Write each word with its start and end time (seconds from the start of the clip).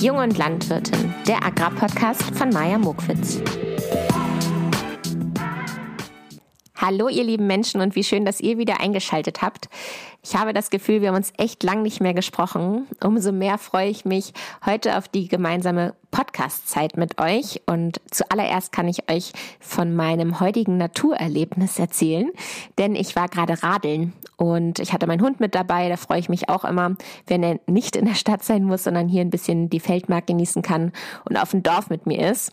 Jung 0.00 0.18
und 0.18 0.38
Landwirtin, 0.38 1.12
der 1.26 1.44
Agrarpodcast 1.44 2.22
von 2.36 2.50
Maja 2.50 2.78
Mokwitz. 2.78 3.40
Hallo 6.76 7.08
ihr 7.08 7.24
lieben 7.24 7.48
Menschen 7.48 7.80
und 7.80 7.96
wie 7.96 8.04
schön, 8.04 8.24
dass 8.24 8.38
ihr 8.38 8.58
wieder 8.58 8.78
eingeschaltet 8.78 9.42
habt. 9.42 9.68
Ich 10.28 10.36
habe 10.36 10.52
das 10.52 10.68
Gefühl, 10.68 11.00
wir 11.00 11.08
haben 11.08 11.16
uns 11.16 11.32
echt 11.38 11.62
lang 11.62 11.80
nicht 11.80 12.02
mehr 12.02 12.12
gesprochen. 12.12 12.86
Umso 13.02 13.32
mehr 13.32 13.56
freue 13.56 13.88
ich 13.88 14.04
mich 14.04 14.34
heute 14.66 14.98
auf 14.98 15.08
die 15.08 15.26
gemeinsame 15.26 15.94
Podcast-Zeit 16.10 16.98
mit 16.98 17.18
euch. 17.18 17.62
Und 17.64 17.98
zuallererst 18.10 18.70
kann 18.70 18.88
ich 18.88 19.10
euch 19.10 19.32
von 19.58 19.96
meinem 19.96 20.38
heutigen 20.38 20.76
Naturerlebnis 20.76 21.78
erzählen, 21.78 22.30
denn 22.76 22.94
ich 22.94 23.16
war 23.16 23.28
gerade 23.28 23.62
radeln 23.62 24.12
und 24.36 24.80
ich 24.80 24.92
hatte 24.92 25.06
meinen 25.06 25.22
Hund 25.22 25.40
mit 25.40 25.54
dabei. 25.54 25.88
Da 25.88 25.96
freue 25.96 26.20
ich 26.20 26.28
mich 26.28 26.50
auch 26.50 26.66
immer, 26.66 26.94
wenn 27.26 27.42
er 27.42 27.58
nicht 27.66 27.96
in 27.96 28.04
der 28.04 28.14
Stadt 28.14 28.44
sein 28.44 28.64
muss, 28.64 28.84
sondern 28.84 29.08
hier 29.08 29.22
ein 29.22 29.30
bisschen 29.30 29.70
die 29.70 29.80
Feldmark 29.80 30.26
genießen 30.26 30.60
kann 30.60 30.92
und 31.24 31.38
auf 31.38 31.52
dem 31.52 31.62
Dorf 31.62 31.88
mit 31.88 32.04
mir 32.04 32.30
ist. 32.30 32.52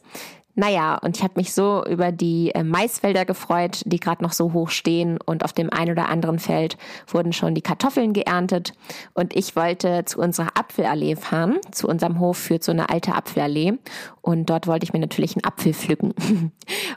Naja, 0.55 0.97
und 1.01 1.17
ich 1.17 1.23
habe 1.23 1.33
mich 1.35 1.53
so 1.53 1.83
über 1.85 2.13
die 2.13 2.51
äh, 2.55 2.63
Maisfelder 2.63 3.25
gefreut, 3.25 3.81
die 3.85 3.99
gerade 3.99 4.23
noch 4.23 4.31
so 4.31 4.53
hoch 4.53 4.69
stehen 4.69 5.19
und 5.25 5.43
auf 5.43 5.51
dem 5.51 5.69
ein 5.69 5.91
oder 5.91 6.07
anderen 6.07 6.39
Feld 6.39 6.77
wurden 7.07 7.33
schon 7.33 7.55
die 7.55 7.61
Kartoffeln 7.61 8.13
geerntet 8.13 8.71
und 9.13 9.35
ich 9.35 9.57
wollte 9.57 10.05
zu 10.05 10.19
unserer 10.19 10.57
Apfelallee 10.57 11.17
fahren. 11.17 11.57
Zu 11.71 11.89
unserem 11.89 12.19
Hof 12.19 12.37
führt 12.37 12.63
so 12.63 12.71
eine 12.71 12.89
alte 12.89 13.13
Apfelallee 13.13 13.73
und 14.21 14.49
dort 14.49 14.65
wollte 14.67 14.85
ich 14.85 14.93
mir 14.93 14.99
natürlich 14.99 15.35
einen 15.35 15.43
Apfel 15.43 15.73
pflücken. 15.73 16.13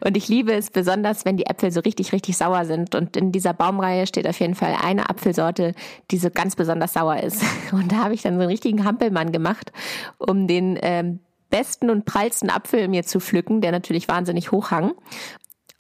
und 0.05 0.17
ich 0.17 0.29
liebe 0.29 0.53
es 0.53 0.71
besonders, 0.71 1.25
wenn 1.25 1.37
die 1.37 1.47
Äpfel 1.47 1.73
so 1.73 1.81
richtig, 1.81 2.13
richtig 2.13 2.37
sauer 2.37 2.65
sind 2.65 2.95
und 2.95 3.17
in 3.17 3.33
dieser 3.33 3.55
Baumreihe 3.55 4.07
steht 4.07 4.29
auf 4.29 4.39
jeden 4.39 4.55
Fall 4.55 4.77
eine 4.81 5.11
Apfelsorte, 5.11 5.75
die 6.13 6.19
so 6.19 6.31
ganz 6.31 6.55
besonders 6.55 6.93
sauer 6.93 7.17
ist. 7.23 7.43
Und 7.73 7.93
da 7.93 7.97
habe 8.05 8.15
ich 8.15 8.23
dann 8.23 8.35
so 8.35 8.41
einen 8.41 8.51
richtigen 8.51 8.85
Hampelmann 8.85 9.31
gemacht, 9.31 9.73
um 10.19 10.47
den 10.47 10.79
ähm, 10.81 11.21
besten 11.51 11.91
und 11.91 12.05
prallsten 12.05 12.51
Apfel 12.51 12.89
mir 12.89 13.05
zu 13.05 13.21
pflücken, 13.21 13.61
der 13.61 13.73
natürlich 13.73 14.09
wahnsinnig 14.09 14.53
hoch 14.53 14.71
hang. 14.71 14.93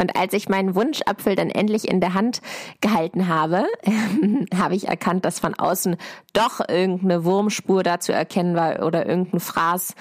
Und 0.01 0.17
als 0.17 0.33
ich 0.33 0.49
meinen 0.49 0.77
Wunschapfel 0.77 1.35
dann 1.35 1.51
endlich 1.51 1.89
in 1.89 2.01
der 2.01 2.15
Hand 2.15 2.41
gehalten 2.81 3.27
habe, 3.27 3.67
habe 4.57 4.77
ich 4.77 4.87
erkannt, 4.87 5.25
dass 5.25 5.41
von 5.41 5.55
außen 5.55 5.97
doch 6.33 6.61
irgendeine 6.69 7.25
Wurmspur 7.25 7.83
da 7.83 7.99
zu 7.99 8.13
erkennen 8.13 8.55
war 8.55 8.87
oder 8.87 9.07
irgendein 9.07 9.41
Fraßfehler 9.41 9.97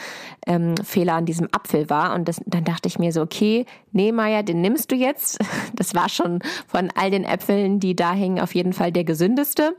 ähm, 0.46 1.18
an 1.18 1.26
diesem 1.26 1.48
Apfel 1.52 1.90
war. 1.90 2.14
Und 2.14 2.28
das, 2.28 2.40
dann 2.46 2.64
dachte 2.64 2.88
ich 2.88 3.00
mir 3.00 3.12
so, 3.12 3.22
okay, 3.22 3.66
nee, 3.92 4.12
Maya, 4.12 4.44
den 4.44 4.62
nimmst 4.62 4.92
du 4.92 4.96
jetzt. 4.96 5.40
Das 5.74 5.94
war 5.94 6.10
schon 6.10 6.40
von 6.68 6.90
all 6.96 7.12
den 7.12 7.24
Äpfeln, 7.24 7.80
die 7.80 7.96
da 7.96 8.14
hingen, 8.14 8.40
auf 8.40 8.56
jeden 8.56 8.74
Fall 8.74 8.92
der 8.92 9.04
gesündeste. 9.04 9.76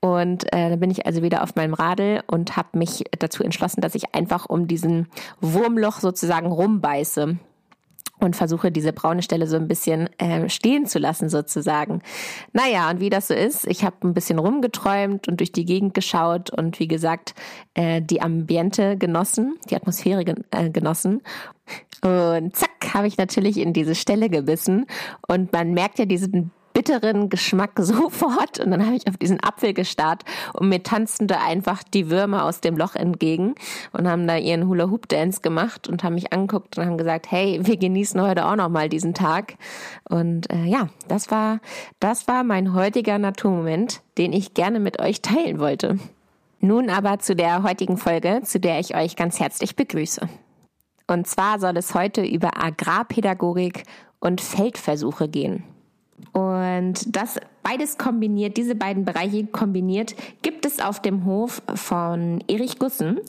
Und 0.00 0.44
äh, 0.52 0.70
dann 0.70 0.80
bin 0.80 0.90
ich 0.90 1.06
also 1.06 1.22
wieder 1.22 1.42
auf 1.42 1.54
meinem 1.54 1.74
Radl 1.74 2.22
und 2.26 2.56
habe 2.56 2.78
mich 2.78 3.04
dazu 3.18 3.42
entschlossen, 3.42 3.80
dass 3.80 3.94
ich 3.94 4.14
einfach 4.14 4.46
um 4.46 4.68
diesen 4.68 5.08
Wurmloch 5.40 6.00
sozusagen 6.00 6.46
rumbeiße 6.46 7.36
und 8.24 8.36
versuche 8.36 8.72
diese 8.72 8.92
braune 8.92 9.22
Stelle 9.22 9.46
so 9.46 9.56
ein 9.56 9.68
bisschen 9.68 10.08
äh, 10.18 10.48
stehen 10.48 10.86
zu 10.86 10.98
lassen 10.98 11.28
sozusagen. 11.28 12.02
Naja, 12.52 12.90
und 12.90 13.00
wie 13.00 13.10
das 13.10 13.28
so 13.28 13.34
ist, 13.34 13.66
ich 13.66 13.84
habe 13.84 13.96
ein 14.02 14.14
bisschen 14.14 14.38
rumgeträumt 14.38 15.28
und 15.28 15.40
durch 15.40 15.52
die 15.52 15.64
Gegend 15.64 15.94
geschaut 15.94 16.50
und 16.50 16.78
wie 16.80 16.88
gesagt, 16.88 17.34
äh, 17.74 18.00
die 18.02 18.22
Ambiente 18.22 18.96
genossen, 18.96 19.56
die 19.70 19.76
Atmosphäre 19.76 20.24
gen 20.24 20.44
äh, 20.50 20.70
genossen. 20.70 21.22
Und 22.02 22.54
zack, 22.54 22.94
habe 22.94 23.06
ich 23.06 23.16
natürlich 23.16 23.58
in 23.58 23.72
diese 23.72 23.94
Stelle 23.94 24.28
gebissen 24.28 24.86
und 25.26 25.52
man 25.52 25.72
merkt 25.72 25.98
ja 25.98 26.04
diesen 26.04 26.50
bitteren 26.74 27.30
Geschmack 27.30 27.72
sofort. 27.78 28.60
Und 28.60 28.70
dann 28.70 28.84
habe 28.84 28.96
ich 28.96 29.08
auf 29.08 29.16
diesen 29.16 29.42
Apfel 29.42 29.72
gestarrt 29.72 30.24
und 30.52 30.68
mir 30.68 30.82
tanzten 30.82 31.26
da 31.26 31.40
einfach 31.40 31.82
die 31.82 32.10
Würmer 32.10 32.44
aus 32.44 32.60
dem 32.60 32.76
Loch 32.76 32.94
entgegen 32.94 33.54
und 33.92 34.06
haben 34.06 34.26
da 34.26 34.36
ihren 34.36 34.68
Hula-Hoop-Dance 34.68 35.40
gemacht 35.40 35.88
und 35.88 36.04
haben 36.04 36.14
mich 36.14 36.34
angeguckt 36.34 36.76
und 36.76 36.84
haben 36.84 36.98
gesagt, 36.98 37.30
hey, 37.30 37.60
wir 37.62 37.78
genießen 37.78 38.20
heute 38.20 38.44
auch 38.44 38.56
noch 38.56 38.68
mal 38.68 38.90
diesen 38.90 39.14
Tag. 39.14 39.54
Und 40.08 40.52
äh, 40.52 40.64
ja, 40.64 40.88
das 41.08 41.30
war, 41.30 41.60
das 42.00 42.28
war 42.28 42.44
mein 42.44 42.74
heutiger 42.74 43.18
Naturmoment, 43.18 44.02
den 44.18 44.34
ich 44.34 44.52
gerne 44.52 44.80
mit 44.80 45.00
euch 45.00 45.22
teilen 45.22 45.58
wollte. 45.58 45.98
Nun 46.60 46.90
aber 46.90 47.18
zu 47.18 47.36
der 47.36 47.62
heutigen 47.62 47.98
Folge, 47.98 48.40
zu 48.42 48.58
der 48.58 48.80
ich 48.80 48.96
euch 48.96 49.16
ganz 49.16 49.38
herzlich 49.38 49.76
begrüße. 49.76 50.28
Und 51.06 51.26
zwar 51.26 51.60
soll 51.60 51.76
es 51.76 51.94
heute 51.94 52.24
über 52.24 52.62
Agrarpädagogik 52.62 53.84
und 54.18 54.40
Feldversuche 54.40 55.28
gehen. 55.28 55.64
Und 56.32 57.16
das 57.16 57.38
beides 57.62 57.96
kombiniert, 57.96 58.56
diese 58.56 58.74
beiden 58.74 59.04
Bereiche 59.04 59.46
kombiniert, 59.46 60.14
gibt 60.42 60.66
es 60.66 60.80
auf 60.80 61.00
dem 61.00 61.24
Hof 61.24 61.62
von 61.74 62.42
Erich 62.48 62.78
Gussen. 62.78 63.20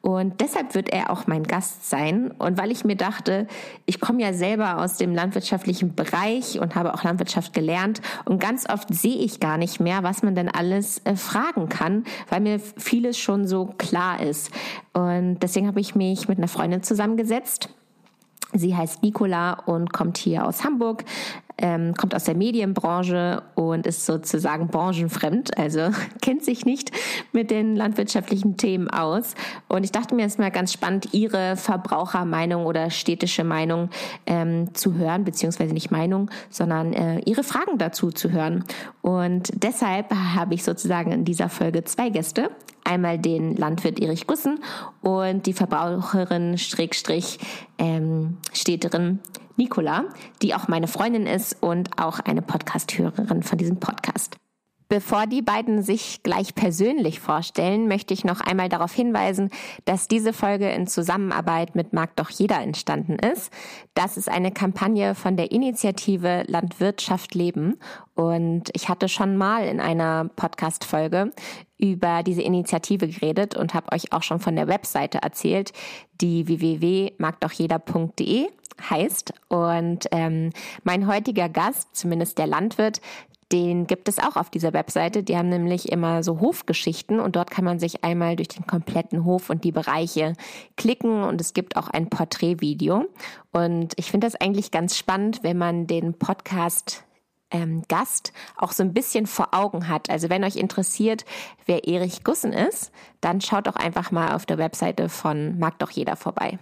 Und 0.00 0.40
deshalb 0.40 0.74
wird 0.74 0.88
er 0.88 1.10
auch 1.10 1.26
mein 1.26 1.44
Gast 1.44 1.88
sein. 1.88 2.30
Und 2.32 2.58
weil 2.58 2.70
ich 2.70 2.84
mir 2.84 2.96
dachte, 2.96 3.46
ich 3.86 4.00
komme 4.00 4.22
ja 4.22 4.32
selber 4.32 4.78
aus 4.78 4.96
dem 4.96 5.14
landwirtschaftlichen 5.14 5.94
Bereich 5.94 6.58
und 6.58 6.74
habe 6.74 6.94
auch 6.94 7.04
Landwirtschaft 7.04 7.52
gelernt. 7.52 8.00
Und 8.24 8.40
ganz 8.40 8.68
oft 8.68 8.92
sehe 8.92 9.18
ich 9.18 9.40
gar 9.40 9.58
nicht 9.58 9.78
mehr, 9.78 10.02
was 10.02 10.22
man 10.22 10.34
denn 10.34 10.48
alles 10.48 11.00
äh, 11.04 11.16
fragen 11.16 11.68
kann, 11.68 12.04
weil 12.30 12.40
mir 12.40 12.58
vieles 12.58 13.18
schon 13.18 13.46
so 13.46 13.66
klar 13.78 14.20
ist. 14.20 14.50
Und 14.92 15.38
deswegen 15.40 15.66
habe 15.68 15.80
ich 15.80 15.94
mich 15.94 16.28
mit 16.28 16.38
einer 16.38 16.48
Freundin 16.48 16.82
zusammengesetzt. 16.82 17.68
Sie 18.56 18.76
heißt 18.76 19.02
Nicola 19.02 19.54
und 19.66 19.92
kommt 19.92 20.16
hier 20.16 20.46
aus 20.46 20.62
Hamburg, 20.62 21.04
ähm, 21.58 21.94
kommt 21.94 22.14
aus 22.14 22.24
der 22.24 22.34
Medienbranche 22.34 23.42
und 23.54 23.86
ist 23.86 24.06
sozusagen 24.06 24.68
branchenfremd, 24.68 25.56
also 25.56 25.90
kennt 26.22 26.44
sich 26.44 26.64
nicht 26.64 26.90
mit 27.32 27.50
den 27.50 27.76
landwirtschaftlichen 27.76 28.56
Themen 28.56 28.88
aus. 28.88 29.34
Und 29.68 29.84
ich 29.84 29.92
dachte 29.92 30.14
mir, 30.14 30.26
ist 30.26 30.38
mal 30.38 30.50
ganz 30.50 30.72
spannend, 30.72 31.12
ihre 31.12 31.56
Verbrauchermeinung 31.56 32.66
oder 32.66 32.90
städtische 32.90 33.44
Meinung 33.44 33.90
ähm, 34.26 34.74
zu 34.74 34.94
hören, 34.94 35.24
beziehungsweise 35.24 35.74
nicht 35.74 35.90
Meinung, 35.90 36.30
sondern 36.50 36.92
äh, 36.92 37.20
ihre 37.20 37.44
Fragen 37.44 37.78
dazu 37.78 38.10
zu 38.10 38.32
hören. 38.32 38.64
Und 39.02 39.50
deshalb 39.54 40.12
habe 40.12 40.54
ich 40.54 40.64
sozusagen 40.64 41.12
in 41.12 41.24
dieser 41.24 41.48
Folge 41.48 41.84
zwei 41.84 42.10
Gäste. 42.10 42.50
Einmal 42.84 43.18
den 43.18 43.56
Landwirt 43.56 43.98
Erich 43.98 44.26
Gussen 44.26 44.60
und 45.00 45.46
die 45.46 45.52
Verbraucherin 45.52 46.58
Schrägstrich 46.58 47.38
ähm, 47.78 48.36
Städterin 48.52 49.20
Nicola, 49.56 50.04
die 50.42 50.54
auch 50.54 50.68
meine 50.68 50.86
Freundin 50.86 51.26
ist 51.26 51.56
und 51.62 51.98
auch 51.98 52.20
eine 52.20 52.42
Podcast-Hörerin 52.42 53.42
von 53.42 53.58
diesem 53.58 53.78
Podcast. 53.80 54.36
Bevor 54.88 55.26
die 55.26 55.42
beiden 55.42 55.82
sich 55.82 56.22
gleich 56.22 56.54
persönlich 56.54 57.20
vorstellen, 57.20 57.88
möchte 57.88 58.14
ich 58.14 58.24
noch 58.24 58.40
einmal 58.40 58.68
darauf 58.68 58.92
hinweisen, 58.92 59.50
dass 59.84 60.08
diese 60.08 60.32
Folge 60.32 60.70
in 60.70 60.86
Zusammenarbeit 60.86 61.74
mit 61.74 61.92
Mag 61.92 62.16
doch 62.16 62.30
jeder 62.30 62.60
entstanden 62.60 63.18
ist. 63.18 63.52
Das 63.94 64.16
ist 64.16 64.28
eine 64.28 64.52
Kampagne 64.52 65.14
von 65.14 65.36
der 65.36 65.52
Initiative 65.52 66.44
Landwirtschaft 66.46 67.34
leben 67.34 67.78
und 68.14 68.70
ich 68.74 68.88
hatte 68.88 69.08
schon 69.08 69.36
mal 69.36 69.66
in 69.66 69.80
einer 69.80 70.30
Podcast-Folge 70.36 71.32
über 71.78 72.22
diese 72.22 72.42
Initiative 72.42 73.08
geredet 73.08 73.56
und 73.56 73.74
habe 73.74 73.92
euch 73.92 74.12
auch 74.12 74.22
schon 74.22 74.38
von 74.38 74.54
der 74.54 74.68
Webseite 74.68 75.22
erzählt, 75.22 75.72
die 76.20 76.46
www.magdochjeder.de 76.46 78.48
heißt. 78.90 79.34
Und 79.48 80.06
ähm, 80.12 80.50
mein 80.82 81.06
heutiger 81.06 81.48
Gast, 81.48 81.94
zumindest 81.94 82.38
der 82.38 82.46
Landwirt, 82.46 83.00
den 83.52 83.86
gibt 83.86 84.08
es 84.08 84.18
auch 84.18 84.36
auf 84.36 84.50
dieser 84.50 84.72
Webseite. 84.72 85.22
Die 85.22 85.36
haben 85.36 85.48
nämlich 85.48 85.90
immer 85.90 86.22
so 86.22 86.40
Hofgeschichten 86.40 87.20
und 87.20 87.36
dort 87.36 87.50
kann 87.50 87.64
man 87.64 87.78
sich 87.78 88.04
einmal 88.04 88.36
durch 88.36 88.48
den 88.48 88.66
kompletten 88.66 89.24
Hof 89.24 89.50
und 89.50 89.64
die 89.64 89.72
Bereiche 89.72 90.34
klicken 90.76 91.22
und 91.24 91.40
es 91.40 91.54
gibt 91.54 91.76
auch 91.76 91.88
ein 91.88 92.08
Porträtvideo. 92.08 93.06
Und 93.52 93.94
ich 93.96 94.10
finde 94.10 94.26
das 94.26 94.40
eigentlich 94.40 94.70
ganz 94.70 94.96
spannend, 94.96 95.42
wenn 95.42 95.58
man 95.58 95.86
den 95.86 96.14
Podcast 96.14 97.04
ähm, 97.50 97.82
Gast 97.88 98.32
auch 98.56 98.72
so 98.72 98.82
ein 98.82 98.92
bisschen 98.92 99.26
vor 99.26 99.48
Augen 99.52 99.88
hat. 99.88 100.10
Also 100.10 100.28
wenn 100.28 100.44
euch 100.44 100.56
interessiert, 100.56 101.24
wer 101.66 101.86
Erich 101.86 102.24
Gussen 102.24 102.52
ist, 102.52 102.92
dann 103.20 103.40
schaut 103.40 103.66
doch 103.66 103.76
einfach 103.76 104.10
mal 104.10 104.34
auf 104.34 104.46
der 104.46 104.58
Webseite 104.58 105.08
von 105.08 105.58
Mag 105.58 105.78
doch 105.78 105.90
jeder 105.90 106.16
vorbei. 106.16 106.58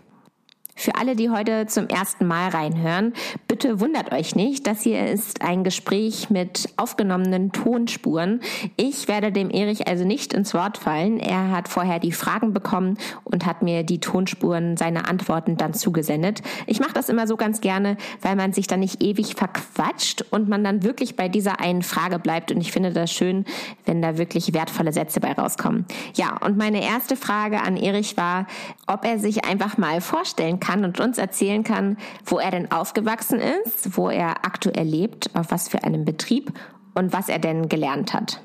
Für 0.74 0.96
alle, 0.96 1.14
die 1.14 1.30
heute 1.30 1.66
zum 1.66 1.86
ersten 1.86 2.26
Mal 2.26 2.48
reinhören, 2.48 3.12
bitte 3.46 3.78
wundert 3.78 4.10
euch 4.10 4.34
nicht. 4.34 4.66
Das 4.66 4.82
hier 4.82 5.06
ist 5.06 5.42
ein 5.42 5.64
Gespräch 5.64 6.30
mit 6.30 6.70
aufgenommenen 6.76 7.52
Tonspuren. 7.52 8.40
Ich 8.76 9.06
werde 9.06 9.32
dem 9.32 9.50
Erich 9.50 9.86
also 9.86 10.04
nicht 10.04 10.32
ins 10.32 10.54
Wort 10.54 10.78
fallen. 10.78 11.20
Er 11.20 11.50
hat 11.50 11.68
vorher 11.68 11.98
die 11.98 12.10
Fragen 12.10 12.54
bekommen 12.54 12.96
und 13.22 13.44
hat 13.44 13.62
mir 13.62 13.84
die 13.84 14.00
Tonspuren 14.00 14.76
seiner 14.76 15.08
Antworten 15.08 15.56
dann 15.56 15.74
zugesendet. 15.74 16.40
Ich 16.66 16.80
mache 16.80 16.94
das 16.94 17.10
immer 17.10 17.26
so 17.26 17.36
ganz 17.36 17.60
gerne, 17.60 17.96
weil 18.22 18.34
man 18.34 18.52
sich 18.52 18.66
dann 18.66 18.80
nicht 18.80 19.02
ewig 19.02 19.34
verquatscht 19.34 20.24
und 20.30 20.48
man 20.48 20.64
dann 20.64 20.82
wirklich 20.82 21.16
bei 21.16 21.28
dieser 21.28 21.60
einen 21.60 21.82
Frage 21.82 22.18
bleibt. 22.18 22.50
Und 22.50 22.60
ich 22.60 22.72
finde 22.72 22.92
das 22.92 23.12
schön, 23.12 23.44
wenn 23.84 24.00
da 24.00 24.16
wirklich 24.16 24.54
wertvolle 24.54 24.92
Sätze 24.92 25.20
bei 25.20 25.32
rauskommen. 25.32 25.84
Ja, 26.16 26.38
und 26.38 26.56
meine 26.56 26.82
erste 26.82 27.14
Frage 27.14 27.60
an 27.60 27.76
Erich 27.76 28.16
war, 28.16 28.46
ob 28.86 29.04
er 29.04 29.18
sich 29.18 29.44
einfach 29.44 29.76
mal 29.76 30.00
vorstellen 30.00 30.58
kann 30.62 30.84
und 30.84 31.00
uns 31.00 31.18
erzählen 31.18 31.64
kann, 31.64 31.96
wo 32.24 32.38
er 32.38 32.52
denn 32.52 32.70
aufgewachsen 32.70 33.40
ist, 33.40 33.96
wo 33.96 34.08
er 34.08 34.46
aktuell 34.46 34.86
lebt, 34.86 35.30
auf 35.34 35.50
was 35.50 35.68
für 35.68 35.84
einem 35.84 36.04
Betrieb 36.04 36.52
und 36.94 37.12
was 37.12 37.28
er 37.28 37.38
denn 37.38 37.68
gelernt 37.68 38.14
hat. 38.14 38.40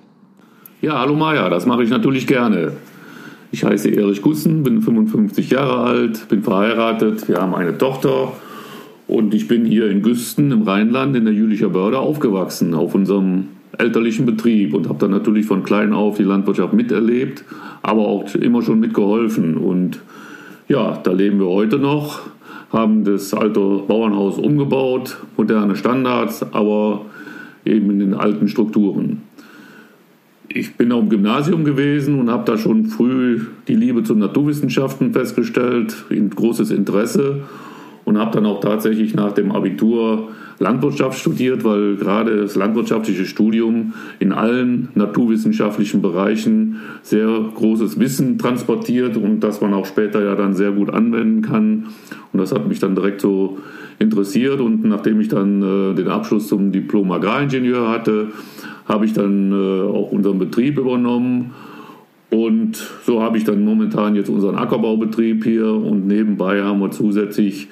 Ja, 0.81 0.99
hallo 0.99 1.15
Maja, 1.15 1.49
das 1.49 1.65
mache 1.65 1.83
ich 1.83 1.89
natürlich 1.89 2.27
gerne. 2.27 2.73
Ich 3.51 3.63
heiße 3.63 3.89
Erich 3.89 4.21
Gussen, 4.21 4.63
bin 4.63 4.81
55 4.81 5.51
Jahre 5.51 5.79
alt, 5.79 6.27
bin 6.27 6.43
verheiratet, 6.43 7.29
wir 7.29 7.37
haben 7.37 7.55
eine 7.55 7.77
Tochter 7.77 8.33
und 9.07 9.33
ich 9.33 9.47
bin 9.47 9.65
hier 9.65 9.89
in 9.89 10.01
Güsten 10.01 10.51
im 10.51 10.63
Rheinland 10.63 11.15
in 11.15 11.25
der 11.25 11.33
Jülicher 11.33 11.69
Börde 11.69 11.99
aufgewachsen, 11.99 12.73
auf 12.73 12.93
unserem 12.93 13.49
elterlichen 13.77 14.25
Betrieb 14.25 14.73
und 14.73 14.89
habe 14.89 14.99
dann 14.99 15.11
natürlich 15.11 15.45
von 15.45 15.63
klein 15.63 15.93
auf 15.93 16.17
die 16.17 16.23
Landwirtschaft 16.23 16.73
miterlebt, 16.73 17.45
aber 17.83 18.07
auch 18.07 18.33
immer 18.35 18.61
schon 18.63 18.79
mitgeholfen. 18.79 19.57
Und 19.57 19.99
ja, 20.67 20.99
da 21.03 21.11
leben 21.11 21.39
wir 21.39 21.47
heute 21.47 21.77
noch, 21.77 22.21
haben 22.71 23.03
das 23.03 23.33
alte 23.33 23.59
Bauernhaus 23.59 24.37
umgebaut, 24.37 25.17
moderne 25.37 25.75
Standards, 25.75 26.45
aber 26.53 27.05
eben 27.65 27.89
in 27.91 27.99
den 27.99 28.13
alten 28.13 28.47
Strukturen. 28.47 29.21
Ich 30.49 30.75
bin 30.75 30.91
auch 30.91 31.01
im 31.01 31.09
Gymnasium 31.09 31.65
gewesen 31.65 32.19
und 32.19 32.29
habe 32.29 32.45
da 32.45 32.57
schon 32.57 32.85
früh 32.85 33.41
die 33.67 33.75
Liebe 33.75 34.03
zu 34.03 34.15
Naturwissenschaften 34.15 35.13
festgestellt, 35.13 36.05
ein 36.09 36.29
großes 36.29 36.71
Interesse 36.71 37.41
und 38.05 38.17
habe 38.17 38.31
dann 38.31 38.45
auch 38.45 38.61
tatsächlich 38.61 39.13
nach 39.13 39.33
dem 39.33 39.51
Abitur 39.51 40.29
Landwirtschaft 40.59 41.19
studiert, 41.19 41.63
weil 41.63 41.95
gerade 41.97 42.37
das 42.37 42.55
landwirtschaftliche 42.55 43.25
Studium 43.25 43.93
in 44.19 44.31
allen 44.31 44.89
naturwissenschaftlichen 44.95 46.01
Bereichen 46.01 46.77
sehr 47.03 47.27
großes 47.53 47.99
Wissen 47.99 48.37
transportiert 48.39 49.17
und 49.17 49.41
das 49.41 49.61
man 49.61 49.73
auch 49.73 49.85
später 49.85 50.23
ja 50.23 50.35
dann 50.35 50.53
sehr 50.55 50.71
gut 50.71 50.89
anwenden 50.89 51.41
kann. 51.41 51.87
Und 52.33 52.39
das 52.39 52.51
hat 52.51 52.67
mich 52.67 52.79
dann 52.79 52.95
direkt 52.95 53.21
so 53.21 53.59
interessiert 53.99 54.59
und 54.59 54.83
nachdem 54.83 55.19
ich 55.21 55.27
dann 55.27 55.61
äh, 55.61 55.95
den 55.95 56.07
Abschluss 56.07 56.47
zum 56.47 56.71
Diplom 56.71 57.11
Agraringenieur 57.11 57.89
hatte, 57.89 58.27
habe 58.85 59.05
ich 59.05 59.13
dann 59.13 59.51
äh, 59.51 59.87
auch 59.87 60.11
unseren 60.11 60.39
Betrieb 60.39 60.77
übernommen. 60.77 61.51
Und 62.29 62.75
so 63.05 63.21
habe 63.21 63.37
ich 63.37 63.45
dann 63.45 63.63
momentan 63.63 64.15
jetzt 64.15 64.29
unseren 64.29 64.55
Ackerbaubetrieb 64.55 65.43
hier 65.43 65.71
und 65.71 66.07
nebenbei 66.07 66.61
haben 66.61 66.79
wir 66.81 66.91
zusätzlich 66.91 67.69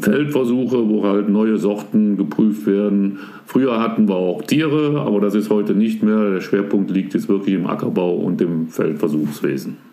Feldversuche, 0.00 0.88
wo 0.88 1.04
halt 1.04 1.28
neue 1.28 1.58
Sorten 1.58 2.16
geprüft 2.16 2.66
werden. 2.66 3.18
Früher 3.46 3.80
hatten 3.80 4.08
wir 4.08 4.16
auch 4.16 4.42
Tiere, 4.42 5.00
aber 5.00 5.20
das 5.20 5.34
ist 5.34 5.50
heute 5.50 5.74
nicht 5.74 6.02
mehr. 6.02 6.30
Der 6.30 6.40
Schwerpunkt 6.40 6.90
liegt 6.90 7.14
jetzt 7.14 7.28
wirklich 7.28 7.54
im 7.54 7.66
Ackerbau 7.66 8.14
und 8.14 8.40
im 8.40 8.68
Feldversuchswesen. 8.68 9.89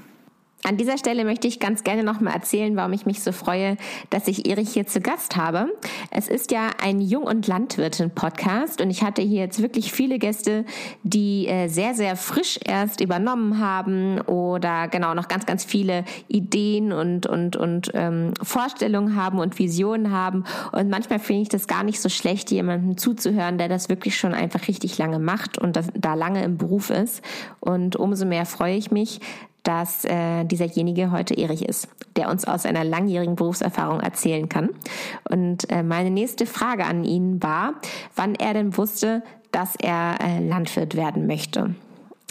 An 0.64 0.76
dieser 0.76 0.98
Stelle 0.98 1.24
möchte 1.24 1.48
ich 1.48 1.60
ganz 1.60 1.84
gerne 1.84 2.04
nochmal 2.04 2.34
erzählen, 2.34 2.76
warum 2.76 2.92
ich 2.92 3.06
mich 3.06 3.22
so 3.22 3.32
freue, 3.32 3.78
dass 4.10 4.28
ich 4.28 4.50
Erich 4.50 4.70
hier 4.70 4.88
zu 4.88 5.00
Gast 5.00 5.38
habe. 5.38 5.72
Es 6.10 6.28
ist 6.28 6.52
ja 6.52 6.72
ein 6.82 7.00
Jung- 7.00 7.24
und 7.24 7.48
Landwirtin-Podcast 7.48 8.82
und 8.82 8.90
ich 8.90 9.04
hatte 9.04 9.22
hier 9.22 9.40
jetzt 9.40 9.62
wirklich 9.62 9.94
viele 9.94 10.18
Gäste, 10.18 10.66
die 11.04 11.48
äh, 11.48 11.68
sehr, 11.68 11.94
sehr 11.94 12.16
frisch 12.16 12.60
erst 12.66 13.02
übernommen 13.02 13.60
haben 13.60 14.20
oder 14.22 14.88
genau 14.88 15.14
noch 15.14 15.28
ganz, 15.28 15.46
ganz 15.46 15.64
viele 15.64 16.04
Ideen 16.28 16.92
und, 16.92 17.28
und, 17.28 17.56
und 17.56 17.92
ähm, 17.94 18.34
Vorstellungen 18.42 19.16
haben 19.16 19.38
und 19.38 19.60
Visionen 19.60 20.12
haben. 20.12 20.44
Und 20.72 20.90
manchmal 20.90 21.20
finde 21.20 21.44
ich 21.44 21.50
das 21.50 21.68
gar 21.68 21.84
nicht 21.84 22.02
so 22.02 22.10
schlecht, 22.10 22.50
jemandem 22.52 22.98
zuzuhören, 22.98 23.60
der 23.60 23.70
das 23.70 23.90
wirklich 23.90 24.18
schon 24.18 24.34
einfach 24.34 24.68
richtig 24.68 24.98
lange 24.98 25.20
macht 25.20 25.60
und 25.60 25.80
da 25.94 26.14
lange 26.16 26.44
im 26.44 26.58
Beruf 26.58 26.90
ist. 26.90 27.22
Und 27.60 27.96
umso 27.96 28.26
mehr 28.26 28.46
freue 28.46 28.76
ich 28.76 28.90
mich, 28.92 29.22
dass 29.68 30.06
äh, 30.06 30.46
dieserjenige 30.46 31.12
heute 31.12 31.34
Erich 31.34 31.68
ist, 31.68 31.90
der 32.16 32.30
uns 32.30 32.46
aus 32.46 32.66
einer 32.66 32.86
langjährigen 32.86 33.36
Berufserfahrung 33.36 34.00
erzählen 34.00 34.48
kann. 34.48 34.70
Und 35.30 35.70
äh, 35.70 35.84
meine 35.84 36.10
nächste 36.10 36.46
Frage 36.46 36.86
an 36.86 37.04
ihn 37.04 37.44
war, 37.44 37.74
wann 38.16 38.36
er 38.36 38.54
denn 38.54 38.78
wusste, 38.78 39.24
dass 39.52 39.76
er 39.76 40.20
äh, 40.24 40.48
Landwirt 40.48 40.96
werden 40.96 41.28
möchte. 41.28 41.76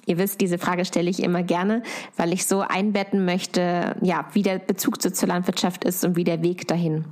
Ihr 0.06 0.16
wisst, 0.16 0.40
diese 0.40 0.56
Frage 0.56 0.86
stelle 0.86 1.10
ich 1.10 1.22
immer 1.22 1.42
gerne, 1.42 1.82
weil 2.16 2.32
ich 2.32 2.46
so 2.46 2.60
einbetten 2.60 3.26
möchte, 3.26 3.96
ja, 4.00 4.24
wie 4.32 4.42
der 4.42 4.58
Bezug 4.58 5.02
zur 5.02 5.28
Landwirtschaft 5.28 5.84
ist 5.84 6.06
und 6.06 6.16
wie 6.16 6.24
der 6.24 6.42
Weg 6.42 6.66
dahin 6.68 7.04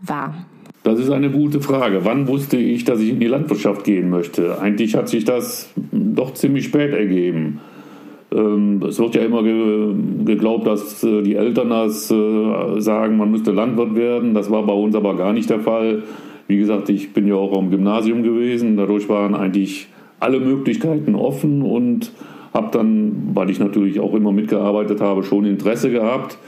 war. 0.00 0.46
Das 0.82 0.98
ist 0.98 1.10
eine 1.10 1.30
gute 1.30 1.60
Frage. 1.60 2.04
Wann 2.04 2.26
wusste 2.26 2.56
ich, 2.56 2.84
dass 2.84 2.98
ich 2.98 3.10
in 3.10 3.20
die 3.20 3.26
Landwirtschaft 3.26 3.84
gehen 3.84 4.10
möchte? 4.10 4.60
Eigentlich 4.60 4.96
hat 4.96 5.08
sich 5.08 5.24
das 5.24 5.68
doch 5.92 6.34
ziemlich 6.34 6.64
spät 6.64 6.94
ergeben. 6.94 7.60
Ähm, 8.34 8.82
es 8.86 8.98
wird 8.98 9.14
ja 9.14 9.22
immer 9.22 9.42
geglaubt, 9.42 10.66
dass 10.66 11.02
äh, 11.02 11.22
die 11.22 11.34
Eltern 11.34 11.70
das 11.70 12.10
äh, 12.10 12.80
sagen, 12.80 13.16
man 13.16 13.30
müsste 13.30 13.52
Landwirt 13.52 13.94
werden. 13.94 14.34
Das 14.34 14.50
war 14.50 14.64
bei 14.64 14.74
uns 14.74 14.94
aber 14.94 15.16
gar 15.16 15.32
nicht 15.32 15.48
der 15.48 15.60
Fall. 15.60 16.02
Wie 16.46 16.58
gesagt, 16.58 16.88
ich 16.88 17.12
bin 17.12 17.26
ja 17.26 17.34
auch 17.34 17.56
am 17.56 17.70
Gymnasium 17.70 18.22
gewesen. 18.22 18.76
Dadurch 18.76 19.08
waren 19.08 19.34
eigentlich 19.34 19.88
alle 20.20 20.40
Möglichkeiten 20.40 21.14
offen 21.14 21.62
und 21.62 22.12
habe 22.52 22.68
dann, 22.72 23.30
weil 23.34 23.50
ich 23.50 23.58
natürlich 23.58 24.00
auch 24.00 24.14
immer 24.14 24.32
mitgearbeitet 24.32 25.00
habe, 25.00 25.22
schon 25.22 25.44
Interesse 25.44 25.90
gehabt. 25.90 26.38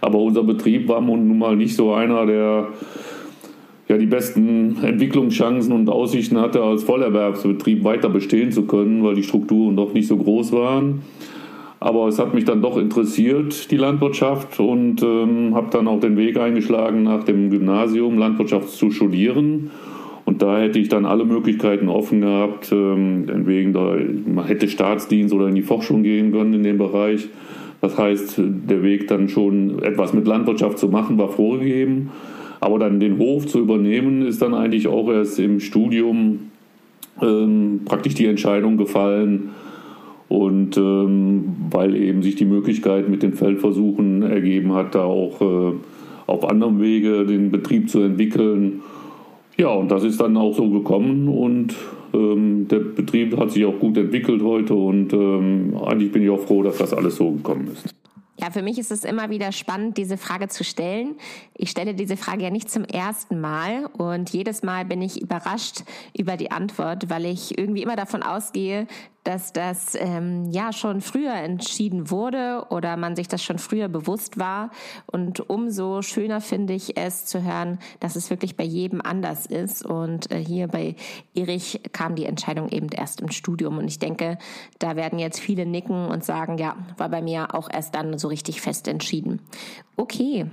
Aber 0.00 0.18
unser 0.18 0.42
Betrieb 0.42 0.88
war 0.88 1.00
nun 1.00 1.38
mal 1.38 1.56
nicht 1.56 1.74
so 1.74 1.92
einer, 1.92 2.26
der 2.26 2.68
ja 3.88 3.98
die 3.98 4.06
besten 4.06 4.82
Entwicklungschancen 4.82 5.72
und 5.72 5.88
Aussichten 5.88 6.38
hatte, 6.38 6.62
als 6.62 6.84
Vollerwerbsbetrieb 6.84 7.84
weiter 7.84 8.08
bestehen 8.08 8.52
zu 8.52 8.62
können, 8.62 9.04
weil 9.04 9.14
die 9.14 9.22
Strukturen 9.22 9.76
doch 9.76 9.92
nicht 9.92 10.08
so 10.08 10.16
groß 10.16 10.52
waren. 10.52 11.02
Aber 11.78 12.08
es 12.08 12.18
hat 12.18 12.34
mich 12.34 12.44
dann 12.44 12.62
doch 12.62 12.78
interessiert, 12.78 13.70
die 13.70 13.76
Landwirtschaft, 13.76 14.58
und 14.60 15.02
ähm, 15.02 15.54
habe 15.54 15.68
dann 15.70 15.88
auch 15.88 16.00
den 16.00 16.16
Weg 16.16 16.38
eingeschlagen, 16.38 17.02
nach 17.02 17.24
dem 17.24 17.50
Gymnasium 17.50 18.18
Landwirtschaft 18.18 18.70
zu 18.70 18.90
studieren. 18.90 19.70
Und 20.24 20.42
da 20.42 20.58
hätte 20.58 20.80
ich 20.80 20.88
dann 20.88 21.04
alle 21.04 21.24
Möglichkeiten 21.24 21.88
offen 21.88 22.22
gehabt, 22.22 22.72
ähm, 22.72 23.28
entweder 23.28 23.98
man 24.26 24.46
hätte 24.46 24.68
Staatsdienst 24.68 25.32
oder 25.32 25.48
in 25.48 25.54
die 25.54 25.62
Forschung 25.62 26.02
gehen 26.02 26.32
können 26.32 26.54
in 26.54 26.62
dem 26.64 26.78
Bereich. 26.78 27.28
Das 27.80 27.96
heißt, 27.96 28.40
der 28.40 28.82
Weg 28.82 29.06
dann 29.06 29.28
schon 29.28 29.78
etwas 29.82 30.12
mit 30.12 30.26
Landwirtschaft 30.26 30.78
zu 30.78 30.88
machen, 30.88 31.18
war 31.18 31.28
vorgegeben. 31.28 32.10
Aber 32.60 32.78
dann 32.78 33.00
den 33.00 33.18
Hof 33.18 33.46
zu 33.46 33.60
übernehmen, 33.60 34.26
ist 34.26 34.42
dann 34.42 34.54
eigentlich 34.54 34.88
auch 34.88 35.08
erst 35.08 35.38
im 35.38 35.60
Studium 35.60 36.50
ähm, 37.22 37.80
praktisch 37.84 38.14
die 38.14 38.26
Entscheidung 38.26 38.76
gefallen. 38.76 39.50
Und 40.28 40.76
ähm, 40.76 41.56
weil 41.70 41.94
eben 41.94 42.22
sich 42.22 42.34
die 42.34 42.44
Möglichkeit 42.44 43.08
mit 43.08 43.22
den 43.22 43.34
Feldversuchen 43.34 44.22
ergeben 44.22 44.72
hat, 44.74 44.94
da 44.94 45.04
auch 45.04 45.40
äh, 45.40 45.74
auf 46.26 46.48
anderem 46.48 46.80
Wege 46.80 47.24
den 47.24 47.50
Betrieb 47.50 47.88
zu 47.88 48.00
entwickeln. 48.00 48.82
Ja, 49.56 49.68
und 49.68 49.90
das 49.90 50.04
ist 50.04 50.20
dann 50.20 50.36
auch 50.36 50.54
so 50.54 50.68
gekommen 50.68 51.28
und 51.28 51.74
ähm, 52.12 52.66
der 52.68 52.80
Betrieb 52.80 53.36
hat 53.38 53.52
sich 53.52 53.64
auch 53.64 53.78
gut 53.78 53.96
entwickelt 53.96 54.42
heute 54.42 54.74
und 54.74 55.12
ähm, 55.12 55.74
eigentlich 55.84 56.12
bin 56.12 56.22
ich 56.22 56.30
auch 56.30 56.40
froh, 56.40 56.62
dass 56.62 56.78
das 56.78 56.92
alles 56.92 57.16
so 57.16 57.30
gekommen 57.30 57.68
ist. 57.72 57.94
Ja, 58.38 58.50
für 58.50 58.62
mich 58.62 58.78
ist 58.78 58.90
es 58.90 59.04
immer 59.04 59.30
wieder 59.30 59.50
spannend, 59.50 59.96
diese 59.96 60.18
Frage 60.18 60.48
zu 60.48 60.62
stellen. 60.62 61.16
Ich 61.54 61.70
stelle 61.70 61.94
diese 61.94 62.18
Frage 62.18 62.44
ja 62.44 62.50
nicht 62.50 62.70
zum 62.70 62.84
ersten 62.84 63.40
Mal 63.40 63.86
und 63.86 64.30
jedes 64.30 64.62
Mal 64.62 64.84
bin 64.84 65.00
ich 65.00 65.22
überrascht 65.22 65.84
über 66.16 66.36
die 66.36 66.50
Antwort, 66.50 67.08
weil 67.08 67.24
ich 67.24 67.58
irgendwie 67.58 67.82
immer 67.82 67.96
davon 67.96 68.22
ausgehe, 68.22 68.86
dass 69.26 69.52
das 69.52 69.96
ähm, 69.98 70.50
ja 70.50 70.72
schon 70.72 71.00
früher 71.00 71.34
entschieden 71.34 72.10
wurde 72.10 72.66
oder 72.70 72.96
man 72.96 73.16
sich 73.16 73.26
das 73.26 73.42
schon 73.42 73.58
früher 73.58 73.88
bewusst 73.88 74.38
war. 74.38 74.70
Und 75.06 75.50
umso 75.50 76.00
schöner 76.02 76.40
finde 76.40 76.74
ich 76.74 76.96
es 76.96 77.26
zu 77.26 77.42
hören, 77.42 77.80
dass 77.98 78.14
es 78.14 78.30
wirklich 78.30 78.56
bei 78.56 78.62
jedem 78.62 79.00
anders 79.00 79.46
ist. 79.46 79.84
Und 79.84 80.30
äh, 80.30 80.38
hier 80.38 80.68
bei 80.68 80.94
Erich 81.34 81.80
kam 81.92 82.14
die 82.14 82.24
Entscheidung 82.24 82.68
eben 82.68 82.88
erst 82.88 83.20
im 83.20 83.32
Studium. 83.32 83.78
Und 83.78 83.88
ich 83.88 83.98
denke, 83.98 84.38
da 84.78 84.94
werden 84.94 85.18
jetzt 85.18 85.40
viele 85.40 85.66
nicken 85.66 86.06
und 86.06 86.24
sagen, 86.24 86.56
ja, 86.58 86.76
war 86.96 87.08
bei 87.08 87.20
mir 87.20 87.52
auch 87.54 87.68
erst 87.68 87.96
dann 87.96 88.18
so 88.18 88.28
richtig 88.28 88.60
fest 88.60 88.86
entschieden. 88.86 89.40
Okay, 89.96 90.46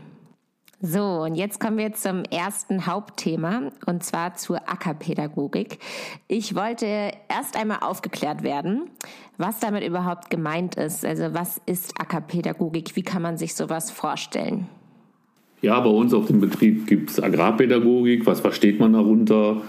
so, 0.85 1.01
und 1.23 1.35
jetzt 1.35 1.61
kommen 1.61 1.77
wir 1.77 1.93
zum 1.93 2.23
ersten 2.25 2.85
Hauptthema 2.85 3.71
und 3.85 4.03
zwar 4.03 4.35
zur 4.35 4.69
Ackerpädagogik. 4.69 5.79
Ich 6.27 6.55
wollte 6.55 6.85
erst 7.29 7.55
einmal 7.55 7.77
aufgeklärt 7.79 8.43
werden, 8.43 8.81
was 9.37 9.61
damit 9.61 9.87
überhaupt 9.87 10.29
gemeint 10.29 10.75
ist. 10.75 11.05
Also 11.05 11.33
was 11.33 11.61
ist 11.65 11.93
Ackerpädagogik? 12.01 12.97
Wie 12.97 13.01
kann 13.01 13.21
man 13.21 13.37
sich 13.37 13.55
sowas 13.55 13.91
vorstellen? 13.91 14.67
Ja, 15.61 15.79
bei 15.79 15.89
uns 15.89 16.13
auf 16.13 16.27
dem 16.27 16.41
Betrieb 16.41 16.85
gibt 16.85 17.11
es 17.11 17.23
Agrarpädagogik. 17.23 18.25
Was 18.25 18.41
versteht 18.41 18.81
man 18.81 18.91
darunter? 18.91 19.61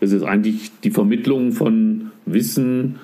Es 0.00 0.12
ist 0.12 0.24
eigentlich 0.24 0.78
die 0.80 0.90
Vermittlung 0.90 1.52
von 1.52 2.10
Wissen, 2.26 3.00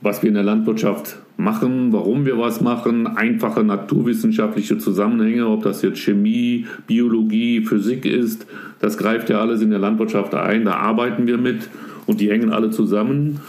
was 0.00 0.22
wir 0.22 0.28
in 0.28 0.34
der 0.34 0.44
Landwirtschaft 0.44 1.23
machen, 1.36 1.92
warum 1.92 2.26
wir 2.26 2.38
was 2.38 2.60
machen, 2.60 3.06
einfache 3.06 3.64
naturwissenschaftliche 3.64 4.78
Zusammenhänge, 4.78 5.48
ob 5.48 5.62
das 5.62 5.82
jetzt 5.82 5.98
Chemie, 5.98 6.66
Biologie, 6.86 7.62
Physik 7.62 8.04
ist, 8.04 8.46
das 8.80 8.98
greift 8.98 9.30
ja 9.30 9.40
alles 9.40 9.60
in 9.60 9.70
der 9.70 9.78
Landwirtschaft 9.78 10.34
ein, 10.34 10.64
da 10.64 10.74
arbeiten 10.74 11.26
wir 11.26 11.38
mit 11.38 11.68
und 12.06 12.20
die 12.20 12.30
hängen 12.30 12.50
alle 12.50 12.70
zusammen. 12.70 13.40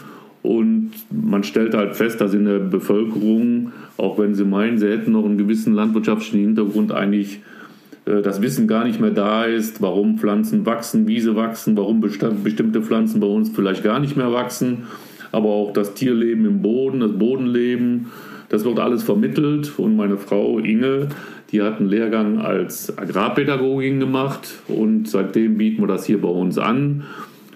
Und 0.42 0.92
man 1.10 1.44
stellt 1.44 1.74
halt 1.74 1.96
fest, 1.96 2.22
dass 2.22 2.36
in 2.36 2.46
der 2.46 2.60
Bevölkerung, 2.60 3.72
auch 3.98 4.20
wenn 4.20 4.36
sie 4.36 4.46
meinen, 4.46 4.78
sie 4.78 4.88
hätten 4.88 5.12
noch 5.12 5.26
einen 5.26 5.40
gewissen 5.40 5.74
landwirtschaftlichen 5.74 6.40
Hintergrund, 6.40 6.92
eigentlich 6.92 7.42
äh, 8.06 8.22
das 8.22 8.44
Wissen 8.44 8.68
gar 8.68 8.86
nicht 8.86 9.02
mehr 9.02 9.10
da 9.10 9.46
ist, 9.46 9.82
warum 9.82 10.20
Pflanzen 10.20 10.66
wachsen, 10.68 11.08
wie 11.08 11.20
sie 11.20 11.36
wachsen, 11.36 11.76
warum 11.76 12.00
bestimmte 12.00 12.84
Pflanzen 12.84 13.20
bei 13.20 13.28
uns 13.28 13.50
vielleicht 13.50 13.84
gar 13.84 14.00
nicht 14.00 14.16
mehr 14.16 14.32
wachsen 14.32 14.84
aber 15.36 15.50
auch 15.50 15.74
das 15.74 15.94
Tierleben 15.94 16.46
im 16.46 16.62
Boden, 16.62 17.02
das 17.02 17.12
Bodenleben, 17.12 18.08
Das 18.50 18.64
wird 18.64 18.80
alles 18.80 19.04
vermittelt 19.04 19.74
und 19.78 19.96
meine 19.96 20.18
Frau 20.18 20.60
Inge, 20.60 21.10
die 21.52 21.62
hat 21.62 21.80
einen 21.80 21.90
Lehrgang 21.90 22.40
als 22.40 22.96
Agrarpädagogin 22.98 24.00
gemacht 24.00 24.60
und 24.68 25.10
seitdem 25.10 25.58
bieten 25.58 25.82
wir 25.82 25.88
das 25.88 26.06
hier 26.06 26.22
bei 26.22 26.30
uns 26.30 26.58
an. 26.58 27.04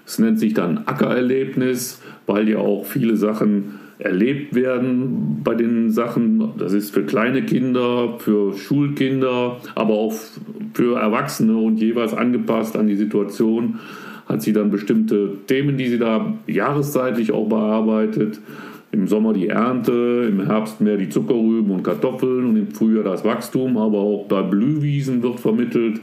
Es 0.04 0.18
nennt 0.18 0.40
sich 0.40 0.52
dann 0.52 0.78
Ackererlebnis, 0.86 2.02
weil 2.26 2.48
ja 2.48 2.58
auch 2.58 2.84
viele 2.84 3.16
Sachen 3.16 3.78
erlebt 3.98 4.54
werden 4.54 5.42
bei 5.44 5.54
den 5.54 5.90
Sachen. 5.90 6.52
Das 6.58 6.72
ist 6.72 6.92
für 6.92 7.04
kleine 7.04 7.42
Kinder, 7.42 8.16
für 8.18 8.56
Schulkinder, 8.56 9.58
aber 9.74 9.94
auch 9.94 10.14
für 10.74 10.98
Erwachsene 10.98 11.56
und 11.56 11.76
jeweils 11.80 12.14
angepasst 12.14 12.76
an 12.76 12.88
die 12.88 12.96
Situation 12.96 13.78
hat 14.30 14.42
sie 14.42 14.52
dann 14.52 14.70
bestimmte 14.70 15.32
Themen, 15.46 15.76
die 15.76 15.88
sie 15.88 15.98
da 15.98 16.34
jahreszeitlich 16.46 17.32
auch 17.32 17.48
bearbeitet. 17.48 18.40
Im 18.92 19.06
Sommer 19.06 19.32
die 19.32 19.48
Ernte, 19.48 20.26
im 20.28 20.46
Herbst 20.46 20.80
mehr 20.80 20.96
die 20.96 21.08
Zuckerrüben 21.08 21.70
und 21.70 21.82
Kartoffeln 21.82 22.46
und 22.46 22.56
im 22.56 22.68
Frühjahr 22.68 23.04
das 23.04 23.24
Wachstum, 23.24 23.76
aber 23.76 23.98
auch 23.98 24.26
bei 24.26 24.42
Blühwiesen 24.42 25.22
wird 25.22 25.40
vermittelt, 25.40 26.00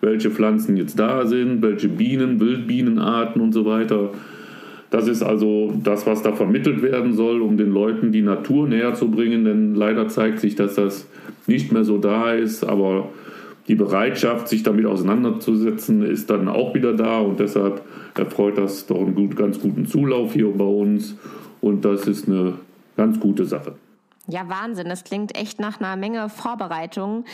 welche 0.00 0.30
Pflanzen 0.30 0.76
jetzt 0.76 0.98
da 0.98 1.26
sind, 1.26 1.62
welche 1.62 1.88
Bienen, 1.88 2.40
Wildbienenarten 2.40 3.40
und 3.40 3.52
so 3.52 3.64
weiter. 3.64 4.10
Das 4.90 5.08
ist 5.08 5.22
also 5.22 5.72
das, 5.82 6.06
was 6.06 6.22
da 6.22 6.32
vermittelt 6.32 6.82
werden 6.82 7.14
soll, 7.14 7.42
um 7.42 7.56
den 7.56 7.72
Leuten 7.72 8.12
die 8.12 8.22
Natur 8.22 8.68
näher 8.68 8.94
zu 8.94 9.10
bringen, 9.10 9.44
denn 9.44 9.74
leider 9.74 10.08
zeigt 10.08 10.38
sich, 10.38 10.54
dass 10.54 10.76
das 10.76 11.08
nicht 11.48 11.72
mehr 11.72 11.84
so 11.84 11.98
da 11.98 12.32
ist, 12.32 12.64
aber 12.64 13.08
die 13.68 13.74
Bereitschaft, 13.74 14.48
sich 14.48 14.62
damit 14.62 14.86
auseinanderzusetzen, 14.86 16.02
ist 16.02 16.28
dann 16.30 16.48
auch 16.48 16.74
wieder 16.74 16.92
da 16.92 17.18
und 17.18 17.40
deshalb 17.40 17.82
erfreut 18.14 18.58
das 18.58 18.86
doch 18.86 19.00
einen 19.00 19.14
gut, 19.14 19.36
ganz 19.36 19.58
guten 19.60 19.86
Zulauf 19.86 20.34
hier 20.34 20.50
bei 20.50 20.64
uns 20.64 21.16
und 21.60 21.84
das 21.84 22.06
ist 22.06 22.28
eine 22.28 22.54
ganz 22.96 23.18
gute 23.18 23.44
Sache. 23.44 23.72
Ja, 24.26 24.48
Wahnsinn. 24.48 24.88
Das 24.88 25.04
klingt 25.04 25.36
echt 25.36 25.60
nach 25.60 25.80
einer 25.80 25.96
Menge 25.96 26.30
Vorbereitung, 26.30 27.24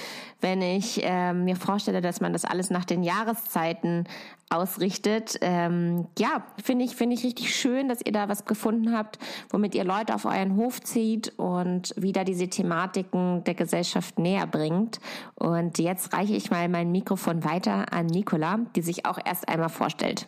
wenn 0.41 0.61
ich 0.61 1.05
äh, 1.05 1.33
mir 1.33 1.55
vorstelle, 1.55 2.01
dass 2.01 2.21
man 2.21 2.33
das 2.33 2.45
alles 2.45 2.71
nach 2.71 2.85
den 2.85 3.05
Jahreszeiten 3.05 4.09
ausrichtet. 4.49 5.39
Ähm, 5.41 6.09
ja, 6.19 6.43
finde 6.63 6.85
ich, 6.85 6.97
finde 6.97 7.15
ich 7.15 7.23
richtig 7.23 7.55
schön, 7.55 7.89
dass 7.89 8.05
ihr 8.05 8.11
da 8.11 8.29
was 8.29 8.45
gefunden 8.45 8.93
habt, 8.93 9.21
womit 9.51 9.77
ihr 9.77 9.85
Leute 9.85 10.15
auf 10.15 10.25
euren 10.25 10.57
Hof 10.57 10.81
zieht 10.81 11.33
und 11.39 11.95
wieder 11.97 12.25
diese 12.25 12.49
Thematiken 12.49 13.45
der 13.45 13.55
Gesellschaft 13.55 14.19
näher 14.19 14.49
bringt. 14.49 14.99
Und 15.37 15.79
jetzt 15.79 16.13
reiche 16.13 16.35
ich 16.35 16.51
mal 16.51 16.69
mein 16.69 16.91
Mikrofon 16.91 17.45
weiter 17.45 17.93
an 17.93 18.07
Nicola, 18.07 18.59
die 18.75 18.83
sich 18.83 19.07
auch 19.07 19.19
erst 19.25 19.49
einmal 19.49 19.69
vorstellt. 19.69 20.27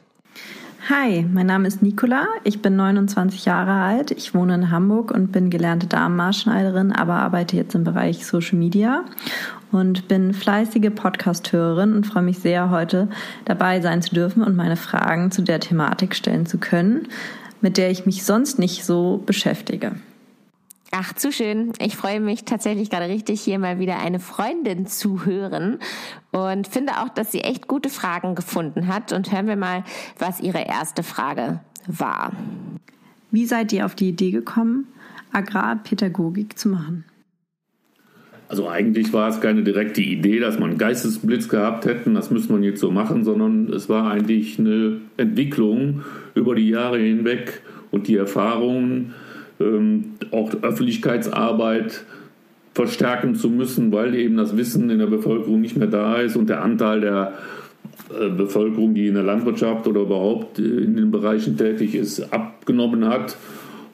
Hi, 0.89 1.25
mein 1.33 1.47
Name 1.47 1.69
ist 1.69 1.81
Nicola. 1.81 2.27
Ich 2.43 2.61
bin 2.61 2.75
29 2.75 3.45
Jahre 3.45 3.71
alt. 3.71 4.11
Ich 4.11 4.35
wohne 4.35 4.57
in 4.57 4.71
Hamburg 4.73 5.13
und 5.13 5.31
bin 5.31 5.49
gelernte 5.49 5.87
Damenmaßschneiderin, 5.87 6.91
aber 6.91 7.15
arbeite 7.15 7.55
jetzt 7.55 7.77
im 7.77 7.85
Bereich 7.85 8.27
Social 8.27 8.59
Media 8.59 9.05
und 9.71 10.09
bin 10.09 10.35
fleißige 10.35 10.91
Podcast-Hörerin 10.93 11.93
und 11.95 12.09
freue 12.09 12.25
mich 12.25 12.41
sehr, 12.41 12.71
heute 12.71 13.07
dabei 13.45 13.81
sein 13.81 14.03
zu 14.03 14.13
dürfen 14.13 14.43
und 14.43 14.57
meine 14.57 14.77
Fragen 14.77 15.31
zu 15.31 15.43
der 15.43 15.61
Thematik 15.61 16.17
stellen 16.17 16.47
zu 16.47 16.59
können, 16.59 17.07
mit 17.61 17.77
der 17.77 17.93
ich 17.93 18.05
mich 18.05 18.25
sonst 18.25 18.59
nicht 18.59 18.85
so 18.85 19.23
beschäftige. 19.25 19.93
Ach, 20.95 21.15
zu 21.15 21.33
schön. 21.33 21.73
Ich 21.81 21.97
freue 21.97 22.21
mich 22.21 22.45
tatsächlich 22.45 22.91
gerade 22.91 23.09
richtig, 23.09 23.41
hier 23.41 23.59
mal 23.59 23.79
wieder 23.79 23.99
eine 23.99 24.21
Freundin 24.21 24.85
zu 24.85 25.25
hören 25.25 25.79
und 26.33 26.69
finde 26.69 26.99
auch, 26.99 27.09
dass 27.09 27.33
sie 27.33 27.41
echt 27.41 27.67
gute 27.67 27.89
Fragen 27.89 28.35
gefunden 28.35 28.89
hat. 28.89 29.11
Und 29.15 29.33
hören 29.33 29.47
wir 29.47 29.57
mal, 29.57 29.85
was 30.19 30.41
ihre 30.41 30.67
erste 30.67 31.03
Frage 31.03 31.61
war. 31.87 32.33
Wie 33.31 33.47
seid 33.47 33.73
ihr 33.73 33.87
auf 33.87 33.95
die 33.95 34.11
Idee 34.11 34.33
gekommen, 34.33 34.87
Agrarpädagogik 35.33 36.59
zu 36.59 36.69
machen? 36.69 37.07
Also 38.49 38.69
eigentlich 38.69 39.15
war 39.15 39.31
es 39.31 39.41
keine 39.41 39.63
direkte 39.63 40.03
Idee, 40.03 40.41
dass 40.41 40.59
man 40.59 40.69
einen 40.69 40.79
Geistesblitz 40.79 41.49
gehabt 41.49 41.87
hätten, 41.87 42.13
das 42.13 42.31
müsste 42.31 42.53
man 42.53 42.63
jetzt 42.63 42.81
so 42.81 42.91
machen, 42.91 43.25
sondern 43.25 43.73
es 43.73 43.89
war 43.89 44.11
eigentlich 44.11 44.59
eine 44.59 45.01
Entwicklung 45.17 46.03
über 46.35 46.55
die 46.55 46.69
Jahre 46.69 46.99
hinweg 46.99 47.63
und 47.91 48.09
die 48.09 48.17
Erfahrungen, 48.17 49.15
ähm, 49.63 50.05
auch 50.31 50.53
Öffentlichkeitsarbeit 50.63 52.05
verstärken 52.75 53.35
zu 53.35 53.51
müssen, 53.51 53.93
weil 53.93 54.15
eben 54.15 54.37
das 54.37 54.57
Wissen 54.57 54.91
in 54.91 54.99
der 54.99 55.07
Bevölkerung 55.07 55.61
nicht 55.61 55.77
mehr 55.77 55.89
da 55.89 56.17
ist 56.17 56.37
und 56.37 56.49
der 56.49 56.63
Anteil 56.63 57.01
der 57.01 57.35
äh, 58.19 58.31
Bevölkerung, 58.31 58.95
die 58.95 59.09
in 59.09 59.15
der 59.15 59.23
Landwirtschaft 59.23 59.87
oder 59.87 60.03
überhaupt 60.03 60.59
in 60.59 60.97
den 60.97 61.11
Bereichen 61.11 61.57
tätig 61.57 61.95
ist, 61.95 62.33
abgenommen 62.33 63.07
hat. 63.07 63.37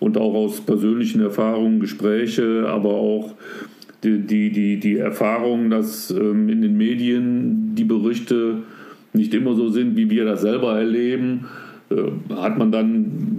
Und 0.00 0.16
auch 0.16 0.32
aus 0.34 0.60
persönlichen 0.60 1.20
Erfahrungen, 1.20 1.80
Gespräche, 1.80 2.66
aber 2.68 2.90
auch 2.90 3.34
die, 4.04 4.20
die, 4.20 4.52
die, 4.52 4.78
die 4.78 4.96
Erfahrung, 4.96 5.70
dass 5.70 6.12
ähm, 6.12 6.48
in 6.48 6.62
den 6.62 6.76
Medien 6.76 7.74
die 7.74 7.82
Berichte 7.82 8.58
nicht 9.12 9.34
immer 9.34 9.54
so 9.54 9.70
sind, 9.70 9.96
wie 9.96 10.08
wir 10.08 10.24
das 10.24 10.42
selber 10.42 10.78
erleben, 10.78 11.46
äh, 11.90 12.34
hat 12.36 12.58
man 12.58 12.70
dann 12.70 13.37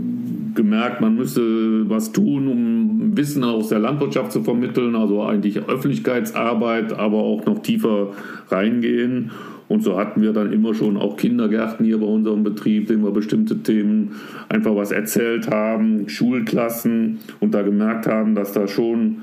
gemerkt, 0.59 0.99
man 0.99 1.15
müsste 1.15 1.89
was 1.89 2.11
tun, 2.11 2.49
um 2.49 3.17
Wissen 3.17 3.45
aus 3.45 3.69
der 3.69 3.79
Landwirtschaft 3.79 4.33
zu 4.33 4.43
vermitteln, 4.43 4.93
also 4.93 5.23
eigentlich 5.23 5.57
Öffentlichkeitsarbeit, 5.57 6.91
aber 6.91 7.19
auch 7.19 7.45
noch 7.45 7.59
tiefer 7.59 8.09
reingehen. 8.49 9.31
Und 9.69 9.83
so 9.83 9.97
hatten 9.97 10.21
wir 10.21 10.33
dann 10.33 10.51
immer 10.51 10.73
schon 10.73 10.97
auch 10.97 11.15
Kindergärten 11.15 11.85
hier 11.85 11.99
bei 11.99 12.07
unserem 12.07 12.43
Betrieb, 12.43 12.87
denen 12.87 13.05
wir 13.05 13.11
bestimmte 13.11 13.59
Themen 13.59 14.15
einfach 14.49 14.75
was 14.75 14.91
erzählt 14.91 15.49
haben, 15.49 16.09
Schulklassen 16.09 17.19
und 17.39 17.53
da 17.53 17.61
gemerkt 17.61 18.05
haben, 18.05 18.35
dass 18.35 18.51
da 18.51 18.67
schon 18.67 19.19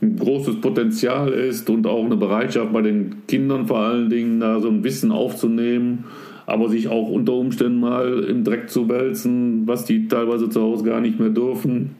ein 0.00 0.16
großes 0.16 0.62
Potenzial 0.62 1.28
ist 1.32 1.68
und 1.68 1.86
auch 1.86 2.04
eine 2.06 2.16
Bereitschaft 2.16 2.72
bei 2.72 2.80
den 2.80 3.26
Kindern 3.26 3.66
vor 3.66 3.80
allen 3.80 4.08
Dingen, 4.08 4.40
da 4.40 4.58
so 4.58 4.68
ein 4.68 4.84
Wissen 4.84 5.12
aufzunehmen 5.12 6.04
aber 6.48 6.70
sich 6.70 6.88
auch 6.88 7.10
unter 7.10 7.34
Umständen 7.34 7.78
mal 7.78 8.24
im 8.24 8.42
Dreck 8.42 8.70
zu 8.70 8.88
wälzen, 8.88 9.64
was 9.66 9.84
die 9.84 10.08
teilweise 10.08 10.48
zu 10.48 10.62
Hause 10.62 10.82
gar 10.82 11.02
nicht 11.02 11.20
mehr 11.20 11.28
dürfen. 11.28 11.90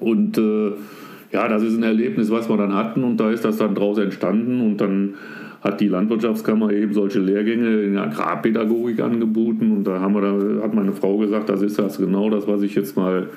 Und 0.00 0.36
äh, 0.36 0.72
ja, 1.32 1.48
das 1.48 1.62
ist 1.62 1.74
ein 1.74 1.82
Erlebnis, 1.82 2.30
was 2.30 2.50
wir 2.50 2.58
dann 2.58 2.74
hatten. 2.74 3.02
Und 3.04 3.16
da 3.16 3.30
ist 3.30 3.42
das 3.42 3.56
dann 3.56 3.74
draus 3.74 3.96
entstanden. 3.96 4.60
Und 4.60 4.82
dann 4.82 5.14
hat 5.62 5.80
die 5.80 5.88
Landwirtschaftskammer 5.88 6.72
eben 6.72 6.92
solche 6.92 7.20
Lehrgänge 7.20 7.80
in 7.80 7.96
Agrarpädagogik 7.96 9.00
angeboten. 9.00 9.78
Und 9.78 9.84
da, 9.84 9.98
haben 9.98 10.14
wir 10.14 10.20
da 10.20 10.62
hat 10.62 10.74
meine 10.74 10.92
Frau 10.92 11.16
gesagt, 11.16 11.48
das 11.48 11.62
ist 11.62 11.78
das 11.78 11.96
genau 11.96 12.28
das, 12.28 12.46
was 12.46 12.60
ich 12.60 12.74
jetzt 12.74 12.98
mal 12.98 13.30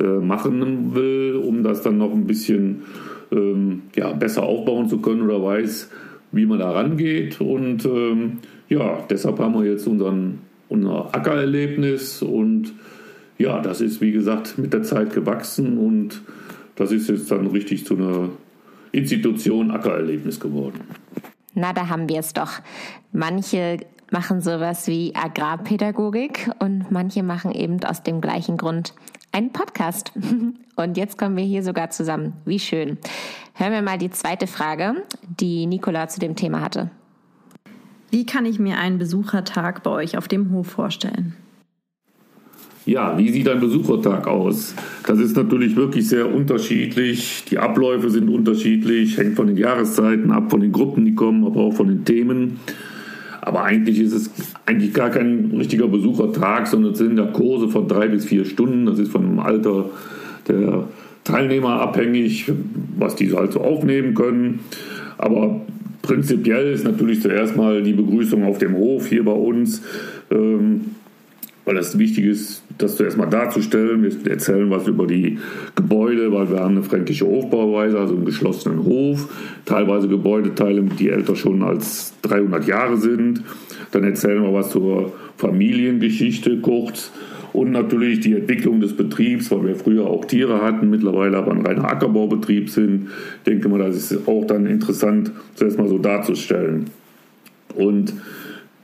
äh, 0.00 0.06
machen 0.06 0.94
will, 0.94 1.38
um 1.44 1.62
das 1.62 1.82
dann 1.82 1.98
noch 1.98 2.14
ein 2.14 2.26
bisschen 2.26 2.84
ähm, 3.30 3.82
ja, 3.94 4.10
besser 4.14 4.44
aufbauen 4.44 4.88
zu 4.88 5.02
können 5.02 5.20
oder 5.20 5.42
weiß, 5.42 5.90
wie 6.32 6.46
man 6.46 6.60
da 6.60 6.70
rangeht. 6.70 7.42
Und 7.42 7.84
ähm, 7.84 8.38
ja, 8.68 9.04
deshalb 9.08 9.38
haben 9.38 9.54
wir 9.54 9.64
jetzt 9.64 9.86
unseren, 9.86 10.40
unser 10.68 11.14
Ackererlebnis 11.14 12.22
und 12.22 12.72
ja, 13.38 13.60
das 13.60 13.80
ist 13.80 14.00
wie 14.00 14.12
gesagt 14.12 14.58
mit 14.58 14.72
der 14.72 14.82
Zeit 14.82 15.12
gewachsen 15.12 15.78
und 15.78 16.22
das 16.74 16.92
ist 16.92 17.08
jetzt 17.08 17.30
dann 17.30 17.46
richtig 17.46 17.84
zu 17.86 17.96
einer 17.96 18.30
Institution 18.92 19.70
Ackererlebnis 19.70 20.40
geworden. 20.40 20.80
Na, 21.54 21.72
da 21.72 21.88
haben 21.88 22.08
wir 22.08 22.20
es 22.20 22.32
doch. 22.32 22.60
Manche 23.12 23.78
machen 24.10 24.40
sowas 24.40 24.86
wie 24.86 25.14
Agrarpädagogik 25.14 26.50
und 26.58 26.90
manche 26.90 27.22
machen 27.22 27.52
eben 27.52 27.82
aus 27.84 28.02
dem 28.02 28.20
gleichen 28.20 28.56
Grund 28.56 28.94
einen 29.32 29.52
Podcast. 29.52 30.12
Und 30.76 30.96
jetzt 30.98 31.16
kommen 31.16 31.36
wir 31.36 31.44
hier 31.44 31.62
sogar 31.62 31.90
zusammen. 31.90 32.34
Wie 32.44 32.58
schön. 32.58 32.98
Hören 33.54 33.72
wir 33.72 33.82
mal 33.82 33.96
die 33.96 34.10
zweite 34.10 34.46
Frage, 34.46 35.02
die 35.40 35.66
Nicola 35.66 36.08
zu 36.08 36.20
dem 36.20 36.36
Thema 36.36 36.60
hatte. 36.60 36.90
Wie 38.16 38.24
kann 38.24 38.46
ich 38.46 38.58
mir 38.58 38.78
einen 38.78 38.96
Besuchertag 38.96 39.82
bei 39.82 39.90
euch 39.90 40.16
auf 40.16 40.26
dem 40.26 40.50
Hof 40.50 40.68
vorstellen? 40.68 41.34
Ja, 42.86 43.18
wie 43.18 43.28
sieht 43.28 43.46
ein 43.46 43.60
Besuchertag 43.60 44.26
aus? 44.26 44.74
Das 45.06 45.18
ist 45.18 45.36
natürlich 45.36 45.76
wirklich 45.76 46.08
sehr 46.08 46.34
unterschiedlich. 46.34 47.44
Die 47.50 47.58
Abläufe 47.58 48.08
sind 48.08 48.30
unterschiedlich, 48.30 49.18
hängt 49.18 49.36
von 49.36 49.48
den 49.48 49.58
Jahreszeiten 49.58 50.30
ab, 50.30 50.50
von 50.50 50.62
den 50.62 50.72
Gruppen, 50.72 51.04
die 51.04 51.14
kommen, 51.14 51.44
aber 51.44 51.60
auch 51.60 51.74
von 51.74 51.88
den 51.88 52.06
Themen. 52.06 52.58
Aber 53.42 53.64
eigentlich 53.64 54.00
ist 54.00 54.14
es 54.14 54.30
eigentlich 54.64 54.94
gar 54.94 55.10
kein 55.10 55.52
richtiger 55.54 55.86
Besuchertag, 55.86 56.68
sondern 56.68 56.92
es 56.92 56.98
sind 56.98 57.18
ja 57.18 57.26
Kurse 57.26 57.68
von 57.68 57.86
drei 57.86 58.08
bis 58.08 58.24
vier 58.24 58.46
Stunden. 58.46 58.86
Das 58.86 58.98
ist 58.98 59.12
von 59.12 59.24
dem 59.24 59.40
Alter 59.40 59.90
der 60.48 60.84
Teilnehmer 61.22 61.82
abhängig, 61.82 62.50
was 62.96 63.14
die 63.14 63.30
halt 63.34 63.52
so 63.52 63.60
aufnehmen 63.60 64.14
können. 64.14 64.60
Aber 65.18 65.60
Prinzipiell 66.06 66.72
ist 66.72 66.84
natürlich 66.84 67.20
zuerst 67.20 67.56
mal 67.56 67.82
die 67.82 67.92
Begrüßung 67.92 68.44
auf 68.44 68.58
dem 68.58 68.76
Hof 68.76 69.08
hier 69.08 69.24
bei 69.24 69.32
uns, 69.32 69.82
ähm, 70.30 70.92
weil 71.64 71.74
das 71.74 71.98
wichtig 71.98 72.26
ist, 72.26 72.62
das 72.78 72.96
zuerst 72.96 73.18
mal 73.18 73.26
darzustellen. 73.26 74.04
Wir 74.04 74.30
erzählen 74.30 74.70
was 74.70 74.86
über 74.86 75.04
die 75.08 75.38
Gebäude, 75.74 76.30
weil 76.32 76.48
wir 76.48 76.60
haben 76.60 76.76
eine 76.76 76.84
fränkische 76.84 77.26
Hofbauweise, 77.26 77.98
also 77.98 78.14
einen 78.14 78.24
geschlossenen 78.24 78.84
Hof, 78.84 79.28
teilweise 79.64 80.06
Gebäudeteile, 80.06 80.82
die 80.82 81.08
älter 81.08 81.34
schon 81.34 81.64
als 81.64 82.14
300 82.22 82.68
Jahre 82.68 82.98
sind. 82.98 83.42
Dann 83.90 84.04
erzählen 84.04 84.44
wir 84.44 84.52
was 84.52 84.70
zur 84.70 85.12
Familiengeschichte 85.38 86.58
kurz 86.60 87.10
Und 87.56 87.72
natürlich 87.72 88.20
die 88.20 88.34
Entwicklung 88.34 88.80
des 88.82 88.92
Betriebs, 88.92 89.50
weil 89.50 89.64
wir 89.64 89.76
früher 89.76 90.06
auch 90.06 90.26
Tiere 90.26 90.60
hatten, 90.60 90.90
mittlerweile 90.90 91.38
aber 91.38 91.52
ein 91.52 91.64
reiner 91.64 91.90
Ackerbaubetrieb 91.90 92.68
sind. 92.68 93.08
Denke 93.46 93.70
mal, 93.70 93.78
das 93.78 93.96
ist 93.96 94.28
auch 94.28 94.44
dann 94.46 94.66
interessant, 94.66 95.32
zuerst 95.54 95.78
mal 95.78 95.88
so 95.88 95.96
darzustellen. 95.96 96.84
Und 97.74 98.12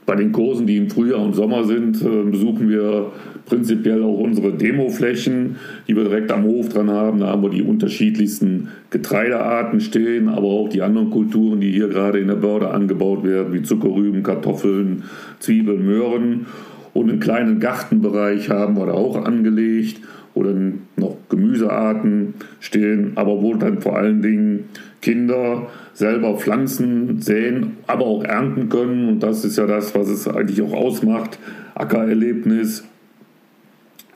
bei 0.07 0.15
den 0.15 0.31
Kursen, 0.31 0.65
die 0.65 0.77
im 0.77 0.89
Frühjahr 0.89 1.21
und 1.21 1.35
Sommer 1.35 1.65
sind, 1.65 2.01
äh, 2.01 2.23
besuchen 2.23 2.67
wir 2.67 3.11
prinzipiell 3.45 4.01
auch 4.01 4.17
unsere 4.17 4.51
Demoflächen, 4.53 5.57
die 5.87 5.95
wir 5.95 6.05
direkt 6.05 6.31
am 6.31 6.43
Hof 6.43 6.69
dran 6.69 6.89
haben. 6.89 7.19
Da 7.19 7.27
haben 7.27 7.43
wir 7.43 7.49
die 7.49 7.61
unterschiedlichsten 7.61 8.69
Getreidearten 8.89 9.81
stehen, 9.81 10.29
aber 10.29 10.47
auch 10.47 10.67
die 10.67 10.81
anderen 10.81 11.11
Kulturen, 11.11 11.61
die 11.61 11.71
hier 11.71 11.89
gerade 11.89 12.17
in 12.17 12.27
der 12.27 12.35
Börde 12.35 12.71
angebaut 12.71 13.23
werden, 13.23 13.53
wie 13.53 13.61
Zuckerrüben, 13.61 14.23
Kartoffeln, 14.23 15.03
Zwiebeln, 15.39 15.85
Möhren. 15.85 16.47
Und 16.93 17.09
einen 17.09 17.19
kleinen 17.19 17.59
Gartenbereich 17.59 18.49
haben 18.49 18.77
wir 18.77 18.85
da 18.85 18.93
auch 18.93 19.25
angelegt 19.25 20.01
oder 20.35 20.53
noch 20.95 21.17
Gemüsearten 21.29 22.35
stehen, 22.59 23.13
aber 23.15 23.41
wo 23.41 23.55
dann 23.55 23.81
vor 23.81 23.97
allen 23.97 24.21
Dingen 24.21 24.65
Kinder 25.01 25.67
selber 25.93 26.37
pflanzen, 26.37 27.21
säen, 27.21 27.77
aber 27.87 28.05
auch 28.05 28.23
ernten 28.23 28.69
können. 28.69 29.09
Und 29.09 29.21
das 29.21 29.43
ist 29.43 29.57
ja 29.57 29.67
das, 29.67 29.93
was 29.95 30.09
es 30.09 30.27
eigentlich 30.27 30.61
auch 30.61 30.73
ausmacht, 30.73 31.37
Ackererlebnis. 31.75 32.83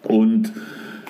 Und 0.04 0.54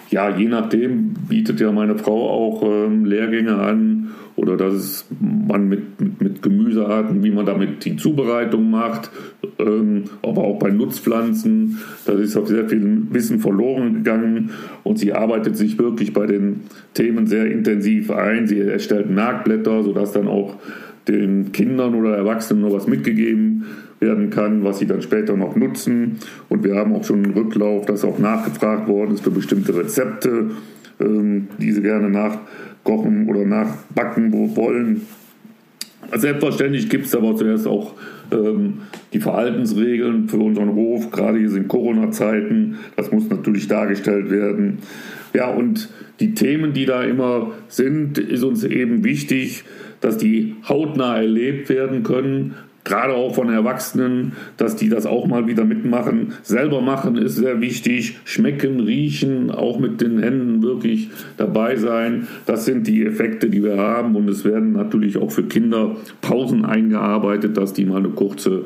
ja, 0.10 0.36
je 0.36 0.48
nachdem 0.48 1.14
bietet 1.28 1.60
ja 1.60 1.72
meine 1.72 1.98
Frau 1.98 2.30
auch 2.30 2.64
ähm, 2.64 3.06
Lehrgänge 3.06 3.56
an 3.56 4.07
oder 4.38 4.56
dass 4.56 5.06
man 5.20 5.67
mit, 5.67 6.00
mit, 6.00 6.22
mit, 6.22 6.41
Gemüsearten, 6.44 7.24
wie 7.24 7.32
man 7.32 7.48
damit 7.48 7.84
die 7.84 7.98
Zubereitung 7.98 8.70
macht, 8.70 9.10
ähm, 9.58 10.03
aber 10.22 10.44
auch 10.44 10.60
bei 10.60 10.70
Nutzpflanzen. 10.70 11.79
Da 12.06 12.13
ist 12.13 12.38
auch 12.38 12.46
sehr 12.46 12.70
viel 12.70 13.08
Wissen 13.10 13.39
verloren 13.39 13.96
gegangen 13.96 14.51
und 14.84 15.00
sie 15.00 15.12
arbeitet 15.12 15.58
sich 15.58 15.79
wirklich 15.79 16.13
bei 16.13 16.27
den 16.27 16.62
Themen 16.94 17.25
sehr 17.25 17.51
intensiv 17.51 18.12
ein. 18.12 18.48
Sie 18.48 18.60
erstellt 18.60 19.10
Merkblätter, 19.10 19.84
sodass 19.84 20.12
dann 20.12 20.27
auch 20.27 20.58
den 21.08 21.51
Kindern 21.51 21.96
oder 21.96 22.15
Erwachsenen 22.15 22.62
noch 22.62 22.74
was 22.74 22.88
mitgegeben 22.88 23.65
werden 24.00 24.29
kann, 24.29 24.63
was 24.63 24.77
sie 24.77 24.86
dann 24.86 25.01
später 25.01 25.36
noch 25.36 25.56
nutzen. 25.56 26.17
Und 26.48 26.63
wir 26.63 26.75
haben 26.75 26.94
auch 26.94 27.03
schon 27.03 27.24
einen 27.24 27.34
Rücklauf, 27.34 27.88
dass 27.88 28.06
auch 28.06 28.20
nachgefragt 28.20 28.88
worden 28.88 29.15
ist 29.15 29.24
für 29.24 29.32
bestimmte 29.32 29.75
Rezepte, 29.75 30.51
ähm, 31.00 31.48
die 31.60 31.72
sie 31.72 31.82
gerne 31.82 32.10
nachkochen 32.88 33.29
oder 33.29 33.46
nachbacken 33.46 34.56
wollen. 34.56 35.01
Selbstverständlich 36.15 36.89
gibt 36.89 37.06
es 37.06 37.15
aber 37.15 37.36
zuerst 37.36 37.67
auch 37.67 37.96
ähm, 38.32 38.82
die 39.12 39.20
Verhaltensregeln 39.20 40.29
für 40.29 40.38
unseren 40.38 40.74
Hof. 40.74 41.12
Gerade 41.12 41.38
hier 41.39 41.50
sind 41.50 41.67
Corona-Zeiten. 41.67 42.77
Das 42.96 43.12
muss 43.12 43.29
natürlich 43.29 43.67
dargestellt 43.67 44.29
werden. 44.29 44.79
Ja, 45.34 45.50
und 45.50 45.89
die 46.22 46.34
Themen, 46.34 46.74
die 46.74 46.86
da 46.86 47.03
immer 47.03 47.51
sind, 47.67 48.17
ist 48.17 48.44
uns 48.44 48.63
eben 48.63 49.03
wichtig, 49.03 49.65
dass 50.00 50.17
die 50.17 50.56
hautnah 50.67 51.17
erlebt 51.17 51.70
werden 51.70 52.03
können, 52.03 52.56
gerade 52.88 53.13
auch 53.13 53.36
von 53.36 53.50
Erwachsenen, 53.50 54.34
dass 54.58 54.75
die 54.75 54.89
das 54.89 55.06
auch 55.06 55.27
mal 55.27 55.48
wieder 55.48 55.65
mitmachen. 55.65 56.34
Selber 56.41 56.82
machen 56.82 57.17
ist 57.17 57.36
sehr 57.36 57.62
wichtig. 57.62 58.17
Schmecken, 58.24 58.79
riechen, 58.79 59.51
auch 59.51 59.79
mit 59.79 60.01
den 60.01 60.20
Händen 60.20 60.63
wirklich 60.63 61.10
dabei 61.38 61.75
sein. 61.75 62.27
Das 62.46 62.65
sind 62.65 62.88
die 62.88 63.06
Effekte, 63.06 63.50
die 63.50 63.63
wir 63.63 63.77
haben. 63.77 64.15
Und 64.15 64.29
es 64.29 64.44
werden 64.46 64.74
natürlich 64.74 65.17
auch 65.17 65.32
für 65.32 65.44
Kinder 65.44 65.96
Pausen 66.22 66.65
eingearbeitet, 66.65 67.58
dass 67.58 67.74
die 67.74 67.86
mal 67.86 67.98
eine 67.98 68.10
kurze 68.10 68.63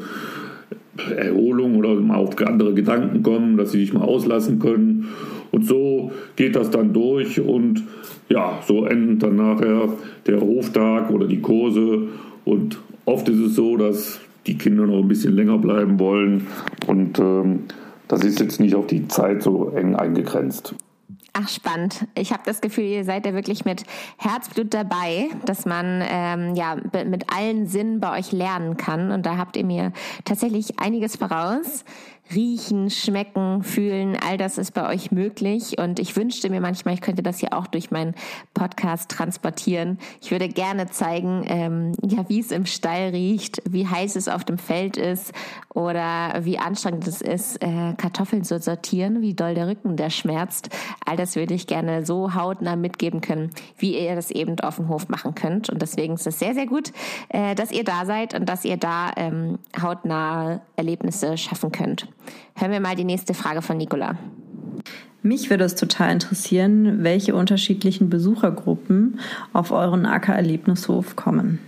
Erholung 1.15 1.75
oder 1.75 1.95
mal 1.95 2.17
auf 2.17 2.39
andere 2.41 2.73
Gedanken 2.73 3.23
kommen, 3.23 3.57
dass 3.57 3.71
sie 3.71 3.79
sich 3.79 3.93
mal 3.93 4.03
auslassen 4.03 4.59
können. 4.59 5.09
Und 5.51 5.65
so 5.65 6.11
geht 6.35 6.55
das 6.55 6.69
dann 6.69 6.93
durch 6.93 7.39
und 7.39 7.83
ja, 8.29 8.59
so 8.65 8.85
endet 8.85 9.23
dann 9.23 9.35
nachher 9.35 9.89
der 10.25 10.39
Hoftag 10.39 11.09
oder 11.11 11.27
die 11.27 11.41
Kurse 11.41 12.07
und 12.45 12.79
Oft 13.11 13.27
ist 13.27 13.39
es 13.39 13.55
so, 13.55 13.75
dass 13.75 14.21
die 14.47 14.57
Kinder 14.57 14.87
noch 14.87 14.99
ein 14.99 15.07
bisschen 15.09 15.35
länger 15.35 15.57
bleiben 15.57 15.99
wollen 15.99 16.47
und 16.87 17.19
ähm, 17.19 17.63
das 18.07 18.23
ist 18.23 18.39
jetzt 18.39 18.61
nicht 18.61 18.73
auf 18.73 18.87
die 18.87 19.09
Zeit 19.09 19.43
so 19.43 19.69
eng 19.71 19.95
eingegrenzt. 19.97 20.75
Ach, 21.33 21.49
spannend. 21.49 22.07
Ich 22.15 22.31
habe 22.31 22.43
das 22.45 22.61
Gefühl, 22.61 22.85
ihr 22.85 23.03
seid 23.03 23.25
ja 23.25 23.33
wirklich 23.33 23.65
mit 23.65 23.83
Herzblut 24.17 24.73
dabei, 24.73 25.27
dass 25.45 25.65
man 25.65 26.01
ähm, 26.07 26.55
ja 26.55 26.77
mit 27.05 27.33
allen 27.33 27.67
Sinnen 27.67 27.99
bei 27.99 28.17
euch 28.17 28.31
lernen 28.31 28.77
kann. 28.77 29.11
Und 29.11 29.25
da 29.25 29.37
habt 29.37 29.57
ihr 29.57 29.65
mir 29.65 29.91
tatsächlich 30.23 30.79
einiges 30.79 31.17
voraus 31.17 31.83
riechen, 32.33 32.89
schmecken, 32.89 33.63
fühlen, 33.63 34.17
all 34.25 34.37
das 34.37 34.57
ist 34.57 34.73
bei 34.73 34.87
euch 34.87 35.11
möglich. 35.11 35.77
Und 35.77 35.99
ich 35.99 36.15
wünschte 36.15 36.49
mir 36.49 36.61
manchmal, 36.61 36.93
ich 36.93 37.01
könnte 37.01 37.23
das 37.23 37.39
hier 37.39 37.53
auch 37.53 37.67
durch 37.67 37.91
meinen 37.91 38.15
Podcast 38.53 39.09
transportieren. 39.11 39.99
Ich 40.21 40.31
würde 40.31 40.47
gerne 40.47 40.89
zeigen, 40.89 41.45
ähm, 41.47 41.93
ja, 42.03 42.27
wie 42.29 42.39
es 42.39 42.51
im 42.51 42.65
Stall 42.65 43.09
riecht, 43.09 43.61
wie 43.69 43.87
heiß 43.87 44.15
es 44.15 44.27
auf 44.27 44.43
dem 44.43 44.57
Feld 44.57 44.97
ist 44.97 45.33
oder 45.73 46.39
wie 46.41 46.57
anstrengend 46.57 47.07
es 47.07 47.21
ist, 47.21 47.61
äh, 47.61 47.93
Kartoffeln 47.97 48.43
zu 48.43 48.59
sortieren, 48.59 49.21
wie 49.21 49.33
doll 49.33 49.55
der 49.55 49.67
Rücken 49.67 49.95
der 49.95 50.09
schmerzt. 50.09 50.69
All 51.05 51.17
das 51.17 51.35
würde 51.35 51.53
ich 51.53 51.67
gerne 51.67 52.05
so 52.05 52.33
hautnah 52.33 52.75
mitgeben 52.75 53.21
können, 53.21 53.51
wie 53.77 53.97
ihr 53.97 54.15
das 54.15 54.31
eben 54.31 54.59
auf 54.59 54.77
dem 54.77 54.89
Hof 54.89 55.09
machen 55.09 55.35
könnt. 55.35 55.69
Und 55.69 55.81
deswegen 55.81 56.15
ist 56.15 56.27
es 56.27 56.39
sehr, 56.39 56.53
sehr 56.53 56.65
gut, 56.65 56.91
äh, 57.29 57.55
dass 57.55 57.71
ihr 57.71 57.83
da 57.83 58.05
seid 58.05 58.33
und 58.33 58.47
dass 58.47 58.65
ihr 58.65 58.77
da 58.77 59.11
ähm, 59.15 59.59
hautnahe 59.81 60.61
Erlebnisse 60.75 61.37
schaffen 61.37 61.71
könnt. 61.71 62.07
Hören 62.55 62.71
wir 62.71 62.79
mal 62.79 62.95
die 62.95 63.03
nächste 63.03 63.33
Frage 63.33 63.61
von 63.61 63.77
Nicola. 63.77 64.17
Mich 65.23 65.49
würde 65.49 65.65
es 65.65 65.75
total 65.75 66.13
interessieren, 66.13 67.03
welche 67.03 67.35
unterschiedlichen 67.35 68.09
Besuchergruppen 68.09 69.19
auf 69.53 69.71
euren 69.71 70.05
Ackererlebnishof 70.05 71.15
kommen. 71.15 71.59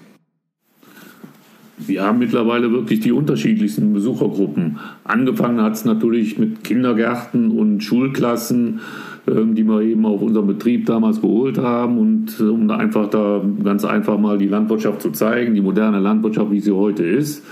Wir 1.78 2.04
haben 2.04 2.20
mittlerweile 2.20 2.72
wirklich 2.72 3.02
die 3.02 3.12
unterschiedlichsten 3.12 3.94
Besuchergruppen. 3.94 4.80
Angefangen 5.04 5.62
hat 5.62 5.74
es 5.74 5.86
natürlich 5.86 6.38
mit 6.40 6.64
Kindergärten 6.64 7.52
und 7.52 7.84
Schulklassen, 7.84 8.80
ähm, 9.28 9.56
die 9.56 9.64
wir 9.64 9.82
eben 9.82 10.06
auf 10.06 10.22
unserem 10.22 10.48
Betrieb 10.48 10.86
damals 10.86 11.22
geholt 11.22 11.58
haben 11.58 11.98
und 11.98 12.40
äh, 12.40 12.44
um 12.44 12.70
einfach 12.70 13.10
da 13.10 13.42
ganz 13.64 13.86
einfach 13.86 14.18
mal 14.18 14.38
die 14.38 14.48
Landwirtschaft 14.48 15.02
zu 15.02 15.12
zeigen, 15.12 15.56
die 15.56 15.62
moderne 15.62 16.00
Landwirtschaft, 16.00 16.52
wie 16.52 16.60
sie 16.60 16.72
heute 16.72 17.04
ist. 17.04 17.44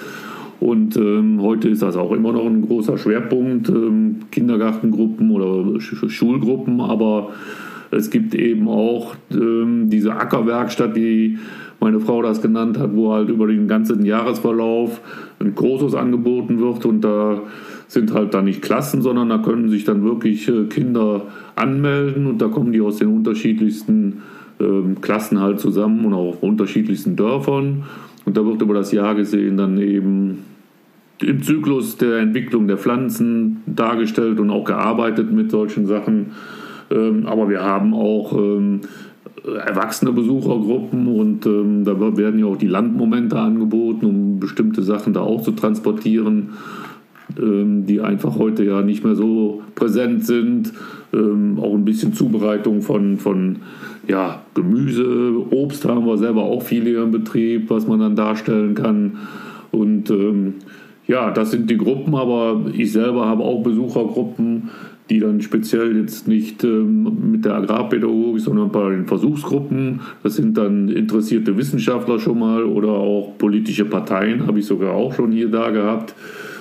Und 0.62 0.96
ähm, 0.96 1.42
heute 1.42 1.70
ist 1.70 1.82
das 1.82 1.98
auch 1.98 2.12
immer 2.12 2.32
noch 2.34 2.46
ein 2.46 2.62
großer 2.62 3.00
Schwerpunkt, 3.00 3.68
ähm, 3.68 4.18
Kindergartengruppen 4.32 5.32
oder 5.32 5.80
Sch 5.80 6.08
Schulgruppen, 6.08 6.82
aber 6.82 7.32
es 7.90 8.12
gibt 8.12 8.36
eben 8.36 8.68
auch 8.68 9.16
ähm, 9.34 9.90
diese 9.90 10.14
Ackerwerkstatt, 10.14 10.96
wie 10.96 11.40
meine 11.80 12.00
Frau 12.00 12.22
das 12.22 12.44
genannt 12.44 12.78
hat, 12.78 12.96
wo 12.96 13.12
halt 13.12 13.30
über 13.30 13.48
den 13.48 13.68
ganzen 13.68 14.06
Jahresverlauf 14.06 15.02
ein 15.40 15.56
Kursus 15.56 15.96
angeboten 15.96 16.60
wird. 16.60 16.86
Und 16.86 17.02
da 17.02 17.42
sind 17.88 18.14
halt 18.14 18.36
dann 18.36 18.46
nicht 18.46 18.62
Klassen, 18.62 19.02
sondern 19.02 19.30
da 19.30 19.40
können 19.40 19.70
sich 19.70 19.84
dann 19.84 20.04
wirklich 20.04 20.48
äh, 20.48 20.66
Kinder 20.66 21.24
anmelden. 21.56 22.28
Und 22.28 22.40
da 22.40 22.50
kommen 22.50 22.72
die 22.72 22.82
aus 22.82 22.98
den 22.98 23.08
unterschiedlichsten 23.08 24.22
ähm, 24.60 25.02
Klassen 25.02 25.40
halt 25.40 25.60
zusammen 25.60 26.06
und 26.06 26.14
auch 26.14 26.44
unterschiedlichsten 26.44 27.16
Dörfern. 27.16 27.84
Und 28.26 28.38
da 28.38 28.46
wird 28.46 28.62
über 28.62 28.76
das 28.76 28.92
Jahr 28.92 29.16
gesehen 29.16 29.58
dann 29.58 29.80
eben 29.80 30.51
im 31.24 31.42
Zyklus 31.42 31.98
der 31.98 32.20
Entwicklung 32.20 32.68
der 32.68 32.78
Pflanzen 32.78 33.62
dargestellt 33.66 34.40
und 34.40 34.50
auch 34.50 34.66
gearbeitet 34.66 35.32
mit 35.32 35.52
solchen 35.52 35.86
Sachen. 35.88 36.32
Ähm, 36.90 37.26
aber 37.26 37.50
wir 37.50 37.62
haben 37.64 37.94
auch 37.94 38.34
ähm, 38.38 38.82
erwachsene 39.44 40.12
Besuchergruppen 40.12 41.08
und 41.08 41.46
ähm, 41.46 41.84
da 41.84 42.00
werden 42.18 42.40
ja 42.40 42.46
auch 42.46 42.58
die 42.58 42.68
Landmomente 42.68 43.40
angeboten, 43.40 44.06
um 44.06 44.40
bestimmte 44.40 44.84
Sachen 44.84 45.14
da 45.14 45.22
auch 45.22 45.42
zu 45.42 45.52
transportieren, 45.52 46.50
die 47.34 48.02
einfach 48.02 48.38
heute 48.38 48.66
ja 48.66 48.82
nicht 48.82 49.06
mehr 49.06 49.16
so 49.16 49.62
präsent 49.74 50.26
sind. 50.26 50.74
auch 51.14 51.74
ein 51.74 51.86
bisschen 51.86 52.12
Zubereitung 52.14 52.82
von, 52.82 53.18
von 53.20 53.60
ja, 54.06 54.42
Gemüse, 54.54 55.34
Obst 55.50 55.88
haben 55.88 56.06
wir 56.06 56.18
selber 56.18 56.44
auch 56.44 56.62
viel 56.62 56.84
hier 56.84 57.04
im 57.04 57.12
Betrieb, 57.12 57.70
was 57.70 57.88
man 57.88 58.02
dann 58.02 58.18
darstellen 58.18 58.76
kann. 58.76 59.18
Und 59.72 60.10
ähm, 60.10 60.56
ja, 61.12 61.30
das 61.30 61.52
sind 61.52 61.70
die 61.70 61.78
Gruppen, 61.78 62.16
aber 62.16 62.62
ich 62.74 62.94
selber 62.94 63.26
habe 63.26 63.44
auch 63.44 63.62
Besuchergruppen, 63.62 64.70
die 65.10 65.20
dann 65.20 65.42
speziell 65.42 65.98
jetzt 65.98 66.26
nicht 66.26 66.64
ähm, 66.64 67.32
mit 67.34 67.44
der 67.44 67.56
Agrarpädagogik, 67.56 68.40
sondern 68.40 68.72
bei 68.72 68.92
den 68.92 69.08
Versuchsgruppen, 69.08 70.00
das 70.24 70.36
sind 70.36 70.58
dann 70.58 70.88
interessierte 70.88 71.58
Wissenschaftler 71.58 72.18
schon 72.18 72.40
mal 72.40 72.64
oder 72.64 72.92
auch 72.92 73.38
politische 73.38 73.84
Parteien, 73.84 74.48
habe 74.48 74.60
ich 74.60 74.66
sogar 74.66 74.94
auch 74.94 75.14
schon 75.14 75.34
hier 75.34 75.50
da 75.50 75.70
gehabt, 75.72 76.16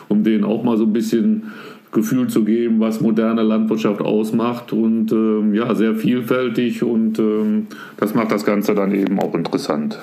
um 0.08 0.24
denen 0.24 0.42
auch 0.42 0.64
mal 0.64 0.76
so 0.76 0.82
ein 0.82 0.92
bisschen 0.92 1.44
Gefühl 1.92 2.26
zu 2.26 2.44
geben, 2.44 2.80
was 2.80 3.00
moderne 3.00 3.42
Landwirtschaft 3.42 4.00
ausmacht 4.00 4.72
und 4.72 5.12
ähm, 5.12 5.54
ja, 5.54 5.72
sehr 5.76 5.94
vielfältig 5.94 6.82
und 6.82 7.20
ähm, 7.20 7.68
das 7.98 8.14
macht 8.14 8.32
das 8.32 8.44
Ganze 8.44 8.74
dann 8.74 8.92
eben 8.92 9.20
auch 9.20 9.34
interessant. 9.34 10.00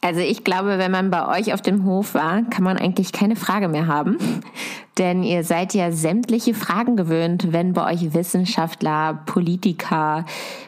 Also 0.00 0.20
ich 0.20 0.44
glaube, 0.44 0.78
wenn 0.78 0.92
man 0.92 1.10
bei 1.10 1.38
euch 1.38 1.52
auf 1.52 1.60
dem 1.60 1.84
Hof 1.84 2.14
war, 2.14 2.42
kann 2.42 2.62
man 2.62 2.78
eigentlich 2.78 3.12
keine 3.12 3.34
Frage 3.34 3.68
mehr 3.68 3.88
haben. 3.88 4.16
Denn 4.98 5.22
ihr 5.22 5.44
seid 5.44 5.74
ja 5.74 5.92
sämtliche 5.92 6.54
Fragen 6.54 6.96
gewöhnt, 6.96 7.52
wenn 7.52 7.72
bei 7.72 7.92
euch 7.92 8.14
Wissenschaftler, 8.14 9.22
Politiker, 9.26 10.24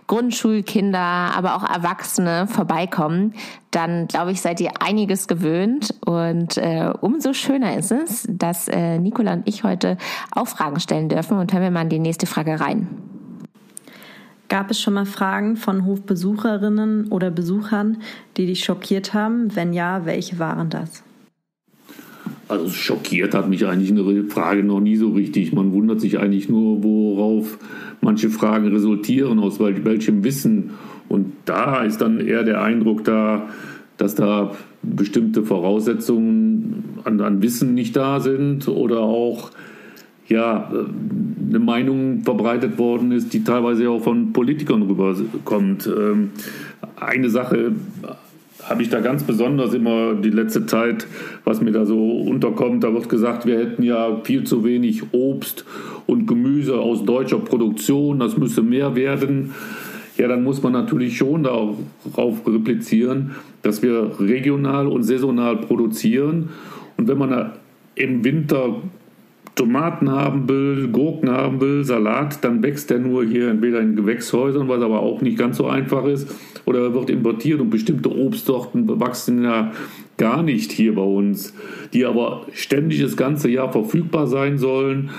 Grundschulkinder, 0.06 0.98
aber 0.98 1.56
auch 1.56 1.68
Erwachsene 1.68 2.46
vorbeikommen. 2.46 3.34
Dann 3.72 4.06
glaube 4.06 4.30
ich, 4.30 4.40
seid 4.40 4.60
ihr 4.60 4.70
einiges 4.80 5.26
gewöhnt. 5.26 5.94
Und 6.04 6.58
äh, 6.58 6.92
umso 7.00 7.32
schöner 7.32 7.76
ist 7.76 7.90
es, 7.90 8.26
dass 8.28 8.68
äh, 8.68 8.98
Nicola 8.98 9.32
und 9.32 9.48
ich 9.48 9.64
heute 9.64 9.96
auch 10.32 10.46
Fragen 10.46 10.78
stellen 10.78 11.08
dürfen. 11.08 11.38
Und 11.38 11.52
hören 11.52 11.62
wir 11.62 11.70
mal 11.72 11.82
in 11.82 11.88
die 11.88 11.98
nächste 11.98 12.26
Frage 12.26 12.60
rein. 12.60 12.88
Gab 14.50 14.68
es 14.72 14.80
schon 14.80 14.94
mal 14.94 15.06
Fragen 15.06 15.56
von 15.56 15.86
Hofbesucherinnen 15.86 17.06
oder 17.12 17.30
Besuchern, 17.30 17.98
die 18.36 18.46
dich 18.46 18.64
schockiert 18.64 19.14
haben? 19.14 19.54
Wenn 19.54 19.72
ja, 19.72 20.04
welche 20.06 20.40
waren 20.40 20.70
das? 20.70 21.04
Also 22.48 22.68
schockiert 22.68 23.32
hat 23.32 23.48
mich 23.48 23.64
eigentlich 23.64 23.92
eine 23.92 24.24
Frage 24.24 24.64
noch 24.64 24.80
nie 24.80 24.96
so 24.96 25.10
richtig. 25.10 25.52
Man 25.52 25.72
wundert 25.72 26.00
sich 26.00 26.18
eigentlich 26.18 26.48
nur, 26.48 26.82
worauf 26.82 27.58
manche 28.00 28.28
Fragen 28.28 28.66
resultieren, 28.66 29.38
aus 29.38 29.60
welchem 29.60 30.24
Wissen. 30.24 30.70
Und 31.08 31.32
da 31.44 31.84
ist 31.84 32.00
dann 32.00 32.18
eher 32.18 32.42
der 32.42 32.60
Eindruck 32.60 33.04
da, 33.04 33.50
dass 33.98 34.16
da 34.16 34.56
bestimmte 34.82 35.44
Voraussetzungen 35.44 36.98
an, 37.04 37.20
an 37.20 37.40
Wissen 37.40 37.74
nicht 37.74 37.94
da 37.94 38.18
sind 38.18 38.66
oder 38.66 38.98
auch 38.98 39.52
ja, 40.30 40.70
eine 41.48 41.58
Meinung 41.58 42.22
verbreitet 42.22 42.78
worden 42.78 43.12
ist, 43.12 43.32
die 43.34 43.42
teilweise 43.42 43.90
auch 43.90 44.00
von 44.00 44.32
Politikern 44.32 44.82
rüberkommt. 44.82 45.86
Ähm, 45.86 46.30
eine 46.96 47.28
Sache 47.28 47.72
habe 48.62 48.82
ich 48.82 48.88
da 48.88 49.00
ganz 49.00 49.24
besonders 49.24 49.74
immer 49.74 50.14
die 50.14 50.30
letzte 50.30 50.66
Zeit, 50.66 51.06
was 51.44 51.60
mir 51.60 51.72
da 51.72 51.84
so 51.84 52.20
unterkommt. 52.20 52.84
Da 52.84 52.94
wird 52.94 53.08
gesagt, 53.08 53.44
wir 53.44 53.58
hätten 53.58 53.82
ja 53.82 54.20
viel 54.22 54.44
zu 54.44 54.64
wenig 54.64 55.02
Obst 55.12 55.64
und 56.06 56.26
Gemüse 56.26 56.78
aus 56.78 57.04
deutscher 57.04 57.38
Produktion, 57.38 58.20
das 58.20 58.36
müsse 58.36 58.62
mehr 58.62 58.94
werden. 58.94 59.52
Ja, 60.16 60.28
dann 60.28 60.44
muss 60.44 60.62
man 60.62 60.72
natürlich 60.72 61.16
schon 61.16 61.42
darauf 61.42 62.46
replizieren, 62.46 63.32
dass 63.62 63.82
wir 63.82 64.12
regional 64.20 64.86
und 64.86 65.02
saisonal 65.02 65.56
produzieren. 65.56 66.50
Und 66.96 67.08
wenn 67.08 67.18
man 67.18 67.52
im 67.96 68.22
Winter 68.22 68.76
Tomaten 69.60 70.10
haben 70.10 70.48
will, 70.48 70.88
Gurken 70.88 71.28
haben 71.28 71.60
will, 71.60 71.84
Salat, 71.84 72.42
dann 72.42 72.62
wächst 72.62 72.88
der 72.88 72.98
nur 72.98 73.26
hier 73.26 73.50
entweder 73.50 73.80
in 73.80 73.94
Gewächshäusern, 73.94 74.68
was 74.68 74.80
aber 74.80 75.00
auch 75.00 75.20
nicht 75.20 75.36
ganz 75.36 75.58
so 75.58 75.66
einfach 75.66 76.06
ist, 76.06 76.34
oder 76.64 76.94
wird 76.94 77.10
importiert 77.10 77.60
und 77.60 77.68
bestimmte 77.68 78.10
Obstsorten 78.10 78.88
wachsen 78.98 79.44
ja 79.44 79.72
gar 80.16 80.42
nicht 80.42 80.72
hier 80.72 80.94
bei 80.94 81.02
uns, 81.02 81.52
die 81.92 82.06
aber 82.06 82.46
ständig 82.54 83.02
das 83.02 83.18
ganze 83.18 83.50
Jahr 83.50 83.70
verfügbar 83.70 84.26
sein 84.26 84.56
sollen. 84.56 85.10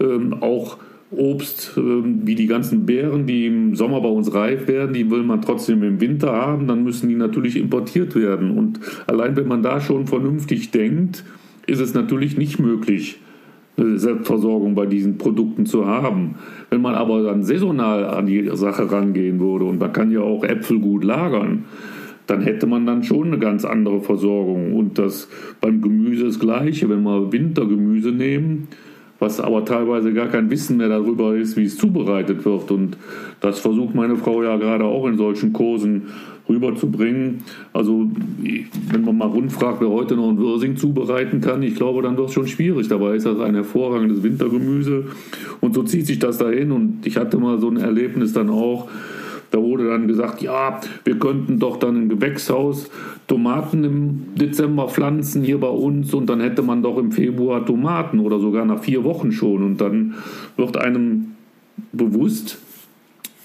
Ähm, 0.00 0.34
auch 0.40 0.78
Obst 1.12 1.74
ähm, 1.76 2.22
wie 2.24 2.34
die 2.34 2.48
ganzen 2.48 2.86
Beeren, 2.86 3.28
die 3.28 3.46
im 3.46 3.76
Sommer 3.76 4.00
bei 4.00 4.08
uns 4.08 4.34
reif 4.34 4.66
werden, 4.66 4.94
die 4.94 5.08
will 5.12 5.22
man 5.22 5.42
trotzdem 5.42 5.84
im 5.84 6.00
Winter 6.00 6.32
haben, 6.32 6.66
dann 6.66 6.82
müssen 6.82 7.08
die 7.08 7.14
natürlich 7.14 7.56
importiert 7.56 8.16
werden. 8.16 8.50
Und 8.50 8.80
allein 9.06 9.36
wenn 9.36 9.46
man 9.46 9.62
da 9.62 9.80
schon 9.80 10.08
vernünftig 10.08 10.72
denkt, 10.72 11.22
ist 11.68 11.80
es 11.80 11.94
natürlich 11.94 12.36
nicht 12.36 12.58
möglich, 12.58 13.20
Selbstversorgung 13.76 14.74
bei 14.74 14.86
diesen 14.86 15.18
Produkten 15.18 15.66
zu 15.66 15.86
haben. 15.86 16.36
Wenn 16.70 16.80
man 16.80 16.94
aber 16.94 17.22
dann 17.22 17.42
saisonal 17.42 18.06
an 18.06 18.26
die 18.26 18.50
Sache 18.54 18.90
rangehen 18.90 19.38
würde, 19.38 19.66
und 19.66 19.78
man 19.78 19.92
kann 19.92 20.10
ja 20.10 20.20
auch 20.20 20.44
Äpfel 20.44 20.78
gut 20.78 21.04
lagern, 21.04 21.64
dann 22.26 22.40
hätte 22.40 22.66
man 22.66 22.86
dann 22.86 23.04
schon 23.04 23.28
eine 23.28 23.38
ganz 23.38 23.64
andere 23.64 24.00
Versorgung. 24.00 24.74
Und 24.74 24.98
das 24.98 25.28
beim 25.60 25.80
Gemüse 25.80 26.24
das 26.26 26.40
Gleiche. 26.40 26.88
Wenn 26.88 27.02
wir 27.02 27.32
Wintergemüse 27.32 28.10
nehmen, 28.10 28.68
was 29.18 29.40
aber 29.40 29.64
teilweise 29.64 30.12
gar 30.12 30.28
kein 30.28 30.50
Wissen 30.50 30.76
mehr 30.76 30.88
darüber 30.88 31.34
ist, 31.34 31.56
wie 31.56 31.64
es 31.64 31.76
zubereitet 31.76 32.44
wird. 32.44 32.70
Und 32.70 32.96
das 33.40 33.58
versucht 33.60 33.94
meine 33.94 34.16
Frau 34.16 34.42
ja 34.42 34.56
gerade 34.56 34.84
auch 34.84 35.06
in 35.06 35.16
solchen 35.16 35.52
Kursen 35.52 36.02
rüberzubringen. 36.48 37.42
Also 37.72 38.10
wenn 38.90 39.02
man 39.04 39.18
mal 39.18 39.28
rund 39.28 39.52
fragt, 39.52 39.80
wer 39.80 39.88
heute 39.88 40.16
noch 40.16 40.28
ein 40.28 40.38
Würsing 40.38 40.76
zubereiten 40.76 41.40
kann, 41.40 41.62
ich 41.62 41.74
glaube, 41.74 42.02
dann 42.02 42.16
wird 42.16 42.28
es 42.28 42.34
schon 42.34 42.46
schwierig. 42.46 42.88
Dabei 42.88 43.16
ist 43.16 43.26
das 43.26 43.40
ein 43.40 43.54
hervorragendes 43.54 44.22
Wintergemüse 44.22 45.06
und 45.60 45.74
so 45.74 45.82
zieht 45.82 46.06
sich 46.06 46.18
das 46.18 46.38
dahin. 46.38 46.72
Und 46.72 47.06
ich 47.06 47.16
hatte 47.16 47.38
mal 47.38 47.58
so 47.58 47.68
ein 47.68 47.78
Erlebnis 47.78 48.32
dann 48.32 48.50
auch, 48.50 48.88
da 49.56 49.62
wurde 49.62 49.88
dann 49.88 50.06
gesagt, 50.06 50.42
ja, 50.42 50.78
wir 51.04 51.18
könnten 51.18 51.58
doch 51.58 51.78
dann 51.78 51.96
im 51.96 52.08
Gewächshaus 52.10 52.90
Tomaten 53.26 53.84
im 53.84 54.22
Dezember 54.34 54.86
pflanzen 54.88 55.42
hier 55.42 55.58
bei 55.58 55.68
uns 55.68 56.12
und 56.12 56.28
dann 56.28 56.40
hätte 56.40 56.60
man 56.60 56.82
doch 56.82 56.98
im 56.98 57.10
Februar 57.10 57.64
Tomaten 57.64 58.20
oder 58.20 58.38
sogar 58.38 58.66
nach 58.66 58.80
vier 58.80 59.02
Wochen 59.02 59.32
schon. 59.32 59.62
Und 59.62 59.80
dann 59.80 60.14
wird 60.58 60.76
einem 60.76 61.36
bewusst, 61.92 62.58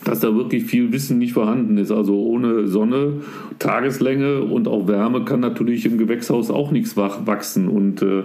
dass 0.03 0.19
da 0.19 0.35
wirklich 0.35 0.65
viel 0.65 0.91
Wissen 0.91 1.17
nicht 1.17 1.31
vorhanden 1.31 1.77
ist. 1.77 1.91
Also 1.91 2.21
ohne 2.21 2.67
Sonne, 2.67 3.21
Tageslänge 3.57 4.41
und 4.41 4.67
auch 4.67 4.89
Wärme 4.89 5.23
kann 5.23 5.39
natürlich 5.39 5.85
im 5.85 5.97
Gewächshaus 5.97 6.51
auch 6.51 6.71
nichts 6.71 6.97
wachsen. 6.97 7.69
Und 7.69 8.01
äh, 8.01 8.23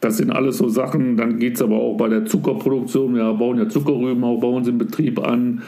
das 0.00 0.18
sind 0.18 0.30
alles 0.30 0.58
so 0.58 0.68
Sachen. 0.68 1.16
Dann 1.16 1.38
geht 1.38 1.56
es 1.56 1.62
aber 1.62 1.76
auch 1.76 1.96
bei 1.96 2.08
der 2.08 2.24
Zuckerproduktion. 2.24 3.16
Wir 3.16 3.32
bauen 3.32 3.58
ja 3.58 3.68
Zuckerrüben 3.68 4.22
auch 4.22 4.38
bei 4.38 4.46
uns 4.46 4.68
im 4.68 4.78
Betrieb 4.78 5.18
an. 5.18 5.62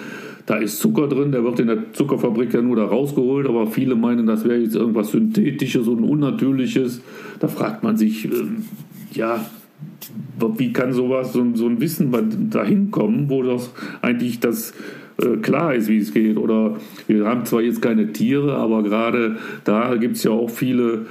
Da 0.46 0.56
ist 0.58 0.78
Zucker 0.78 1.08
drin, 1.08 1.32
der 1.32 1.42
wird 1.42 1.58
in 1.58 1.66
der 1.66 1.92
Zuckerfabrik 1.92 2.54
ja 2.54 2.62
nur 2.62 2.76
da 2.76 2.84
rausgeholt, 2.84 3.48
aber 3.48 3.66
viele 3.66 3.96
meinen, 3.96 4.26
das 4.26 4.44
wäre 4.44 4.58
jetzt 4.58 4.76
irgendwas 4.76 5.10
Synthetisches 5.10 5.88
und 5.88 6.04
Unnatürliches. 6.04 7.02
Da 7.40 7.48
fragt 7.48 7.82
man 7.82 7.96
sich, 7.96 8.26
äh, 8.26 8.30
ja, 9.12 9.44
wie 10.56 10.72
kann 10.72 10.92
sowas, 10.92 11.32
so, 11.32 11.44
so 11.54 11.66
ein 11.66 11.80
Wissen 11.80 12.50
dahin 12.50 12.92
kommen, 12.92 13.28
wo 13.28 13.42
das 13.42 13.72
eigentlich 14.02 14.38
das 14.38 14.72
äh, 15.18 15.36
klar 15.38 15.74
ist, 15.74 15.88
wie 15.88 15.98
es 15.98 16.12
geht. 16.12 16.36
Oder 16.36 16.76
wir 17.08 17.26
haben 17.26 17.44
zwar 17.44 17.62
jetzt 17.62 17.82
keine 17.82 18.12
Tiere, 18.12 18.54
aber 18.56 18.82
gerade 18.82 19.38
da 19.64 19.96
gibt 19.96 20.16
es 20.16 20.22
ja 20.22 20.30
auch 20.30 20.50
viele 20.50 21.06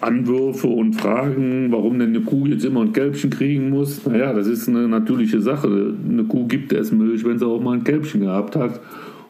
Anwürfe 0.00 0.66
und 0.68 0.94
Fragen, 0.94 1.70
warum 1.70 1.98
denn 1.98 2.10
eine 2.10 2.20
Kuh 2.20 2.46
jetzt 2.46 2.64
immer 2.64 2.82
ein 2.82 2.92
Kälbchen 2.92 3.30
kriegen 3.30 3.70
muss. 3.70 4.04
Naja, 4.06 4.32
das 4.32 4.46
ist 4.46 4.68
eine 4.68 4.88
natürliche 4.88 5.40
Sache. 5.40 5.94
Eine 6.08 6.24
Kuh 6.24 6.46
gibt 6.46 6.72
erst 6.72 6.92
Milch, 6.92 7.24
wenn 7.24 7.38
sie 7.38 7.46
auch 7.46 7.60
mal 7.60 7.74
ein 7.74 7.84
Kälbchen 7.84 8.22
gehabt 8.22 8.56
hat. 8.56 8.80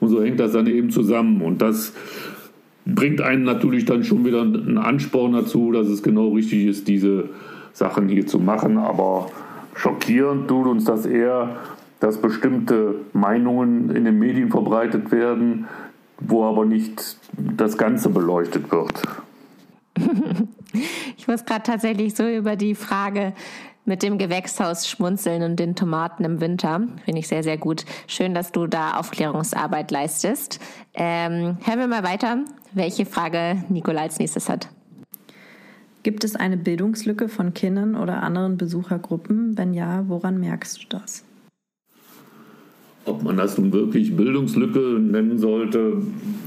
Und 0.00 0.08
so 0.08 0.22
hängt 0.22 0.40
das 0.40 0.52
dann 0.52 0.66
eben 0.66 0.90
zusammen. 0.90 1.42
Und 1.42 1.62
das 1.62 1.92
bringt 2.86 3.20
einen 3.20 3.44
natürlich 3.44 3.84
dann 3.84 4.04
schon 4.04 4.24
wieder 4.24 4.42
einen 4.42 4.78
Ansporn 4.78 5.32
dazu, 5.32 5.72
dass 5.72 5.88
es 5.88 6.02
genau 6.02 6.28
richtig 6.28 6.66
ist, 6.66 6.88
diese 6.88 7.24
Sachen 7.72 8.08
hier 8.08 8.26
zu 8.26 8.38
machen. 8.38 8.78
Aber 8.78 9.30
schockierend 9.74 10.48
tut 10.48 10.66
uns 10.66 10.84
das 10.84 11.06
eher, 11.06 11.56
dass 12.00 12.18
bestimmte 12.18 12.94
Meinungen 13.12 13.90
in 13.90 14.04
den 14.04 14.18
Medien 14.18 14.50
verbreitet 14.50 15.10
werden, 15.10 15.66
wo 16.20 16.44
aber 16.44 16.64
nicht 16.64 17.16
das 17.56 17.76
Ganze 17.76 18.08
beleuchtet 18.08 18.70
wird. 18.70 19.02
ich 21.16 21.28
muss 21.28 21.44
gerade 21.44 21.62
tatsächlich 21.62 22.14
so 22.14 22.28
über 22.28 22.56
die 22.56 22.74
Frage 22.74 23.34
mit 23.88 24.02
dem 24.02 24.18
Gewächshaus 24.18 24.88
schmunzeln 24.88 25.42
und 25.42 25.56
den 25.56 25.74
Tomaten 25.74 26.24
im 26.24 26.40
Winter. 26.40 26.86
Finde 27.04 27.20
ich 27.20 27.26
sehr, 27.26 27.42
sehr 27.42 27.56
gut. 27.56 27.86
Schön, 28.06 28.34
dass 28.34 28.52
du 28.52 28.66
da 28.66 28.98
Aufklärungsarbeit 28.98 29.90
leistest. 29.90 30.60
Ähm, 30.94 31.56
hören 31.64 31.78
wir 31.78 31.86
mal 31.88 32.04
weiter, 32.04 32.44
welche 32.74 33.06
Frage 33.06 33.64
Nicola 33.70 34.02
als 34.02 34.18
nächstes 34.18 34.48
hat. 34.48 34.68
Gibt 36.02 36.22
es 36.22 36.36
eine 36.36 36.56
Bildungslücke 36.56 37.28
von 37.28 37.54
Kindern 37.54 37.96
oder 37.96 38.22
anderen 38.22 38.56
Besuchergruppen? 38.56 39.58
Wenn 39.58 39.74
ja, 39.74 40.04
woran 40.06 40.38
merkst 40.38 40.82
du 40.82 40.86
das? 40.90 41.24
Ob 43.04 43.22
man 43.22 43.38
das 43.38 43.56
nun 43.56 43.72
wirklich 43.72 44.14
Bildungslücke 44.14 44.98
nennen 45.00 45.38
sollte, 45.38 46.02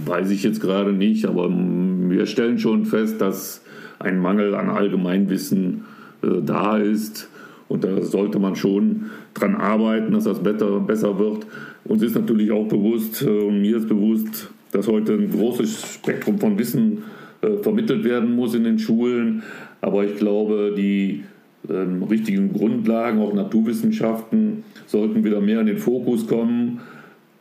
weiß 0.05 0.29
ich 0.29 0.43
jetzt 0.43 0.61
gerade 0.61 0.93
nicht, 0.93 1.25
aber 1.25 1.49
wir 1.49 2.27
stellen 2.27 2.59
schon 2.59 2.85
fest, 2.85 3.19
dass 3.19 3.63
ein 4.01 4.19
Mangel 4.19 4.55
an 4.55 4.69
Allgemeinwissen 4.69 5.85
äh, 6.23 6.41
da 6.43 6.77
ist. 6.77 7.29
Und 7.67 7.85
da 7.85 8.01
sollte 8.01 8.37
man 8.37 8.55
schon 8.55 9.11
dran 9.33 9.55
arbeiten, 9.55 10.11
dass 10.11 10.25
das 10.25 10.43
besser, 10.43 10.79
besser 10.81 11.17
wird. 11.17 11.45
Uns 11.85 12.03
ist 12.03 12.15
natürlich 12.15 12.51
auch 12.51 12.67
bewusst, 12.67 13.21
äh, 13.21 13.29
und 13.29 13.61
mir 13.61 13.77
ist 13.77 13.87
bewusst, 13.87 14.51
dass 14.71 14.87
heute 14.87 15.13
ein 15.13 15.31
großes 15.31 15.95
Spektrum 15.95 16.37
von 16.37 16.57
Wissen 16.57 17.03
äh, 17.41 17.57
vermittelt 17.63 18.03
werden 18.03 18.35
muss 18.35 18.53
in 18.55 18.63
den 18.63 18.79
Schulen. 18.79 19.43
Aber 19.81 20.03
ich 20.03 20.17
glaube, 20.17 20.73
die 20.75 21.23
ähm, 21.69 22.03
richtigen 22.03 22.53
Grundlagen, 22.53 23.19
auch 23.19 23.33
Naturwissenschaften, 23.33 24.63
sollten 24.87 25.23
wieder 25.23 25.41
mehr 25.41 25.61
in 25.61 25.67
den 25.67 25.77
Fokus 25.77 26.27
kommen, 26.27 26.81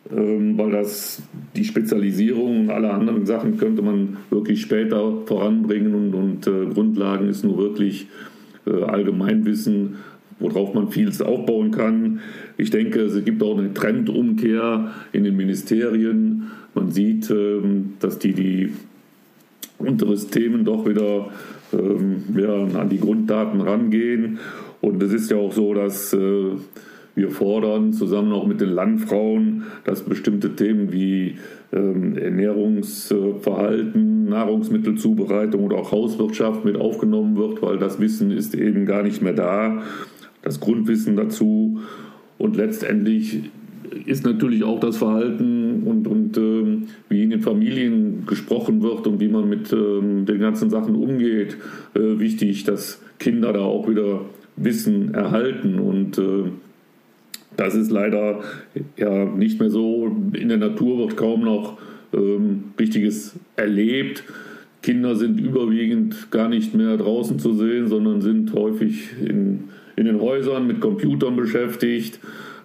weil 0.08 0.70
das 0.72 1.22
die 1.54 1.64
Spezialisierung 1.64 2.62
und 2.62 2.70
alle 2.70 2.90
anderen 2.90 3.26
Sachen 3.26 3.58
könnte 3.58 3.82
man 3.82 4.16
wirklich 4.30 4.62
später 4.62 5.12
voranbringen 5.26 5.94
und, 5.94 6.14
und 6.14 6.46
äh, 6.46 6.72
Grundlagen 6.72 7.28
ist 7.28 7.44
nur 7.44 7.58
wirklich 7.58 8.08
äh, 8.66 8.82
Allgemeinwissen, 8.82 9.96
worauf 10.38 10.74
man 10.74 10.88
vieles 10.88 11.20
aufbauen 11.20 11.70
kann. 11.70 12.20
Ich 12.56 12.70
denke, 12.70 13.00
es 13.00 13.24
gibt 13.24 13.42
auch 13.42 13.58
eine 13.58 13.74
Trendumkehr 13.74 14.90
in 15.12 15.24
den 15.24 15.36
Ministerien. 15.36 16.50
Man 16.74 16.90
sieht, 16.90 17.30
ähm, 17.30 17.94
dass 18.00 18.18
die 18.18 18.32
die 18.32 18.72
unteres 19.78 20.28
Themen 20.28 20.64
doch 20.64 20.86
wieder 20.86 21.30
ähm, 21.72 22.24
ja, 22.36 22.80
an 22.80 22.88
die 22.88 23.00
Grunddaten 23.00 23.60
rangehen. 23.60 24.38
Und 24.80 25.02
es 25.02 25.12
ist 25.12 25.30
ja 25.30 25.36
auch 25.36 25.52
so, 25.52 25.74
dass 25.74 26.12
äh, 26.12 26.52
wir 27.14 27.30
fordern 27.30 27.92
zusammen 27.92 28.32
auch 28.32 28.46
mit 28.46 28.60
den 28.60 28.70
Landfrauen, 28.70 29.64
dass 29.84 30.02
bestimmte 30.02 30.56
Themen 30.56 30.92
wie 30.92 31.36
ähm, 31.72 32.16
Ernährungsverhalten, 32.16 34.28
Nahrungsmittelzubereitung 34.28 35.64
oder 35.64 35.78
auch 35.78 35.92
Hauswirtschaft 35.92 36.64
mit 36.64 36.76
aufgenommen 36.76 37.36
wird, 37.36 37.62
weil 37.62 37.78
das 37.78 38.00
Wissen 38.00 38.30
ist 38.30 38.54
eben 38.54 38.86
gar 38.86 39.02
nicht 39.02 39.22
mehr 39.22 39.32
da, 39.32 39.82
das 40.42 40.60
Grundwissen 40.60 41.16
dazu. 41.16 41.80
Und 42.38 42.56
letztendlich 42.56 43.50
ist 44.06 44.24
natürlich 44.24 44.64
auch 44.64 44.80
das 44.80 44.96
Verhalten 44.96 45.82
und, 45.84 46.06
und 46.06 46.36
ähm, 46.38 46.88
wie 47.08 47.22
in 47.22 47.30
den 47.30 47.42
Familien 47.42 48.24
gesprochen 48.26 48.82
wird 48.82 49.06
und 49.06 49.20
wie 49.20 49.28
man 49.28 49.48
mit 49.48 49.72
ähm, 49.72 50.26
den 50.26 50.38
ganzen 50.38 50.70
Sachen 50.70 50.94
umgeht, 50.94 51.56
äh, 51.94 52.18
wichtig, 52.18 52.64
dass 52.64 53.02
Kinder 53.18 53.52
da 53.52 53.60
auch 53.60 53.88
wieder 53.88 54.22
Wissen 54.56 55.14
erhalten. 55.14 55.78
Und 55.78 56.18
äh, 56.18 56.44
das 57.56 57.74
ist 57.74 57.90
leider 57.90 58.40
ja 58.96 59.24
nicht 59.24 59.60
mehr 59.60 59.70
so. 59.70 60.14
In 60.32 60.48
der 60.48 60.58
Natur 60.58 60.98
wird 60.98 61.16
kaum 61.16 61.42
noch 61.42 61.78
ähm, 62.12 62.64
richtiges 62.78 63.36
erlebt. 63.56 64.24
Kinder 64.82 65.14
sind 65.16 65.38
überwiegend 65.38 66.30
gar 66.30 66.48
nicht 66.48 66.74
mehr 66.74 66.96
draußen 66.96 67.38
zu 67.38 67.52
sehen, 67.52 67.88
sondern 67.88 68.22
sind 68.22 68.52
häufig 68.54 69.10
in, 69.20 69.64
in 69.96 70.06
den 70.06 70.20
Häusern 70.20 70.66
mit 70.66 70.80
Computern 70.80 71.36
beschäftigt 71.36 72.20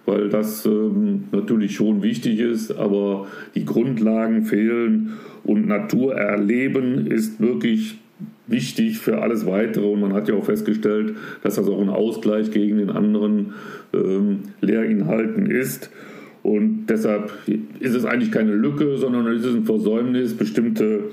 weil 0.06 0.28
das 0.28 0.64
ähm, 0.64 1.24
natürlich 1.32 1.74
schon 1.74 2.02
wichtig 2.02 2.38
ist, 2.38 2.70
aber 2.70 3.26
die 3.54 3.64
Grundlagen 3.64 4.44
fehlen 4.44 5.14
und 5.44 5.66
Natur 5.66 6.14
erleben 6.14 7.08
ist 7.08 7.40
wirklich 7.40 7.98
wichtig 8.46 8.98
für 8.98 9.20
alles 9.20 9.46
Weitere 9.46 9.86
und 9.86 10.00
man 10.00 10.12
hat 10.12 10.28
ja 10.28 10.34
auch 10.34 10.44
festgestellt, 10.44 11.16
dass 11.42 11.56
das 11.56 11.68
auch 11.68 11.80
ein 11.80 11.88
Ausgleich 11.88 12.50
gegen 12.50 12.78
den 12.78 12.90
anderen 12.90 13.54
ähm, 13.92 14.40
Lehrinhalten 14.60 15.50
ist. 15.50 15.90
Und 16.42 16.86
deshalb 16.86 17.32
ist 17.80 17.94
es 17.94 18.04
eigentlich 18.04 18.30
keine 18.30 18.54
Lücke, 18.54 18.98
sondern 18.98 19.26
es 19.26 19.44
ist 19.44 19.54
ein 19.54 19.64
Versäumnis, 19.64 20.34
bestimmte 20.34 21.04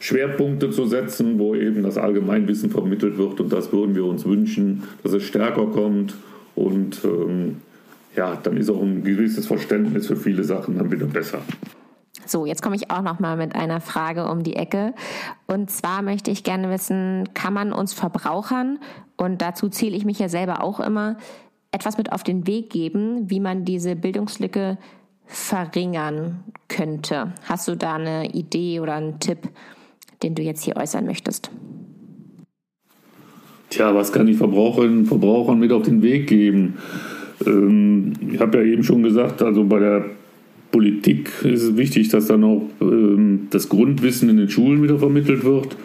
Schwerpunkte 0.00 0.70
zu 0.70 0.86
setzen, 0.86 1.38
wo 1.38 1.54
eben 1.54 1.84
das 1.84 1.98
Allgemeinwissen 1.98 2.70
vermittelt 2.70 3.16
wird. 3.16 3.40
Und 3.40 3.52
das 3.52 3.72
würden 3.72 3.94
wir 3.94 4.04
uns 4.04 4.26
wünschen, 4.26 4.82
dass 5.04 5.12
es 5.12 5.22
stärker 5.22 5.66
kommt 5.66 6.14
und 6.56 7.00
ähm, 7.04 7.56
ja, 8.16 8.38
dann 8.42 8.56
ist 8.56 8.68
auch 8.68 8.82
ein 8.82 9.04
gewisses 9.04 9.46
Verständnis 9.46 10.08
für 10.08 10.16
viele 10.16 10.44
Sachen 10.44 10.76
dann 10.76 10.90
wieder 10.90 11.06
besser. 11.06 11.42
So, 12.26 12.46
jetzt 12.46 12.62
komme 12.62 12.76
ich 12.76 12.90
auch 12.90 13.02
noch 13.02 13.20
mal 13.20 13.36
mit 13.36 13.54
einer 13.54 13.80
Frage 13.80 14.28
um 14.28 14.42
die 14.42 14.56
Ecke. 14.56 14.94
Und 15.46 15.70
zwar 15.70 16.02
möchte 16.02 16.30
ich 16.30 16.44
gerne 16.44 16.70
wissen, 16.70 17.30
kann 17.34 17.54
man 17.54 17.72
uns 17.72 17.92
Verbrauchern, 17.92 18.78
und 19.16 19.40
dazu 19.40 19.68
zähle 19.68 19.96
ich 19.96 20.04
mich 20.04 20.18
ja 20.18 20.28
selber 20.28 20.64
auch 20.64 20.80
immer, 20.80 21.16
etwas 21.70 21.96
mit 21.96 22.12
auf 22.12 22.22
den 22.22 22.46
Weg 22.46 22.70
geben, 22.70 23.30
wie 23.30 23.40
man 23.40 23.64
diese 23.64 23.96
Bildungslücke 23.96 24.78
verringern 25.26 26.44
könnte? 26.68 27.32
Hast 27.44 27.68
du 27.68 27.76
da 27.76 27.94
eine 27.94 28.30
Idee 28.34 28.80
oder 28.80 28.94
einen 28.94 29.20
Tipp, 29.20 29.48
den 30.22 30.34
du 30.34 30.42
jetzt 30.42 30.62
hier 30.62 30.76
äußern 30.76 31.06
möchtest? 31.06 31.50
Tja, 33.70 33.94
was 33.94 34.12
kann 34.12 34.28
ich 34.28 34.36
Verbraucherinnen 34.36 34.98
und 34.98 35.06
Verbrauchern 35.06 35.58
mit 35.58 35.72
auf 35.72 35.82
den 35.82 36.02
Weg 36.02 36.26
geben? 36.26 36.78
Ähm, 37.46 38.12
ich 38.30 38.38
habe 38.38 38.58
ja 38.58 38.64
eben 38.64 38.82
schon 38.82 39.02
gesagt, 39.02 39.40
also 39.40 39.64
bei 39.64 39.78
der 39.78 40.04
Politik 40.72 41.30
ist 41.44 41.62
es 41.62 41.76
wichtig, 41.76 42.08
dass 42.08 42.26
dann 42.26 42.42
auch 42.42 42.62
ähm, 42.80 43.46
das 43.50 43.68
Grundwissen 43.68 44.28
in 44.28 44.38
den 44.38 44.48
Schulen 44.48 44.82
wieder 44.82 44.98
vermittelt 44.98 45.44
wird. 45.44 45.76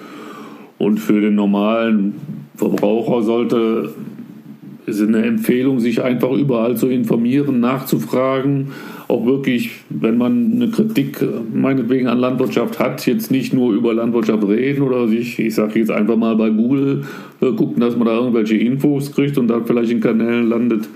Und 0.79 0.99
für 0.99 1.21
den 1.21 1.35
normalen 1.35 2.15
Verbraucher 2.55 3.21
sollte 3.21 3.93
es 4.87 5.01
eine 5.01 5.23
Empfehlung, 5.23 5.79
sich 5.79 6.01
einfach 6.01 6.31
überall 6.31 6.77
zu 6.77 6.87
informieren, 6.87 7.59
nachzufragen. 7.59 8.69
Auch 9.09 9.25
wirklich, 9.25 9.71
wenn 9.89 10.17
man 10.17 10.53
eine 10.53 10.69
Kritik 10.69 11.25
meinetwegen 11.53 12.07
an 12.07 12.19
Landwirtschaft 12.19 12.79
hat, 12.79 13.05
jetzt 13.05 13.29
nicht 13.29 13.53
nur 13.53 13.73
über 13.73 13.93
Landwirtschaft 13.93 14.47
reden 14.47 14.81
oder 14.81 15.07
sich, 15.07 15.39
ich 15.39 15.55
sage 15.55 15.79
jetzt 15.79 15.91
einfach 15.91 16.15
mal 16.15 16.35
bei 16.35 16.49
Google 16.49 17.03
äh, 17.41 17.51
gucken, 17.51 17.81
dass 17.81 17.97
man 17.97 18.07
da 18.07 18.17
irgendwelche 18.17 18.55
Infos 18.55 19.11
kriegt 19.11 19.37
und 19.37 19.47
dann 19.47 19.65
vielleicht 19.65 19.91
in 19.91 19.99
Kanälen 19.99 20.47
landet, 20.47 20.87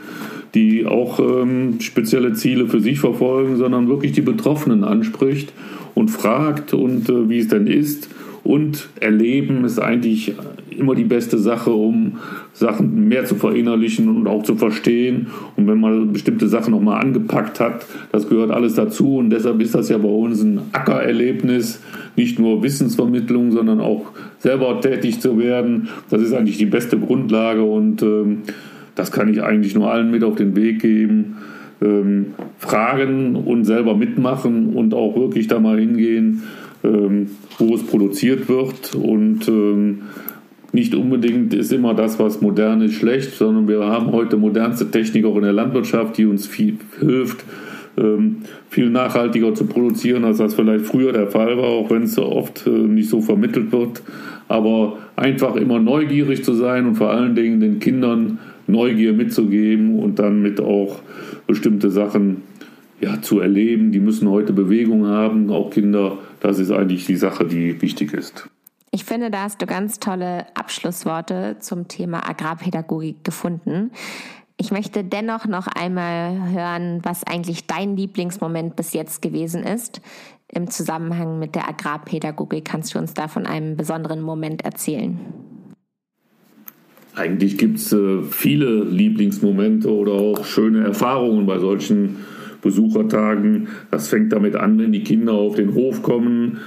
die 0.53 0.85
auch 0.85 1.19
ähm, 1.19 1.79
spezielle 1.79 2.33
Ziele 2.33 2.67
für 2.67 2.81
sich 2.81 2.99
verfolgen, 2.99 3.57
sondern 3.57 3.87
wirklich 3.87 4.11
die 4.11 4.21
Betroffenen 4.21 4.83
anspricht 4.83 5.53
und 5.95 6.09
fragt 6.09 6.73
und 6.73 7.09
äh, 7.09 7.29
wie 7.29 7.39
es 7.39 7.47
denn 7.47 7.67
ist. 7.67 8.09
Und 8.43 8.89
erleben 8.99 9.63
ist 9.65 9.79
eigentlich 9.79 10.33
immer 10.75 10.95
die 10.95 11.03
beste 11.03 11.37
Sache, 11.37 11.71
um 11.71 12.17
Sachen 12.53 13.07
mehr 13.07 13.25
zu 13.25 13.35
verinnerlichen 13.35 14.09
und 14.09 14.27
auch 14.27 14.41
zu 14.41 14.55
verstehen. 14.55 15.27
Und 15.55 15.67
wenn 15.67 15.79
man 15.79 16.11
bestimmte 16.11 16.47
Sachen 16.47 16.71
nochmal 16.71 17.01
angepackt 17.01 17.59
hat, 17.59 17.85
das 18.11 18.27
gehört 18.27 18.49
alles 18.49 18.73
dazu. 18.73 19.17
Und 19.17 19.29
deshalb 19.29 19.61
ist 19.61 19.75
das 19.75 19.89
ja 19.89 19.99
bei 19.99 20.07
uns 20.07 20.41
ein 20.41 20.59
Ackererlebnis, 20.71 21.81
nicht 22.15 22.39
nur 22.39 22.63
Wissensvermittlung, 22.63 23.51
sondern 23.51 23.79
auch 23.79 24.05
selber 24.39 24.81
tätig 24.81 25.21
zu 25.21 25.37
werden. 25.37 25.89
Das 26.09 26.21
ist 26.21 26.33
eigentlich 26.33 26.57
die 26.57 26.65
beste 26.65 26.97
Grundlage 26.97 27.63
und 27.63 28.01
ähm, 28.01 28.39
das 29.01 29.11
kann 29.11 29.29
ich 29.29 29.41
eigentlich 29.41 29.73
nur 29.73 29.91
allen 29.91 30.11
mit 30.11 30.23
auf 30.23 30.35
den 30.35 30.55
Weg 30.55 30.79
geben. 30.79 31.37
Ähm, 31.81 32.35
fragen 32.59 33.35
und 33.35 33.65
selber 33.65 33.95
mitmachen 33.95 34.75
und 34.75 34.93
auch 34.93 35.15
wirklich 35.15 35.47
da 35.47 35.59
mal 35.59 35.79
hingehen, 35.79 36.43
ähm, 36.83 37.31
wo 37.57 37.73
es 37.73 37.81
produziert 37.81 38.47
wird. 38.47 38.93
Und 38.93 39.47
ähm, 39.47 40.03
nicht 40.71 40.93
unbedingt 40.93 41.55
ist 41.55 41.73
immer 41.73 41.95
das, 41.95 42.19
was 42.19 42.41
modern 42.41 42.81
ist, 42.81 42.93
schlecht, 42.93 43.31
sondern 43.31 43.67
wir 43.67 43.83
haben 43.83 44.11
heute 44.11 44.37
modernste 44.37 44.91
Technik 44.91 45.25
auch 45.25 45.35
in 45.37 45.41
der 45.41 45.53
Landwirtschaft, 45.53 46.19
die 46.19 46.27
uns 46.27 46.45
viel 46.45 46.77
hilft, 46.99 47.43
ähm, 47.97 48.43
viel 48.69 48.91
nachhaltiger 48.91 49.55
zu 49.55 49.65
produzieren, 49.65 50.23
als 50.23 50.37
das 50.37 50.53
vielleicht 50.53 50.85
früher 50.85 51.11
der 51.11 51.25
Fall 51.25 51.57
war, 51.57 51.65
auch 51.65 51.89
wenn 51.89 52.03
es 52.03 52.19
oft 52.19 52.67
äh, 52.67 52.69
nicht 52.69 53.09
so 53.09 53.21
vermittelt 53.21 53.71
wird. 53.71 54.03
Aber 54.47 54.97
einfach 55.15 55.55
immer 55.55 55.79
neugierig 55.79 56.43
zu 56.43 56.53
sein 56.53 56.85
und 56.85 56.95
vor 56.95 57.09
allen 57.09 57.33
Dingen 57.33 57.59
den 57.59 57.79
Kindern 57.79 58.37
Neugier 58.67 59.13
mitzugeben 59.13 59.99
und 59.99 60.19
dann 60.19 60.41
mit 60.41 60.59
auch 60.59 60.99
bestimmte 61.47 61.89
Sachen 61.89 62.43
ja, 62.99 63.21
zu 63.21 63.39
erleben. 63.39 63.91
Die 63.91 63.99
müssen 63.99 64.29
heute 64.29 64.53
Bewegung 64.53 65.07
haben, 65.07 65.49
auch 65.49 65.69
Kinder. 65.71 66.17
Das 66.39 66.59
ist 66.59 66.71
eigentlich 66.71 67.05
die 67.05 67.15
Sache, 67.15 67.45
die 67.45 67.81
wichtig 67.81 68.13
ist. 68.13 68.49
Ich 68.91 69.05
finde, 69.05 69.31
da 69.31 69.43
hast 69.43 69.61
du 69.61 69.65
ganz 69.65 69.99
tolle 69.99 70.45
Abschlussworte 70.55 71.57
zum 71.59 71.87
Thema 71.87 72.27
Agrarpädagogik 72.29 73.23
gefunden. 73.23 73.91
Ich 74.57 74.69
möchte 74.69 75.03
dennoch 75.03 75.45
noch 75.45 75.67
einmal 75.67 76.51
hören, 76.51 76.99
was 77.03 77.23
eigentlich 77.23 77.67
dein 77.67 77.95
Lieblingsmoment 77.95 78.75
bis 78.75 78.93
jetzt 78.93 79.21
gewesen 79.21 79.63
ist. 79.63 80.01
Im 80.49 80.69
Zusammenhang 80.69 81.39
mit 81.39 81.55
der 81.55 81.67
Agrarpädagogik 81.69 82.65
kannst 82.65 82.93
du 82.93 82.99
uns 82.99 83.13
da 83.13 83.27
von 83.29 83.45
einem 83.45 83.77
besonderen 83.77 84.21
Moment 84.21 84.63
erzählen. 84.63 85.19
Eigentlich 87.15 87.57
gibt 87.57 87.77
es 87.77 87.91
äh, 87.91 88.21
viele 88.29 88.83
Lieblingsmomente 88.83 89.93
oder 89.93 90.13
auch 90.13 90.45
schöne 90.45 90.83
Erfahrungen 90.83 91.45
bei 91.45 91.59
solchen 91.59 92.17
Besuchertagen. 92.61 93.67
Das 93.89 94.07
fängt 94.07 94.31
damit 94.31 94.55
an, 94.55 94.79
wenn 94.79 94.93
die 94.93 95.03
Kinder 95.03 95.33
auf 95.33 95.55
den 95.55 95.73
Hof 95.73 96.03
kommen, 96.03 96.59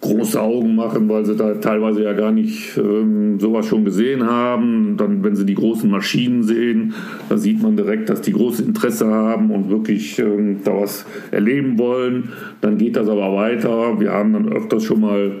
große 0.00 0.40
Augen 0.40 0.74
machen, 0.74 1.08
weil 1.08 1.24
sie 1.24 1.36
da 1.36 1.54
teilweise 1.54 2.02
ja 2.02 2.12
gar 2.12 2.32
nicht 2.32 2.76
ähm, 2.76 3.38
sowas 3.38 3.66
schon 3.66 3.84
gesehen 3.84 4.26
haben. 4.26 4.96
Dann, 4.96 5.22
wenn 5.22 5.36
sie 5.36 5.46
die 5.46 5.54
großen 5.54 5.88
Maschinen 5.88 6.42
sehen, 6.42 6.92
da 7.28 7.38
sieht 7.38 7.62
man 7.62 7.76
direkt, 7.76 8.10
dass 8.10 8.20
die 8.20 8.32
großes 8.32 8.66
Interesse 8.66 9.06
haben 9.06 9.50
und 9.50 9.70
wirklich 9.70 10.18
ähm, 10.18 10.58
da 10.64 10.80
was 10.80 11.06
erleben 11.30 11.78
wollen. 11.78 12.30
Dann 12.60 12.76
geht 12.76 12.96
das 12.96 13.08
aber 13.08 13.34
weiter. 13.34 13.98
Wir 14.00 14.10
haben 14.10 14.32
dann 14.32 14.48
öfters 14.48 14.84
schon 14.84 15.00
mal 15.00 15.32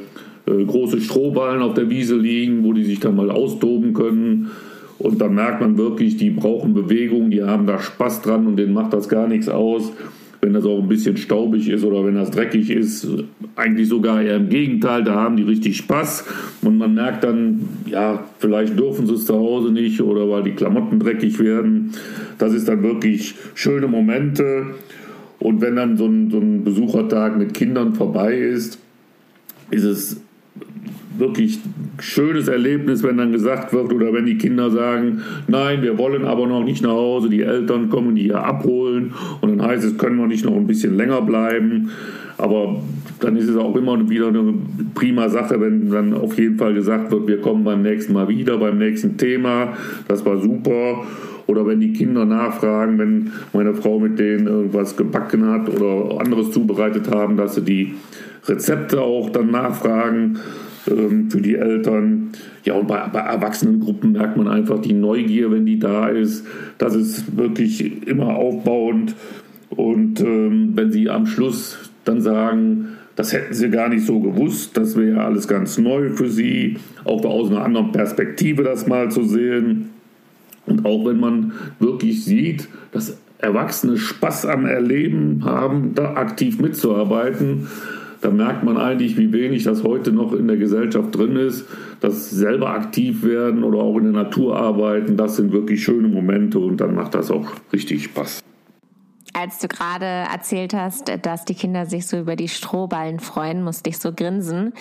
äh, 0.46 0.64
große 0.64 1.00
Strohballen 1.00 1.62
auf 1.62 1.74
der 1.74 1.88
Wiese 1.88 2.16
liegen, 2.16 2.64
wo 2.64 2.72
die 2.72 2.84
sich 2.84 3.00
dann 3.00 3.16
mal 3.16 3.30
austoben 3.30 3.94
können. 3.94 4.50
Und 4.98 5.20
dann 5.20 5.34
merkt 5.34 5.60
man 5.60 5.76
wirklich, 5.76 6.16
die 6.16 6.30
brauchen 6.30 6.74
Bewegung, 6.74 7.30
die 7.30 7.42
haben 7.42 7.66
da 7.66 7.78
Spaß 7.78 8.22
dran 8.22 8.46
und 8.46 8.56
denen 8.56 8.72
macht 8.72 8.92
das 8.92 9.08
gar 9.08 9.26
nichts 9.26 9.48
aus, 9.48 9.92
wenn 10.40 10.52
das 10.52 10.64
auch 10.64 10.80
ein 10.80 10.88
bisschen 10.88 11.16
staubig 11.16 11.68
ist 11.68 11.84
oder 11.84 12.04
wenn 12.04 12.14
das 12.14 12.30
dreckig 12.30 12.70
ist. 12.70 13.08
Eigentlich 13.56 13.88
sogar 13.88 14.22
eher 14.22 14.36
im 14.36 14.50
Gegenteil, 14.50 15.02
da 15.02 15.14
haben 15.14 15.36
die 15.36 15.42
richtig 15.42 15.78
Spaß. 15.78 16.24
Und 16.62 16.78
man 16.78 16.94
merkt 16.94 17.24
dann, 17.24 17.68
ja, 17.86 18.24
vielleicht 18.38 18.78
dürfen 18.78 19.06
sie 19.06 19.14
es 19.14 19.24
zu 19.24 19.34
Hause 19.34 19.72
nicht 19.72 20.00
oder 20.00 20.28
weil 20.30 20.42
die 20.42 20.52
Klamotten 20.52 21.00
dreckig 21.00 21.38
werden. 21.38 21.92
Das 22.38 22.52
ist 22.52 22.68
dann 22.68 22.82
wirklich 22.82 23.34
schöne 23.54 23.88
Momente. 23.88 24.66
Und 25.38 25.60
wenn 25.60 25.76
dann 25.76 25.96
so 25.96 26.06
ein, 26.06 26.30
so 26.30 26.38
ein 26.38 26.64
Besuchertag 26.64 27.36
mit 27.36 27.54
Kindern 27.54 27.94
vorbei 27.94 28.36
ist, 28.36 28.78
ist 29.70 29.84
es 29.84 30.20
wirklich 31.16 31.60
schönes 32.00 32.48
Erlebnis, 32.48 33.02
wenn 33.02 33.16
dann 33.16 33.32
gesagt 33.32 33.72
wird 33.72 33.92
oder 33.92 34.12
wenn 34.12 34.26
die 34.26 34.36
Kinder 34.36 34.70
sagen, 34.70 35.22
nein, 35.46 35.82
wir 35.82 35.96
wollen 35.96 36.24
aber 36.24 36.46
noch 36.46 36.64
nicht 36.64 36.82
nach 36.82 36.90
Hause, 36.90 37.28
die 37.28 37.42
Eltern 37.42 37.88
kommen 37.88 38.16
die 38.16 38.22
hier 38.22 38.44
abholen 38.44 39.12
und 39.40 39.50
dann 39.50 39.66
heißt 39.66 39.84
es, 39.84 39.96
können 39.96 40.18
wir 40.18 40.26
nicht 40.26 40.44
noch 40.44 40.56
ein 40.56 40.66
bisschen 40.66 40.96
länger 40.96 41.22
bleiben. 41.22 41.90
Aber 42.36 42.82
dann 43.20 43.36
ist 43.36 43.48
es 43.48 43.56
auch 43.56 43.76
immer 43.76 44.08
wieder 44.10 44.28
eine 44.28 44.54
prima 44.94 45.28
Sache, 45.28 45.60
wenn 45.60 45.90
dann 45.90 46.14
auf 46.14 46.36
jeden 46.36 46.58
Fall 46.58 46.74
gesagt 46.74 47.12
wird, 47.12 47.28
wir 47.28 47.40
kommen 47.40 47.62
beim 47.62 47.82
nächsten 47.82 48.12
Mal 48.12 48.28
wieder, 48.28 48.58
beim 48.58 48.78
nächsten 48.78 49.16
Thema. 49.16 49.74
Das 50.08 50.26
war 50.26 50.38
super. 50.38 51.04
Oder 51.46 51.66
wenn 51.66 51.78
die 51.80 51.92
Kinder 51.92 52.24
nachfragen, 52.24 52.98
wenn 52.98 53.32
meine 53.52 53.74
Frau 53.74 54.00
mit 54.00 54.18
denen 54.18 54.46
irgendwas 54.46 54.96
gebacken 54.96 55.46
hat 55.46 55.68
oder 55.68 56.20
anderes 56.20 56.50
zubereitet 56.50 57.10
haben, 57.14 57.36
dass 57.36 57.54
sie 57.54 57.62
die 57.62 57.94
Rezepte 58.46 59.00
auch 59.00 59.30
dann 59.30 59.50
nachfragen 59.50 60.38
ähm, 60.88 61.30
für 61.30 61.40
die 61.40 61.56
Eltern. 61.56 62.30
Ja, 62.64 62.74
und 62.74 62.88
bei, 62.88 63.06
bei 63.08 63.20
Erwachsenengruppen 63.20 64.12
merkt 64.12 64.36
man 64.36 64.48
einfach 64.48 64.80
die 64.80 64.92
Neugier, 64.92 65.50
wenn 65.50 65.66
die 65.66 65.78
da 65.78 66.08
ist. 66.08 66.46
Das 66.78 66.94
ist 66.94 67.36
wirklich 67.36 68.06
immer 68.06 68.36
aufbauend. 68.36 69.14
Und 69.70 70.20
ähm, 70.20 70.72
wenn 70.74 70.92
sie 70.92 71.10
am 71.10 71.26
Schluss 71.26 71.90
dann 72.04 72.20
sagen, 72.20 72.88
das 73.16 73.32
hätten 73.32 73.54
sie 73.54 73.70
gar 73.70 73.88
nicht 73.88 74.06
so 74.06 74.20
gewusst, 74.20 74.76
das 74.76 74.96
wäre 74.96 75.22
alles 75.22 75.46
ganz 75.46 75.78
neu 75.78 76.10
für 76.10 76.28
sie, 76.28 76.78
auch 77.04 77.24
aus 77.24 77.50
einer 77.50 77.64
anderen 77.64 77.92
Perspektive 77.92 78.62
das 78.64 78.86
mal 78.86 79.10
zu 79.10 79.24
sehen. 79.24 79.90
Und 80.66 80.84
auch 80.84 81.06
wenn 81.06 81.20
man 81.20 81.52
wirklich 81.78 82.24
sieht, 82.24 82.68
dass 82.92 83.18
Erwachsene 83.38 83.98
Spaß 83.98 84.46
am 84.46 84.64
Erleben 84.64 85.44
haben, 85.44 85.94
da 85.94 86.14
aktiv 86.14 86.58
mitzuarbeiten, 86.60 87.66
da 88.24 88.30
merkt 88.30 88.64
man 88.64 88.78
eigentlich, 88.78 89.18
wie 89.18 89.32
wenig 89.32 89.64
das 89.64 89.84
heute 89.84 90.10
noch 90.10 90.32
in 90.32 90.48
der 90.48 90.56
Gesellschaft 90.56 91.14
drin 91.14 91.36
ist. 91.36 91.66
Das 92.00 92.30
selber 92.30 92.70
aktiv 92.70 93.22
werden 93.22 93.62
oder 93.62 93.78
auch 93.78 93.98
in 93.98 94.04
der 94.04 94.24
Natur 94.24 94.56
arbeiten, 94.56 95.16
das 95.16 95.36
sind 95.36 95.52
wirklich 95.52 95.84
schöne 95.84 96.08
Momente 96.08 96.58
und 96.58 96.80
dann 96.80 96.94
macht 96.94 97.14
das 97.14 97.30
auch 97.30 97.46
richtig 97.72 98.04
Spaß 98.04 98.42
als 99.34 99.58
du 99.58 99.68
gerade 99.68 100.06
erzählt 100.06 100.74
hast, 100.74 101.12
dass 101.22 101.44
die 101.44 101.54
Kinder 101.54 101.86
sich 101.86 102.06
so 102.06 102.18
über 102.18 102.36
die 102.36 102.48
Strohballen 102.48 103.20
freuen, 103.20 103.62
musste 103.62 103.90
ich 103.90 103.98
so 103.98 104.12
grinsen, 104.12 104.72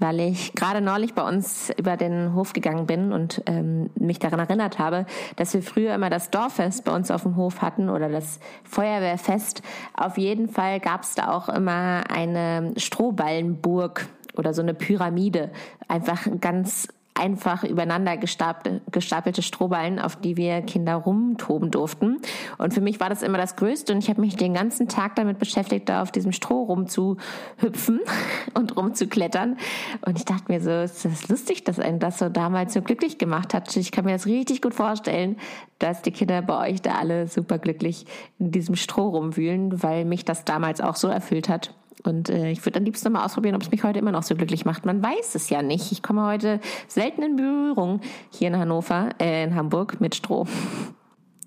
weil 0.00 0.20
ich 0.20 0.54
gerade 0.54 0.80
neulich 0.80 1.14
bei 1.14 1.22
uns 1.22 1.70
über 1.76 1.96
den 1.96 2.34
Hof 2.34 2.52
gegangen 2.52 2.86
bin 2.86 3.12
und 3.12 3.42
ähm, 3.46 3.90
mich 3.94 4.18
daran 4.18 4.40
erinnert 4.40 4.78
habe, 4.78 5.06
dass 5.36 5.54
wir 5.54 5.62
früher 5.62 5.94
immer 5.94 6.10
das 6.10 6.30
Dorffest 6.30 6.84
bei 6.84 6.94
uns 6.94 7.10
auf 7.10 7.22
dem 7.22 7.36
Hof 7.36 7.62
hatten 7.62 7.88
oder 7.88 8.08
das 8.08 8.40
Feuerwehrfest. 8.64 9.62
Auf 9.94 10.18
jeden 10.18 10.48
Fall 10.48 10.80
gab 10.80 11.02
es 11.02 11.14
da 11.14 11.30
auch 11.30 11.48
immer 11.48 12.02
eine 12.10 12.72
Strohballenburg 12.76 14.08
oder 14.36 14.54
so 14.54 14.62
eine 14.62 14.74
Pyramide. 14.74 15.50
Einfach 15.86 16.26
ganz 16.40 16.88
einfach 17.20 17.64
übereinander 17.64 18.16
gestapelte 18.16 19.42
Strohballen, 19.42 19.98
auf 19.98 20.16
die 20.16 20.36
wir 20.36 20.62
Kinder 20.62 20.94
rumtoben 20.94 21.70
durften. 21.70 22.18
Und 22.58 22.72
für 22.72 22.80
mich 22.80 22.98
war 22.98 23.10
das 23.10 23.22
immer 23.22 23.38
das 23.38 23.56
Größte 23.56 23.92
und 23.92 23.98
ich 23.98 24.08
habe 24.08 24.20
mich 24.20 24.36
den 24.36 24.54
ganzen 24.54 24.88
Tag 24.88 25.16
damit 25.16 25.38
beschäftigt, 25.38 25.88
da 25.88 26.02
auf 26.02 26.10
diesem 26.10 26.32
Stroh 26.32 26.64
rumzuhüpfen 26.64 28.00
und 28.54 28.76
rumzuklettern. 28.76 29.58
Und 30.06 30.18
ich 30.18 30.24
dachte 30.24 30.44
mir 30.48 30.60
so, 30.60 30.70
ist 30.70 31.04
das 31.04 31.28
lustig, 31.28 31.64
dass 31.64 31.78
einen 31.78 31.98
das 31.98 32.18
so 32.18 32.28
damals 32.28 32.72
so 32.72 32.80
glücklich 32.80 33.18
gemacht 33.18 33.54
hat. 33.54 33.76
Ich 33.76 33.92
kann 33.92 34.06
mir 34.06 34.12
das 34.12 34.26
richtig 34.26 34.62
gut 34.62 34.74
vorstellen, 34.74 35.36
dass 35.78 36.02
die 36.02 36.12
Kinder 36.12 36.40
bei 36.42 36.70
euch 36.70 36.82
da 36.82 36.92
alle 36.94 37.28
super 37.28 37.58
glücklich 37.58 38.06
in 38.38 38.50
diesem 38.50 38.76
Stroh 38.76 39.10
rumwühlen, 39.10 39.82
weil 39.82 40.04
mich 40.04 40.24
das 40.24 40.44
damals 40.44 40.80
auch 40.80 40.96
so 40.96 41.08
erfüllt 41.08 41.48
hat. 41.48 41.74
Und 42.02 42.30
äh, 42.30 42.50
ich 42.50 42.64
würde 42.64 42.78
am 42.78 42.84
liebsten 42.84 43.12
mal 43.12 43.24
ausprobieren, 43.24 43.54
ob 43.54 43.62
es 43.62 43.70
mich 43.70 43.84
heute 43.84 43.98
immer 43.98 44.12
noch 44.12 44.22
so 44.22 44.34
glücklich 44.34 44.64
macht. 44.64 44.86
Man 44.86 45.02
weiß 45.02 45.34
es 45.34 45.50
ja 45.50 45.62
nicht. 45.62 45.92
Ich 45.92 46.02
komme 46.02 46.26
heute 46.26 46.60
selten 46.88 47.22
in 47.22 47.36
Berührung 47.36 48.00
hier 48.30 48.48
in 48.48 48.56
Hannover, 48.56 49.10
äh, 49.20 49.44
in 49.44 49.54
Hamburg 49.54 50.00
mit 50.00 50.14
Stroh. 50.14 50.46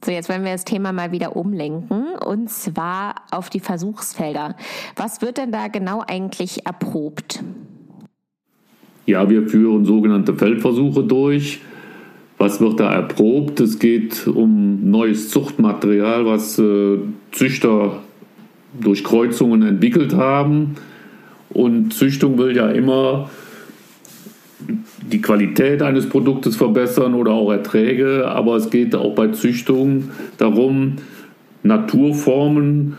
So, 0.04 0.12
jetzt 0.12 0.28
wollen 0.28 0.44
wir 0.44 0.52
das 0.52 0.66
Thema 0.66 0.92
mal 0.92 1.14
wieder 1.14 1.38
umlenken 1.38 2.16
und 2.16 2.50
zwar 2.50 3.16
auf 3.32 3.50
die 3.50 3.62
Versuchsfelder. 3.62 4.58
Was 4.98 5.22
wird 5.22 5.38
denn 5.38 5.54
da 5.54 5.70
genau 5.70 6.04
eigentlich 6.06 6.66
erprobt? 6.66 7.42
Ja, 9.06 9.30
wir 9.30 9.48
führen 9.48 9.86
sogenannte 9.86 10.34
Feldversuche 10.34 11.04
durch. 11.04 11.62
Was 12.38 12.60
wird 12.60 12.82
da 12.82 12.92
erprobt? 12.92 13.62
Es 13.62 13.80
geht 13.80 14.28
um 14.28 14.90
neues 14.90 15.30
Zuchtmaterial, 15.30 16.26
was 16.26 16.60
äh, 16.60 16.98
Züchter 17.32 18.03
durch 18.80 19.04
Kreuzungen 19.04 19.62
entwickelt 19.62 20.16
haben. 20.16 20.76
Und 21.50 21.94
Züchtung 21.94 22.38
will 22.38 22.56
ja 22.56 22.70
immer 22.70 23.30
die 25.12 25.22
Qualität 25.22 25.82
eines 25.82 26.08
Produktes 26.08 26.56
verbessern 26.56 27.14
oder 27.14 27.32
auch 27.32 27.52
Erträge, 27.52 28.28
aber 28.28 28.56
es 28.56 28.70
geht 28.70 28.96
auch 28.96 29.14
bei 29.14 29.28
Züchtung 29.30 30.10
darum, 30.38 30.96
Naturformen 31.64 32.98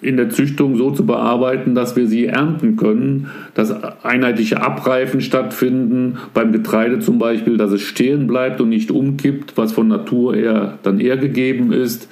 in 0.00 0.16
der 0.16 0.30
Züchtung 0.30 0.76
so 0.76 0.90
zu 0.90 1.06
bearbeiten, 1.06 1.76
dass 1.76 1.94
wir 1.94 2.08
sie 2.08 2.26
ernten 2.26 2.76
können, 2.76 3.28
dass 3.54 3.72
einheitliche 4.02 4.60
Abreifen 4.60 5.20
stattfinden, 5.20 6.18
beim 6.34 6.50
Getreide 6.50 6.98
zum 6.98 7.18
Beispiel, 7.18 7.56
dass 7.56 7.70
es 7.70 7.82
stehen 7.82 8.26
bleibt 8.26 8.60
und 8.60 8.68
nicht 8.68 8.90
umkippt, 8.90 9.56
was 9.56 9.72
von 9.72 9.86
Natur 9.86 10.34
eher 10.34 10.78
dann 10.82 10.98
eher 10.98 11.16
gegeben 11.16 11.72
ist. 11.72 12.08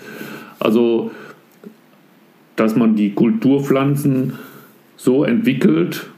Also 0.60 1.10
dass 2.60 2.76
man 2.76 2.94
die 2.94 3.14
Kulturpflanzen 3.14 4.34
so 4.96 5.24
entwickelt, 5.24 6.10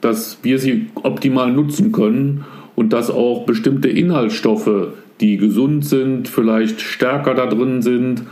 dass 0.00 0.38
wir 0.42 0.58
sie 0.58 0.86
optimal 0.94 1.52
nutzen 1.52 1.92
können 1.92 2.44
und 2.74 2.92
dass 2.92 3.12
auch 3.12 3.46
bestimmte 3.46 3.88
Inhaltsstoffe, 3.88 4.88
die 5.20 5.36
gesund 5.36 5.84
sind, 5.84 6.26
vielleicht 6.26 6.80
stärker 6.80 7.34
da 7.34 7.46
drin 7.46 7.80
sind. 7.80 8.24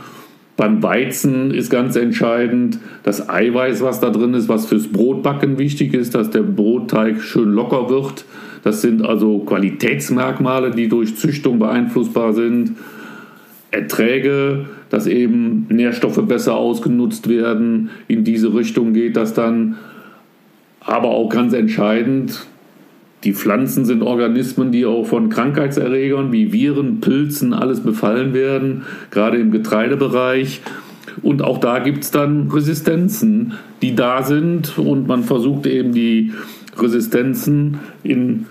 Beim 0.57 0.83
Weizen 0.83 1.51
ist 1.51 1.69
ganz 1.69 1.95
entscheidend 1.95 2.79
das 3.03 3.29
Eiweiß, 3.29 3.81
was 3.81 4.01
da 4.01 4.09
drin 4.09 4.33
ist, 4.33 4.49
was 4.49 4.65
fürs 4.65 4.89
Brotbacken 4.89 5.57
wichtig 5.57 5.93
ist, 5.93 6.13
dass 6.15 6.31
der 6.31 6.43
Brotteig 6.43 7.21
schön 7.21 7.53
locker 7.53 7.89
wird. 7.89 8.25
Das 8.65 8.81
sind 8.81 9.05
also 9.05 9.39
Qualitätsmerkmale, 9.39 10.71
die 10.71 10.89
durch 10.89 11.15
Züchtung 11.15 11.59
beeinflussbar 11.59 12.33
sind. 12.33 12.73
Erträge, 13.73 14.65
dass 14.89 15.07
eben 15.07 15.65
Nährstoffe 15.69 16.21
besser 16.27 16.55
ausgenutzt 16.55 17.27
werden. 17.27 17.89
In 18.07 18.23
diese 18.23 18.53
Richtung 18.53 18.93
geht 18.93 19.17
das 19.17 19.33
dann. 19.33 19.77
Aber 20.79 21.09
auch 21.09 21.29
ganz 21.29 21.53
entscheidend, 21.53 22.45
die 23.23 23.33
Pflanzen 23.33 23.85
sind 23.85 24.03
Organismen, 24.03 24.71
die 24.71 24.85
auch 24.85 25.05
von 25.05 25.29
Krankheitserregern 25.29 26.31
wie 26.31 26.51
Viren, 26.51 26.99
Pilzen, 26.99 27.53
alles 27.53 27.79
befallen 27.79 28.33
werden, 28.33 28.83
gerade 29.11 29.37
im 29.37 29.51
Getreidebereich. 29.51 30.61
Und 31.21 31.41
auch 31.41 31.57
da 31.59 31.79
gibt 31.79 32.03
es 32.03 32.11
dann 32.11 32.49
Resistenzen, 32.51 33.53
die 33.81 33.95
da 33.95 34.23
sind 34.23 34.77
und 34.77 35.07
man 35.07 35.23
versucht 35.23 35.65
eben 35.67 35.93
die 35.93 36.33
Resistenzen 36.77 37.79
in 38.03 38.45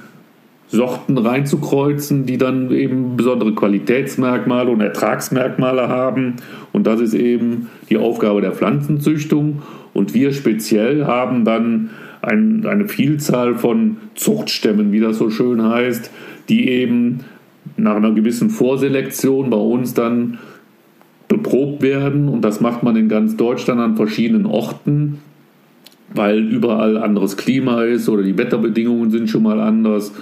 Sorten 0.72 1.18
reinzukreuzen, 1.18 2.24
die 2.24 2.38
dann 2.38 2.70
eben 2.70 3.14
besondere 3.18 3.54
Qualitätsmerkmale 3.54 4.70
und 4.70 4.80
Ertragsmerkmale 4.80 5.88
haben. 5.88 6.36
Und 6.72 6.86
das 6.86 6.98
ist 7.00 7.12
eben 7.12 7.68
die 7.90 7.98
Aufgabe 7.98 8.40
der 8.40 8.52
Pflanzenzüchtung. 8.52 9.60
Und 9.92 10.14
wir 10.14 10.32
speziell 10.32 11.04
haben 11.04 11.44
dann 11.44 11.90
ein, 12.22 12.64
eine 12.64 12.88
Vielzahl 12.88 13.54
von 13.54 13.98
Zuchtstämmen, 14.14 14.92
wie 14.92 15.00
das 15.00 15.18
so 15.18 15.28
schön 15.28 15.62
heißt, 15.62 16.10
die 16.48 16.70
eben 16.70 17.20
nach 17.76 17.96
einer 17.96 18.12
gewissen 18.12 18.48
Vorselektion 18.48 19.50
bei 19.50 19.58
uns 19.58 19.92
dann 19.92 20.38
beprobt 21.28 21.82
werden. 21.82 22.30
Und 22.30 22.40
das 22.46 22.62
macht 22.62 22.82
man 22.82 22.96
in 22.96 23.10
ganz 23.10 23.36
Deutschland 23.36 23.78
an 23.78 23.96
verschiedenen 23.96 24.46
Orten, 24.46 25.18
weil 26.14 26.38
überall 26.38 26.96
anderes 26.96 27.36
Klima 27.36 27.82
ist 27.82 28.08
oder 28.08 28.22
die 28.22 28.38
Wetterbedingungen 28.38 29.10
sind 29.10 29.28
schon 29.28 29.42
mal 29.42 29.60
anders. 29.60 30.12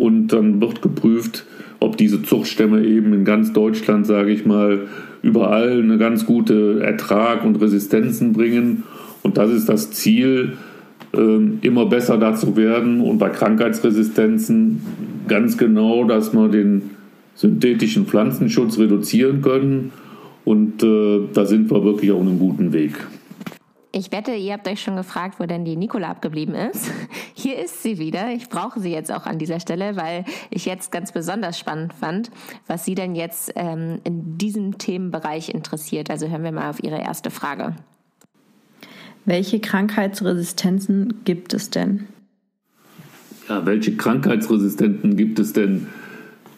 Und 0.00 0.28
dann 0.28 0.62
wird 0.62 0.80
geprüft, 0.80 1.44
ob 1.78 1.98
diese 1.98 2.22
Zuchtstämme 2.22 2.82
eben 2.86 3.12
in 3.12 3.26
ganz 3.26 3.52
Deutschland, 3.52 4.06
sage 4.06 4.32
ich 4.32 4.46
mal, 4.46 4.86
überall 5.22 5.78
eine 5.78 5.98
ganz 5.98 6.24
gute 6.24 6.82
Ertrag 6.82 7.44
und 7.44 7.60
Resistenzen 7.60 8.32
bringen. 8.32 8.84
Und 9.22 9.36
das 9.36 9.50
ist 9.50 9.68
das 9.68 9.90
Ziel, 9.90 10.54
ähm, 11.12 11.58
immer 11.60 11.84
besser 11.84 12.16
dazu 12.16 12.56
werden 12.56 13.02
und 13.02 13.18
bei 13.18 13.28
Krankheitsresistenzen 13.28 14.80
ganz 15.28 15.58
genau, 15.58 16.04
dass 16.04 16.32
wir 16.32 16.48
den 16.48 16.82
synthetischen 17.34 18.06
Pflanzenschutz 18.06 18.78
reduzieren 18.78 19.42
können. 19.42 19.92
Und 20.46 20.82
äh, 20.82 21.20
da 21.34 21.44
sind 21.44 21.70
wir 21.70 21.84
wirklich 21.84 22.10
auf 22.10 22.22
einem 22.22 22.38
guten 22.38 22.72
Weg. 22.72 22.94
Ich 23.92 24.12
wette, 24.12 24.32
ihr 24.32 24.52
habt 24.52 24.68
euch 24.68 24.80
schon 24.80 24.94
gefragt, 24.94 25.40
wo 25.40 25.46
denn 25.46 25.64
die 25.64 25.76
Nicola 25.76 26.10
abgeblieben 26.10 26.54
ist. 26.54 26.92
Hier 27.34 27.58
ist 27.58 27.82
sie 27.82 27.98
wieder. 27.98 28.32
Ich 28.32 28.48
brauche 28.48 28.78
sie 28.78 28.92
jetzt 28.92 29.12
auch 29.12 29.26
an 29.26 29.38
dieser 29.38 29.58
Stelle, 29.58 29.96
weil 29.96 30.24
ich 30.50 30.64
jetzt 30.64 30.92
ganz 30.92 31.10
besonders 31.10 31.58
spannend 31.58 31.92
fand, 31.92 32.30
was 32.68 32.84
sie 32.84 32.94
denn 32.94 33.16
jetzt 33.16 33.52
ähm, 33.56 34.00
in 34.04 34.38
diesem 34.38 34.78
Themenbereich 34.78 35.52
interessiert. 35.52 36.08
Also 36.08 36.28
hören 36.28 36.44
wir 36.44 36.52
mal 36.52 36.70
auf 36.70 36.84
ihre 36.84 37.00
erste 37.00 37.30
Frage. 37.30 37.74
Welche 39.24 39.58
Krankheitsresistenzen 39.58 41.24
gibt 41.24 41.52
es 41.52 41.70
denn? 41.70 42.06
Ja, 43.48 43.66
welche 43.66 43.96
Krankheitsresistenten 43.96 45.16
gibt 45.16 45.40
es 45.40 45.52
denn? 45.52 45.88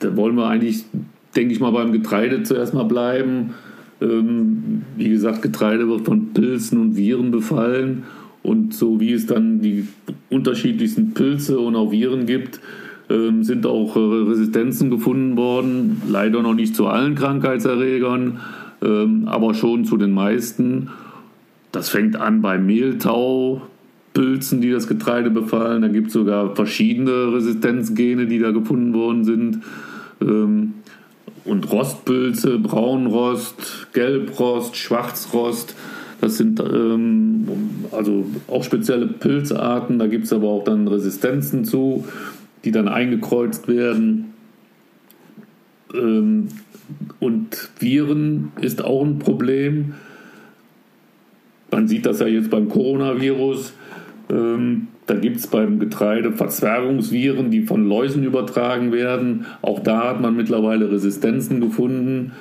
Da 0.01 0.15
wollen 0.17 0.37
wir 0.37 0.49
eigentlich, 0.49 0.85
denke 1.35 1.55
ich 1.55 1.61
mal, 1.61 1.73
beim 1.73 1.93
Getreide 1.93 2.43
zuerst 2.43 2.75
mal 2.75 2.85
bleiben. 2.85 3.55
Ähm, 4.03 4.83
wie 4.97 5.09
gesagt, 5.09 5.43
Getreide 5.43 5.89
wird 5.89 6.05
von 6.05 6.33
Pilzen 6.35 6.81
und 6.81 6.97
Viren 6.97 7.31
befallen 7.31 8.03
Und 8.43 8.75
so 8.75 8.99
wie 8.99 9.13
es 9.13 9.27
dann 9.27 9.61
die 9.61 9.87
unterschiedlichsten 10.29 11.15
Pilze 11.15 11.61
und 11.61 11.77
auch 11.77 11.93
Viren 11.93 12.27
gibt, 12.27 12.61
ähm, 13.09 13.45
sind 13.45 13.67
auch 13.67 13.95
äh, 13.97 14.01
Resistenzen 14.01 14.91
gefunden 14.91 15.37
worden. 15.37 16.03
Leider 16.09 16.43
noch 16.43 16.55
nicht 16.55 16.75
zu 16.75 16.87
allen 16.87 17.15
Krankheitserregern, 17.15 18.41
ähm, 18.83 19.25
aber 19.27 19.55
schon 19.55 19.85
zu 19.85 19.97
den 19.97 20.13
meisten. 20.13 20.89
Das 21.71 21.89
fängt 21.89 22.17
an 22.17 22.43
bei 22.43 22.59
Mehltau, 22.59 23.63
Pilzen, 24.13 24.61
die 24.61 24.71
das 24.71 24.89
Getreide 24.89 25.31
befallen. 25.31 25.83
Da 25.83 25.89
gibt 25.89 26.09
es 26.09 26.13
sogar 26.13 26.55
verschiedene 26.57 27.33
Resistenzgene, 27.33 28.27
die 28.27 28.41
da 28.41 28.51
gefunden 28.51 28.93
worden 28.93 29.25
sind. 29.25 29.61
Und 31.45 31.71
Rostpilze, 31.73 32.59
Braunrost, 32.59 33.89
Gelbrost, 33.93 34.77
Schwarzrost. 34.77 35.75
Das 36.21 36.37
sind 36.37 36.61
ähm, 36.61 37.49
also 37.91 38.25
auch 38.47 38.63
spezielle 38.63 39.09
Pilzarten. 39.09 39.99
Da 39.99 40.07
gibt 40.07 40.27
es 40.27 40.33
aber 40.33 40.49
auch 40.49 40.65
dann 40.65 40.87
Resistenzen 40.87 41.65
zu, 41.65 42.05
die 42.65 42.71
dann 42.71 42.87
eingekreuzt 42.87 43.67
werden. 43.67 44.33
Ähm, 45.93 46.49
und 47.19 47.71
Viren 47.79 48.53
ist 48.61 48.85
auch 48.85 49.05
ein 49.05 49.19
Problem. 49.19 49.95
Man 51.71 51.89
sieht 51.89 52.07
das 52.07 52.21
ja 52.21 52.27
jetzt 52.27 52.51
beim 52.51 52.69
Coronavirus. 52.69 53.73
Ähm, 54.31 54.89
da 55.13 55.19
gibt 55.19 55.37
es 55.37 55.47
beim 55.47 55.79
Getreide 55.79 56.33
Verzwergungsviren, 56.33 57.51
die 57.51 57.61
von 57.65 57.87
Läusen 57.87 58.25
übertragen 58.25 58.93
werden. 58.93 59.45
Auch 59.61 59.81
da 59.81 60.09
hat 60.09 60.23
man 60.23 60.35
mittlerweile 60.35 60.91
Resistenzen 60.91 61.61
gefunden. 61.61 62.33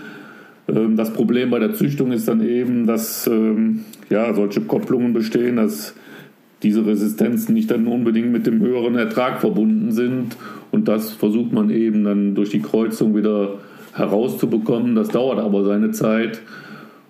Ähm, 0.69 0.95
das 0.95 1.11
Problem 1.11 1.49
bei 1.49 1.59
der 1.59 1.73
Züchtung 1.73 2.13
ist 2.13 2.29
dann 2.29 2.39
eben, 2.39 2.87
dass 2.87 3.27
ähm, 3.27 3.81
ja, 4.09 4.33
solche 4.33 4.61
Kopplungen 4.61 5.11
bestehen, 5.11 5.57
dass 5.57 5.95
diese 6.63 6.85
Resistenzen 6.85 7.55
nicht 7.55 7.69
dann 7.69 7.87
unbedingt 7.87 8.31
mit 8.31 8.47
dem 8.47 8.61
höheren 8.61 8.95
Ertrag 8.95 9.41
verbunden 9.41 9.91
sind. 9.91 10.37
Und 10.71 10.87
das 10.87 11.11
versucht 11.11 11.51
man 11.51 11.71
eben 11.71 12.05
dann 12.05 12.35
durch 12.35 12.51
die 12.51 12.61
Kreuzung 12.61 13.17
wieder 13.17 13.55
herauszubekommen. 13.95 14.95
Das 14.95 15.09
dauert 15.09 15.39
aber 15.39 15.65
seine 15.65 15.91
Zeit. 15.91 16.41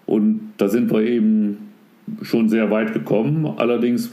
Und 0.08 0.54
da 0.58 0.70
sind 0.70 0.92
wir 0.92 1.04
eben 1.04 1.58
schon 2.24 2.50
sehr 2.50 2.72
weit 2.72 2.94
gekommen. 2.94 3.46
Allerdings 3.58 4.10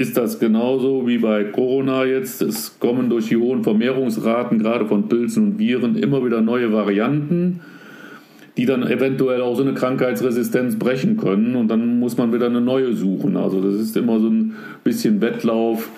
ist 0.00 0.16
das 0.16 0.38
genauso 0.38 1.06
wie 1.06 1.18
bei 1.18 1.44
Corona 1.44 2.06
jetzt. 2.06 2.40
Es 2.40 2.78
kommen 2.80 3.10
durch 3.10 3.28
die 3.28 3.36
hohen 3.36 3.62
Vermehrungsraten, 3.62 4.58
gerade 4.58 4.86
von 4.86 5.10
Pilzen 5.10 5.44
und 5.44 5.58
Viren, 5.58 5.94
immer 5.94 6.24
wieder 6.24 6.40
neue 6.40 6.72
Varianten, 6.72 7.60
die 8.56 8.64
dann 8.64 8.82
eventuell 8.82 9.42
auch 9.42 9.54
so 9.56 9.62
eine 9.62 9.74
Krankheitsresistenz 9.74 10.78
brechen 10.78 11.18
können. 11.18 11.54
Und 11.54 11.68
dann 11.68 11.98
muss 12.00 12.16
man 12.16 12.32
wieder 12.32 12.46
eine 12.46 12.62
neue 12.62 12.94
suchen. 12.94 13.36
Also 13.36 13.60
das 13.60 13.74
ist 13.74 13.94
immer 13.94 14.18
so 14.20 14.28
ein 14.28 14.54
bisschen 14.84 15.20
Wettlauf 15.20 15.90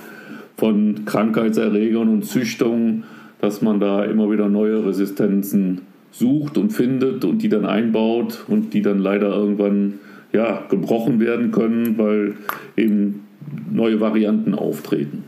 von 0.56 1.04
Krankheitserregern 1.04 2.08
und 2.08 2.24
Züchtungen, 2.24 3.04
dass 3.40 3.62
man 3.62 3.78
da 3.78 4.02
immer 4.04 4.28
wieder 4.32 4.48
neue 4.48 4.84
Resistenzen 4.84 5.82
sucht 6.10 6.58
und 6.58 6.70
findet 6.70 7.24
und 7.24 7.40
die 7.40 7.48
dann 7.48 7.66
einbaut 7.66 8.46
und 8.48 8.74
die 8.74 8.82
dann 8.82 8.98
leider 8.98 9.28
irgendwann 9.28 10.00
ja, 10.32 10.64
gebrochen 10.68 11.20
werden 11.20 11.52
können, 11.52 11.96
weil 11.98 12.34
eben 12.76 13.20
neue 13.70 14.00
Varianten 14.00 14.54
auftreten. 14.54 15.24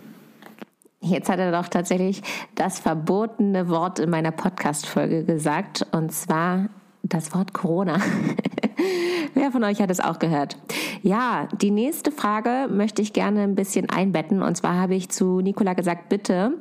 Jetzt 1.01 1.29
hat 1.29 1.39
er 1.39 1.53
doch 1.53 1.69
tatsächlich 1.69 2.23
das 2.55 2.79
verbotene 2.79 3.69
Wort 3.69 3.99
in 3.99 4.09
meiner 4.09 4.31
Podcast-Folge 4.31 5.25
gesagt, 5.25 5.87
und 5.93 6.13
zwar 6.13 6.71
das 7.03 7.35
Wort 7.35 7.53
Corona. 7.53 7.99
Wer 9.35 9.53
von 9.53 9.63
euch 9.65 9.83
hat 9.83 9.91
es 9.91 10.01
auch 10.01 10.19
gehört? 10.19 10.57
Ja, 11.03 11.49
die 11.61 11.71
nächste 11.71 12.11
Frage 12.11 12.73
möchte 12.73 13.03
ich 13.03 13.13
gerne 13.13 13.43
ein 13.43 13.55
bisschen 13.55 13.91
einbetten. 13.91 14.43
Und 14.43 14.57
zwar 14.57 14.77
habe 14.77 14.95
ich 14.95 15.11
zu 15.11 15.41
Nicola 15.41 15.75
gesagt, 15.75 16.09
bitte 16.09 16.53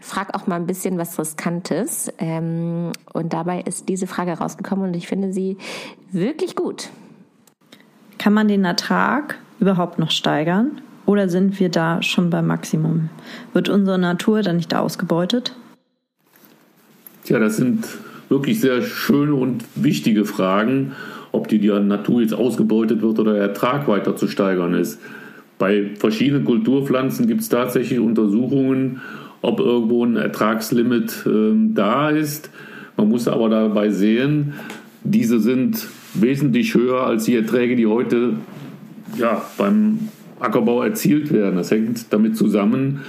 frag 0.00 0.34
auch 0.34 0.46
mal 0.46 0.56
ein 0.56 0.66
bisschen 0.66 0.98
was 0.98 1.18
Riskantes. 1.18 2.12
Ähm, 2.18 2.92
und 3.12 3.32
dabei 3.32 3.60
ist 3.60 3.88
diese 3.88 4.06
Frage 4.06 4.32
rausgekommen 4.32 4.88
und 4.88 4.96
ich 4.96 5.06
finde 5.06 5.32
sie 5.32 5.56
wirklich 6.10 6.56
gut. 6.56 6.90
Kann 8.18 8.32
man 8.32 8.48
den 8.48 8.64
Ertrag 8.64 9.38
überhaupt 9.60 9.98
noch 9.98 10.10
steigern? 10.10 10.80
Oder 11.06 11.28
sind 11.28 11.60
wir 11.60 11.68
da 11.68 12.02
schon 12.02 12.30
beim 12.30 12.46
Maximum? 12.46 13.10
Wird 13.52 13.68
unsere 13.68 13.98
Natur 13.98 14.42
dann 14.42 14.56
nicht 14.56 14.74
ausgebeutet? 14.74 15.54
Tja, 17.24 17.38
das 17.38 17.56
sind 17.56 17.86
wirklich 18.28 18.60
sehr 18.60 18.82
schöne 18.82 19.34
und 19.34 19.64
wichtige 19.74 20.24
Fragen, 20.24 20.92
ob 21.32 21.48
die, 21.48 21.58
die 21.58 21.68
Natur 21.68 22.22
jetzt 22.22 22.34
ausgebeutet 22.34 23.02
wird 23.02 23.18
oder 23.18 23.34
der 23.34 23.42
Ertrag 23.42 23.88
weiter 23.88 24.16
zu 24.16 24.28
steigern 24.28 24.74
ist. 24.74 25.00
Bei 25.58 25.90
verschiedenen 25.98 26.44
Kulturpflanzen 26.44 27.26
gibt 27.26 27.42
es 27.42 27.48
tatsächlich 27.48 28.00
Untersuchungen, 28.00 29.00
ob 29.42 29.60
irgendwo 29.60 30.04
ein 30.04 30.16
Ertragslimit 30.16 31.26
äh, 31.26 31.52
da 31.74 32.10
ist. 32.10 32.50
Man 32.96 33.08
muss 33.08 33.28
aber 33.28 33.48
dabei 33.48 33.90
sehen, 33.90 34.54
diese 35.02 35.38
sind 35.38 35.86
wesentlich 36.14 36.74
höher 36.74 37.06
als 37.06 37.24
die 37.24 37.36
Erträge, 37.36 37.76
die 37.76 37.86
heute 37.86 38.34
ja, 39.18 39.42
beim 39.58 40.08
Ackerbau 40.40 40.82
erzielt 40.82 41.32
werden. 41.32 41.56
Das 41.56 41.70
hängt 41.70 42.12
damit 42.12 42.36
zusammen, 42.36 43.00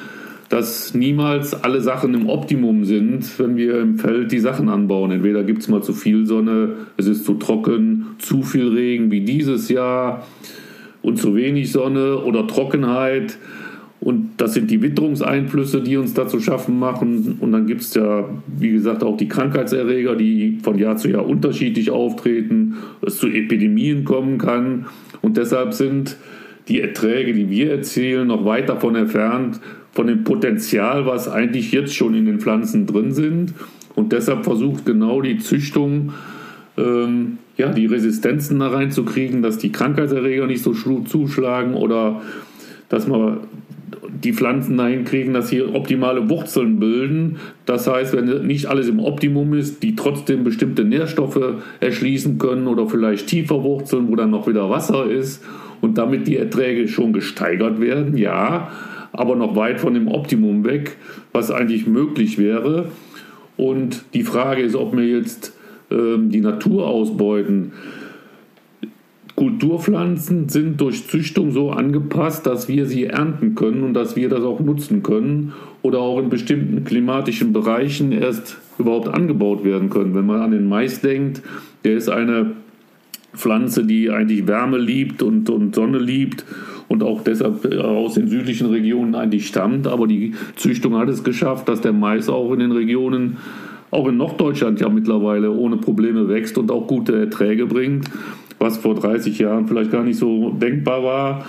dass 0.49 0.93
niemals 0.93 1.53
alle 1.63 1.81
Sachen 1.81 2.13
im 2.13 2.29
Optimum 2.29 2.85
sind, 2.85 3.39
wenn 3.39 3.57
wir 3.57 3.79
im 3.79 3.97
Feld 3.97 4.31
die 4.31 4.39
Sachen 4.39 4.69
anbauen. 4.69 5.11
Entweder 5.11 5.43
gibt 5.43 5.61
es 5.61 5.67
mal 5.67 5.81
zu 5.81 5.93
viel 5.93 6.25
Sonne, 6.25 6.69
es 6.97 7.07
ist 7.07 7.25
zu 7.25 7.35
trocken, 7.35 8.15
zu 8.19 8.43
viel 8.43 8.69
Regen 8.69 9.11
wie 9.11 9.21
dieses 9.21 9.69
Jahr 9.69 10.25
und 11.01 11.17
zu 11.17 11.35
wenig 11.35 11.71
Sonne 11.71 12.19
oder 12.19 12.47
Trockenheit. 12.47 13.37
Und 14.01 14.33
das 14.37 14.53
sind 14.53 14.69
die 14.69 14.83
Witterungseinflüsse, 14.83 15.81
die 15.81 15.97
uns 15.97 16.13
dazu 16.13 16.39
schaffen 16.39 16.77
machen. 16.77 17.37
Und 17.39 17.51
dann 17.51 17.65
gibt 17.65 17.81
es 17.81 17.95
ja, 17.95 18.29
wie 18.45 18.71
gesagt, 18.71 19.03
auch 19.03 19.17
die 19.17 19.27
Krankheitserreger, 19.27 20.15
die 20.15 20.59
von 20.61 20.77
Jahr 20.77 20.95
zu 20.97 21.09
Jahr 21.09 21.25
unterschiedlich 21.25 21.89
auftreten, 21.89 22.75
es 23.01 23.17
zu 23.17 23.27
Epidemien 23.27 24.03
kommen 24.03 24.37
kann. 24.37 24.85
Und 25.21 25.37
deshalb 25.37 25.73
sind 25.73 26.17
die 26.67 26.81
Erträge, 26.81 27.33
die 27.33 27.49
wir 27.49 27.71
erzielen, 27.71 28.27
noch 28.27 28.45
weit 28.45 28.69
davon 28.69 28.95
entfernt, 28.95 29.59
von 29.91 30.07
dem 30.07 30.23
Potenzial, 30.23 31.05
was 31.05 31.29
eigentlich 31.29 31.71
jetzt 31.71 31.95
schon 31.95 32.15
in 32.15 32.25
den 32.25 32.39
Pflanzen 32.39 32.85
drin 32.85 33.13
sind. 33.13 33.53
Und 33.95 34.11
deshalb 34.11 34.43
versucht 34.43 34.85
genau 34.85 35.21
die 35.21 35.37
Züchtung, 35.37 36.13
ähm, 36.77 37.37
ja, 37.55 37.71
die 37.71 37.85
Resistenzen 37.85 38.59
da 38.59 38.67
reinzukriegen, 38.67 39.41
dass 39.41 39.57
die 39.57 39.71
Krankheitserreger 39.71 40.47
nicht 40.47 40.63
so 40.63 40.73
zuschlagen 40.73 41.75
oder 41.75 42.21
dass 42.89 43.07
man 43.07 43.37
die 44.21 44.33
Pflanzen 44.33 44.75
dahin 44.77 45.05
kriegen, 45.05 45.33
dass 45.33 45.49
sie 45.49 45.61
optimale 45.61 46.29
Wurzeln 46.29 46.79
bilden. 46.79 47.37
Das 47.65 47.87
heißt, 47.87 48.13
wenn 48.13 48.45
nicht 48.45 48.65
alles 48.65 48.89
im 48.89 48.99
Optimum 48.99 49.53
ist, 49.53 49.81
die 49.83 49.95
trotzdem 49.95 50.43
bestimmte 50.43 50.83
Nährstoffe 50.83 51.55
erschließen 51.79 52.37
können 52.37 52.67
oder 52.67 52.87
vielleicht 52.87 53.27
tiefer 53.27 53.63
Wurzeln, 53.63 54.09
wo 54.09 54.15
dann 54.15 54.31
noch 54.31 54.47
wieder 54.47 54.69
Wasser 54.69 55.09
ist 55.09 55.41
und 55.81 55.97
damit 55.97 56.27
die 56.27 56.37
Erträge 56.37 56.87
schon 56.87 57.13
gesteigert 57.13 57.79
werden, 57.81 58.17
ja, 58.17 58.71
aber 59.11 59.35
noch 59.35 59.55
weit 59.55 59.79
von 59.79 59.93
dem 59.93 60.07
Optimum 60.07 60.65
weg, 60.65 60.97
was 61.31 61.51
eigentlich 61.51 61.87
möglich 61.87 62.37
wäre. 62.37 62.89
Und 63.57 64.03
die 64.13 64.23
Frage 64.23 64.61
ist, 64.61 64.75
ob 64.75 64.95
wir 64.95 65.05
jetzt 65.05 65.53
ähm, 65.91 66.29
die 66.29 66.41
Natur 66.41 66.87
ausbeuten. 66.87 67.71
Kulturpflanzen 69.35 70.47
sind 70.47 70.79
durch 70.79 71.07
Züchtung 71.07 71.51
so 71.51 71.71
angepasst, 71.71 72.45
dass 72.45 72.69
wir 72.69 72.85
sie 72.85 73.05
ernten 73.05 73.55
können 73.55 73.83
und 73.83 73.93
dass 73.93 74.15
wir 74.15 74.29
das 74.29 74.43
auch 74.43 74.61
nutzen 74.61 75.03
können 75.03 75.53
oder 75.81 75.99
auch 75.99 76.19
in 76.19 76.29
bestimmten 76.29 76.85
klimatischen 76.85 77.51
Bereichen 77.51 78.13
erst 78.13 78.57
überhaupt 78.79 79.09
angebaut 79.09 79.65
werden 79.65 79.89
können. 79.89 80.15
Wenn 80.15 80.25
man 80.25 80.41
an 80.41 80.51
den 80.51 80.69
Mais 80.69 81.01
denkt, 81.01 81.41
der 81.83 81.97
ist 81.97 82.09
eine 82.09 82.53
Pflanze, 83.35 83.85
die 83.85 84.09
eigentlich 84.09 84.47
Wärme 84.47 84.77
liebt 84.77 85.21
und, 85.21 85.49
und 85.49 85.75
Sonne 85.75 85.99
liebt 85.99 86.45
und 86.87 87.03
auch 87.03 87.23
deshalb 87.23 87.65
äh, 87.65 87.77
aus 87.77 88.15
den 88.15 88.27
südlichen 88.27 88.67
Regionen 88.67 89.15
eigentlich 89.15 89.47
stammt. 89.47 89.87
Aber 89.87 90.07
die 90.07 90.33
Züchtung 90.55 90.97
hat 90.97 91.09
es 91.09 91.23
geschafft, 91.23 91.67
dass 91.69 91.81
der 91.81 91.93
Mais 91.93 92.29
auch 92.29 92.51
in 92.53 92.59
den 92.59 92.71
Regionen, 92.71 93.37
auch 93.91 94.07
in 94.07 94.17
Norddeutschland 94.17 94.79
ja 94.81 94.89
mittlerweile 94.89 95.51
ohne 95.51 95.77
Probleme 95.77 96.27
wächst 96.27 96.57
und 96.57 96.71
auch 96.71 96.87
gute 96.87 97.17
Erträge 97.17 97.65
bringt, 97.65 98.09
was 98.59 98.77
vor 98.77 98.95
30 98.95 99.39
Jahren 99.39 99.67
vielleicht 99.67 99.91
gar 99.91 100.03
nicht 100.03 100.17
so 100.17 100.51
denkbar 100.51 101.03
war. 101.03 101.45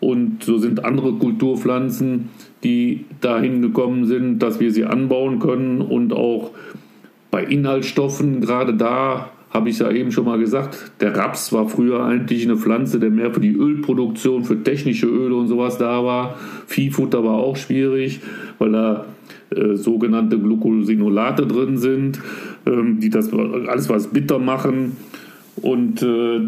Und 0.00 0.42
so 0.42 0.58
sind 0.58 0.84
andere 0.84 1.12
Kulturpflanzen, 1.12 2.30
die 2.64 3.04
dahin 3.20 3.62
gekommen 3.62 4.06
sind, 4.06 4.40
dass 4.40 4.58
wir 4.58 4.72
sie 4.72 4.84
anbauen 4.84 5.38
können 5.38 5.80
und 5.80 6.12
auch 6.12 6.50
bei 7.30 7.44
Inhaltsstoffen 7.44 8.40
gerade 8.40 8.74
da 8.74 9.30
habe 9.52 9.68
ich 9.68 9.78
ja 9.78 9.90
eben 9.90 10.12
schon 10.12 10.24
mal 10.24 10.38
gesagt, 10.38 10.92
der 11.00 11.14
Raps 11.14 11.52
war 11.52 11.68
früher 11.68 12.04
eigentlich 12.04 12.44
eine 12.44 12.56
Pflanze, 12.56 12.98
der 12.98 13.10
mehr 13.10 13.32
für 13.32 13.40
die 13.40 13.54
Ölproduktion, 13.54 14.44
für 14.44 14.62
technische 14.62 15.06
Öle 15.06 15.34
und 15.34 15.48
sowas 15.48 15.76
da 15.76 16.02
war. 16.04 16.36
Viehfutter 16.66 17.22
war 17.22 17.34
auch 17.34 17.56
schwierig, 17.56 18.20
weil 18.58 18.72
da 18.72 19.04
äh, 19.50 19.76
sogenannte 19.76 20.38
Glucosinolate 20.38 21.46
drin 21.46 21.76
sind, 21.76 22.20
ähm, 22.66 23.00
die 23.00 23.10
das 23.10 23.30
alles 23.32 23.88
was 23.90 24.08
bitter 24.08 24.38
machen. 24.38 24.96
Und 25.56 26.02
äh, 26.02 26.40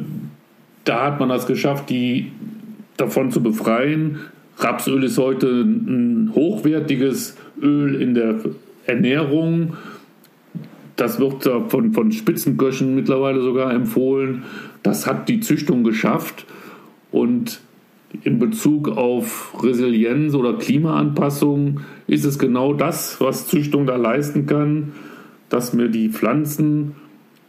da 0.84 1.06
hat 1.06 1.20
man 1.20 1.28
das 1.28 1.46
geschafft, 1.46 1.90
die 1.90 2.32
davon 2.96 3.30
zu 3.30 3.42
befreien. 3.42 4.20
Rapsöl 4.58 5.04
ist 5.04 5.18
heute 5.18 5.48
ein 5.62 6.32
hochwertiges 6.34 7.36
Öl 7.60 8.00
in 8.00 8.14
der 8.14 8.36
Ernährung. 8.86 9.74
Das 10.96 11.18
wird 11.18 11.48
von, 11.68 11.92
von 11.92 12.12
Spitzenköchen 12.12 12.94
mittlerweile 12.94 13.42
sogar 13.42 13.72
empfohlen. 13.72 14.44
Das 14.82 15.06
hat 15.06 15.28
die 15.28 15.40
Züchtung 15.40 15.82
geschafft. 15.82 16.46
Und 17.10 17.60
in 18.22 18.38
Bezug 18.38 18.88
auf 18.88 19.54
Resilienz 19.62 20.34
oder 20.34 20.54
Klimaanpassung 20.54 21.80
ist 22.06 22.24
es 22.24 22.38
genau 22.38 22.72
das, 22.72 23.20
was 23.20 23.48
Züchtung 23.48 23.86
da 23.86 23.96
leisten 23.96 24.46
kann, 24.46 24.92
dass 25.48 25.72
mir 25.72 25.88
die 25.88 26.10
Pflanzen 26.10 26.94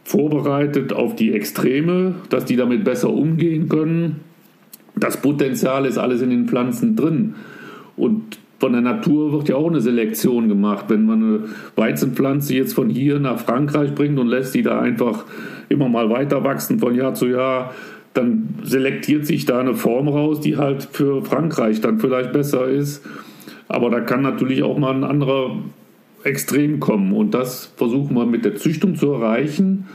vorbereitet 0.03 0.93
auf 0.93 1.15
die 1.15 1.33
Extreme, 1.33 2.15
dass 2.29 2.45
die 2.45 2.55
damit 2.55 2.83
besser 2.83 3.09
umgehen 3.09 3.69
können. 3.69 4.21
Das 4.95 5.21
Potenzial 5.21 5.85
ist 5.85 5.97
alles 5.97 6.21
in 6.21 6.29
den 6.29 6.47
Pflanzen 6.47 6.95
drin. 6.95 7.35
Und 7.97 8.37
von 8.59 8.71
der 8.71 8.81
Natur 8.81 9.33
wird 9.33 9.49
ja 9.49 9.55
auch 9.55 9.69
eine 9.69 9.81
Selektion 9.81 10.47
gemacht. 10.47 10.85
Wenn 10.87 11.05
man 11.05 11.23
eine 11.23 11.39
Weizenpflanze 11.75 12.55
jetzt 12.55 12.73
von 12.73 12.89
hier 12.89 13.19
nach 13.19 13.39
Frankreich 13.39 13.93
bringt 13.93 14.17
und 14.17 14.27
lässt 14.27 14.55
die 14.55 14.61
da 14.61 14.79
einfach 14.79 15.25
immer 15.67 15.89
mal 15.89 16.09
weiter 16.09 16.43
wachsen 16.43 16.79
von 16.79 16.95
Jahr 16.95 17.13
zu 17.13 17.27
Jahr, 17.27 17.73
dann 18.13 18.55
selektiert 18.63 19.25
sich 19.25 19.45
da 19.45 19.59
eine 19.59 19.73
Form 19.73 20.07
raus, 20.07 20.39
die 20.39 20.55
halt 20.55 20.87
für 20.89 21.23
Frankreich 21.23 21.81
dann 21.81 21.99
vielleicht 21.99 22.31
besser 22.31 22.67
ist. 22.67 23.05
Aber 23.67 23.89
da 23.89 23.99
kann 23.99 24.21
natürlich 24.21 24.63
auch 24.63 24.77
mal 24.77 24.93
ein 24.93 25.03
anderer 25.03 25.57
Extrem 26.23 26.79
kommen. 26.79 27.11
Und 27.11 27.33
das 27.33 27.73
versuchen 27.75 28.15
wir 28.15 28.25
mit 28.25 28.45
der 28.45 28.55
Züchtung 28.55 28.95
zu 28.95 29.11
erreichen, 29.11 29.87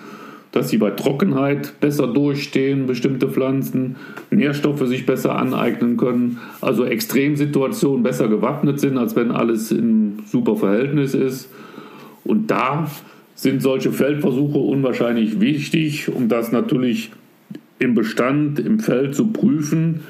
dass 0.52 0.68
sie 0.68 0.78
bei 0.78 0.90
Trockenheit 0.90 1.78
besser 1.80 2.06
durchstehen, 2.06 2.86
bestimmte 2.86 3.28
Pflanzen, 3.28 3.96
Nährstoffe 4.30 4.86
sich 4.86 5.06
besser 5.06 5.36
aneignen 5.36 5.96
können, 5.96 6.38
also 6.60 6.84
Extremsituationen 6.84 8.02
besser 8.02 8.28
gewappnet 8.28 8.80
sind, 8.80 8.98
als 8.98 9.14
wenn 9.14 9.30
alles 9.30 9.70
in 9.70 10.20
super 10.26 10.56
Verhältnis 10.56 11.14
ist. 11.14 11.50
Und 12.24 12.50
da 12.50 12.90
sind 13.34 13.62
solche 13.62 13.92
Feldversuche 13.92 14.58
unwahrscheinlich 14.58 15.40
wichtig, 15.40 16.12
um 16.12 16.28
das 16.28 16.52
natürlich 16.52 17.12
im 17.78 17.94
Bestand, 17.94 18.58
im 18.58 18.80
Feld 18.80 19.14
zu 19.14 19.28
prüfen 19.28 20.00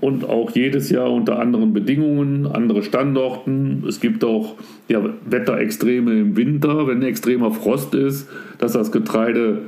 und 0.00 0.24
auch 0.24 0.50
jedes 0.52 0.90
Jahr 0.90 1.10
unter 1.12 1.38
anderen 1.38 1.72
Bedingungen, 1.72 2.46
andere 2.46 2.82
Standorten. 2.82 3.84
Es 3.86 4.00
gibt 4.00 4.24
auch 4.24 4.56
ja, 4.88 5.02
Wetterextreme 5.28 6.12
im 6.12 6.36
Winter, 6.36 6.86
wenn 6.86 7.02
extremer 7.02 7.52
Frost 7.52 7.94
ist, 7.94 8.28
dass 8.58 8.72
das 8.72 8.92
Getreide 8.92 9.62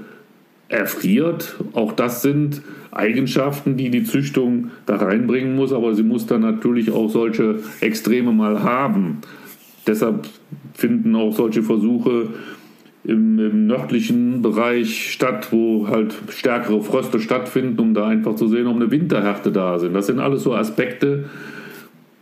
erfriert. 0.69 1.57
Auch 1.75 1.93
das 1.93 2.23
sind 2.23 2.63
Eigenschaften, 2.91 3.77
die 3.77 3.91
die 3.91 4.05
Züchtung 4.05 4.71
da 4.87 4.97
reinbringen 4.97 5.55
muss, 5.55 5.73
aber 5.73 5.95
sie 5.95 6.03
muss 6.03 6.27
dann 6.27 6.41
natürlich 6.41 6.91
auch 6.91 7.09
solche 7.09 7.61
Extreme 7.81 8.33
mal 8.33 8.63
haben. 8.63 9.19
Deshalb 9.87 10.29
finden 10.75 11.15
auch 11.15 11.35
solche 11.35 11.63
Versuche 11.63 12.29
im, 13.05 13.39
im, 13.39 13.67
nördlichen 13.67 14.43
Bereich 14.43 15.13
statt, 15.13 15.49
wo 15.51 15.89
halt 15.89 16.15
stärkere 16.31 16.83
Fröste 16.83 17.19
stattfinden, 17.21 17.81
um 17.81 17.95
da 17.95 18.07
einfach 18.07 18.37
zu 18.37 18.47
sehen, 18.47 18.67
ob 18.67 18.77
eine 18.77 18.91
Winterhärte 18.91 19.51
da 19.51 19.79
sind. 19.79 19.95
Das 19.95 20.07
sind 20.07 20.21
alles 20.21 20.45
so 20.45 20.55
Aspekte, 20.55 21.25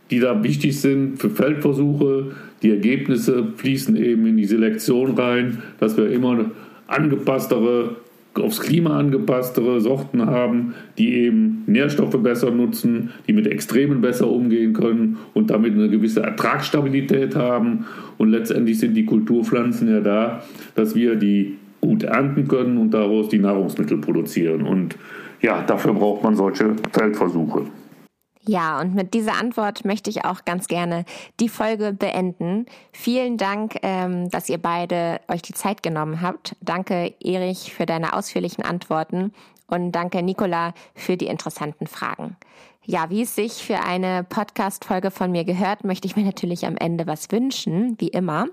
die 0.09 0.19
da 0.19 0.43
wichtig 0.43 0.79
sind 0.79 1.19
für 1.19 1.29
Feldversuche. 1.29 2.31
Die 2.63 2.71
Ergebnisse 2.71 3.45
fließen 3.55 3.95
eben 3.95 4.25
in 4.25 4.37
die 4.37 4.45
Selektion 4.45 5.15
rein, 5.15 5.61
dass 5.79 5.97
wir 5.97 6.09
immer 6.09 6.51
angepasstere 6.87 7.95
aufs 8.33 8.61
Klima 8.61 8.97
angepasstere 8.97 9.81
Sorten 9.81 10.25
haben, 10.25 10.73
die 10.97 11.13
eben 11.15 11.63
Nährstoffe 11.67 12.17
besser 12.23 12.51
nutzen, 12.51 13.11
die 13.27 13.33
mit 13.33 13.47
Extremen 13.47 14.01
besser 14.01 14.29
umgehen 14.29 14.73
können 14.73 15.17
und 15.33 15.49
damit 15.49 15.73
eine 15.73 15.89
gewisse 15.89 16.21
Ertragsstabilität 16.21 17.35
haben. 17.35 17.85
Und 18.17 18.29
letztendlich 18.29 18.79
sind 18.79 18.93
die 18.95 19.05
Kulturpflanzen 19.05 19.89
ja 19.89 19.99
da, 19.99 20.43
dass 20.75 20.95
wir 20.95 21.15
die 21.15 21.57
gut 21.81 22.03
ernten 22.03 22.47
können 22.47 22.77
und 22.77 22.93
daraus 22.93 23.27
die 23.29 23.39
Nahrungsmittel 23.39 23.97
produzieren. 23.97 24.61
Und 24.61 24.95
ja, 25.41 25.63
dafür 25.63 25.93
braucht 25.93 26.23
man 26.23 26.35
solche 26.35 26.75
Feldversuche. 26.93 27.65
Ja, 28.47 28.79
und 28.81 28.95
mit 28.95 29.13
dieser 29.13 29.33
Antwort 29.33 29.85
möchte 29.85 30.09
ich 30.09 30.25
auch 30.25 30.45
ganz 30.45 30.67
gerne 30.67 31.05
die 31.39 31.49
Folge 31.49 31.93
beenden. 31.93 32.65
Vielen 32.91 33.37
Dank, 33.37 33.77
ähm, 33.83 34.29
dass 34.31 34.49
ihr 34.49 34.57
beide 34.57 35.21
euch 35.27 35.43
die 35.43 35.53
Zeit 35.53 35.83
genommen 35.83 36.21
habt. 36.21 36.55
Danke, 36.59 37.13
Erich, 37.23 37.71
für 37.71 37.85
deine 37.85 38.13
ausführlichen 38.13 38.63
Antworten 38.63 39.31
und 39.67 39.93
danke, 39.93 40.21
Nicola, 40.21 40.73
für 40.95 41.17
die 41.17 41.27
interessanten 41.27 41.87
Fragen. 41.87 42.35
Ja, 42.83 43.11
wie 43.11 43.21
es 43.21 43.35
sich 43.35 43.63
für 43.63 43.79
eine 43.81 44.23
Podcast-Folge 44.23 45.11
von 45.11 45.31
mir 45.31 45.43
gehört, 45.43 45.83
möchte 45.83 46.07
ich 46.07 46.15
mir 46.15 46.23
natürlich 46.23 46.65
am 46.65 46.77
Ende 46.77 47.05
was 47.05 47.31
wünschen, 47.31 47.95
wie 47.99 48.07
immer. 48.07 48.47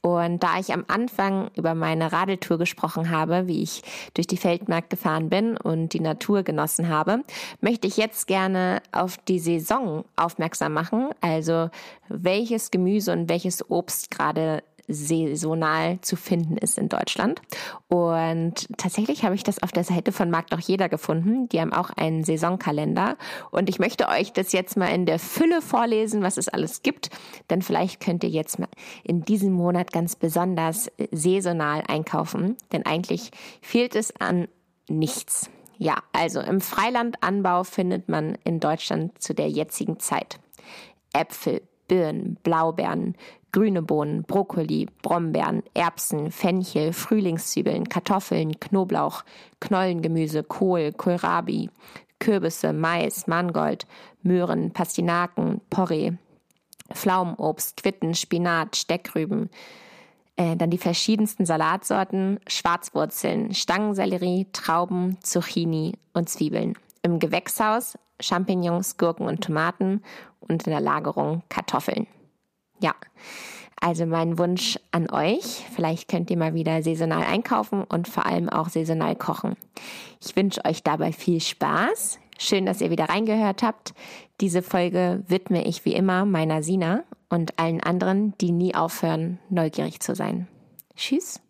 Und 0.00 0.42
da 0.42 0.58
ich 0.58 0.72
am 0.72 0.86
Anfang 0.88 1.50
über 1.54 1.74
meine 1.74 2.10
Radeltour 2.10 2.56
gesprochen 2.56 3.10
habe, 3.10 3.46
wie 3.46 3.62
ich 3.62 3.82
durch 4.14 4.26
die 4.26 4.38
Feldmark 4.38 4.88
gefahren 4.88 5.28
bin 5.28 5.58
und 5.58 5.92
die 5.92 6.00
Natur 6.00 6.44
genossen 6.44 6.88
habe, 6.88 7.24
möchte 7.60 7.86
ich 7.86 7.98
jetzt 7.98 8.26
gerne 8.26 8.80
auf 8.90 9.18
die 9.18 9.38
Saison 9.38 10.06
aufmerksam 10.16 10.72
machen. 10.72 11.10
Also 11.20 11.68
welches 12.08 12.70
Gemüse 12.70 13.12
und 13.12 13.28
welches 13.28 13.70
Obst 13.70 14.10
gerade 14.10 14.62
saisonal 14.88 16.00
zu 16.00 16.16
finden 16.16 16.56
ist 16.56 16.78
in 16.78 16.88
Deutschland. 16.88 17.40
Und 17.88 18.68
tatsächlich 18.76 19.24
habe 19.24 19.34
ich 19.34 19.42
das 19.42 19.62
auf 19.62 19.72
der 19.72 19.84
Seite 19.84 20.12
von 20.12 20.30
Markt 20.30 20.52
doch 20.52 20.60
jeder 20.60 20.88
gefunden. 20.88 21.48
Die 21.48 21.60
haben 21.60 21.72
auch 21.72 21.90
einen 21.90 22.24
Saisonkalender. 22.24 23.16
Und 23.50 23.68
ich 23.68 23.78
möchte 23.78 24.08
euch 24.08 24.32
das 24.32 24.52
jetzt 24.52 24.76
mal 24.76 24.88
in 24.88 25.06
der 25.06 25.18
Fülle 25.18 25.62
vorlesen, 25.62 26.22
was 26.22 26.36
es 26.36 26.48
alles 26.48 26.82
gibt. 26.82 27.10
Denn 27.50 27.62
vielleicht 27.62 28.00
könnt 28.00 28.24
ihr 28.24 28.30
jetzt 28.30 28.58
mal 28.58 28.68
in 29.02 29.24
diesem 29.24 29.52
Monat 29.52 29.92
ganz 29.92 30.16
besonders 30.16 30.90
saisonal 31.10 31.82
einkaufen. 31.86 32.56
Denn 32.72 32.86
eigentlich 32.86 33.30
fehlt 33.62 33.94
es 33.94 34.14
an 34.20 34.48
nichts. 34.88 35.50
Ja, 35.76 35.98
also 36.12 36.40
im 36.40 36.60
Freilandanbau 36.60 37.64
findet 37.64 38.08
man 38.08 38.38
in 38.44 38.60
Deutschland 38.60 39.20
zu 39.20 39.34
der 39.34 39.48
jetzigen 39.48 39.98
Zeit 39.98 40.38
Äpfel, 41.12 41.62
Birnen, 41.88 42.36
Blaubeeren, 42.42 43.14
grüne 43.52 43.82
Bohnen, 43.82 44.24
Brokkoli, 44.24 44.88
Brombeeren, 45.02 45.62
Erbsen, 45.74 46.30
Fenchel, 46.30 46.92
Frühlingszwiebeln, 46.92 47.88
Kartoffeln, 47.88 48.58
Knoblauch, 48.58 49.24
Knollengemüse, 49.60 50.42
Kohl, 50.42 50.92
Kohlrabi, 50.92 51.70
Kürbisse, 52.18 52.72
Mais, 52.72 53.26
Mangold, 53.26 53.86
Möhren, 54.22 54.72
Pastinaken, 54.72 55.60
Porree, 55.70 56.12
Pflaumenobst, 56.92 57.82
Quitten, 57.82 58.14
Spinat, 58.14 58.76
Steckrüben, 58.76 59.50
äh, 60.36 60.56
dann 60.56 60.70
die 60.70 60.78
verschiedensten 60.78 61.46
Salatsorten, 61.46 62.40
Schwarzwurzeln, 62.46 63.54
Stangensellerie, 63.54 64.46
Trauben, 64.52 65.18
Zucchini 65.22 65.94
und 66.12 66.28
Zwiebeln. 66.28 66.74
Im 67.02 67.18
Gewächshaus 67.18 67.96
Champignons, 68.20 68.96
Gurken 68.96 69.26
und 69.26 69.42
Tomaten 69.42 70.02
und 70.40 70.66
in 70.66 70.70
der 70.70 70.80
Lagerung 70.80 71.42
Kartoffeln. 71.48 72.06
Ja, 72.80 72.94
also 73.80 74.06
mein 74.06 74.38
Wunsch 74.38 74.78
an 74.92 75.10
euch, 75.10 75.64
vielleicht 75.74 76.08
könnt 76.08 76.30
ihr 76.30 76.38
mal 76.38 76.54
wieder 76.54 76.82
saisonal 76.82 77.24
einkaufen 77.24 77.84
und 77.84 78.08
vor 78.08 78.26
allem 78.26 78.48
auch 78.48 78.68
saisonal 78.68 79.16
kochen. 79.16 79.56
Ich 80.24 80.34
wünsche 80.36 80.64
euch 80.64 80.82
dabei 80.82 81.12
viel 81.12 81.40
Spaß. 81.40 82.18
Schön, 82.38 82.66
dass 82.66 82.80
ihr 82.80 82.90
wieder 82.90 83.08
reingehört 83.08 83.62
habt. 83.62 83.94
Diese 84.40 84.62
Folge 84.62 85.22
widme 85.28 85.64
ich 85.66 85.84
wie 85.84 85.94
immer 85.94 86.24
meiner 86.24 86.62
Sina 86.62 87.04
und 87.28 87.58
allen 87.58 87.82
anderen, 87.82 88.36
die 88.40 88.52
nie 88.52 88.74
aufhören, 88.74 89.38
neugierig 89.50 90.00
zu 90.00 90.14
sein. 90.14 90.48
Tschüss. 90.96 91.43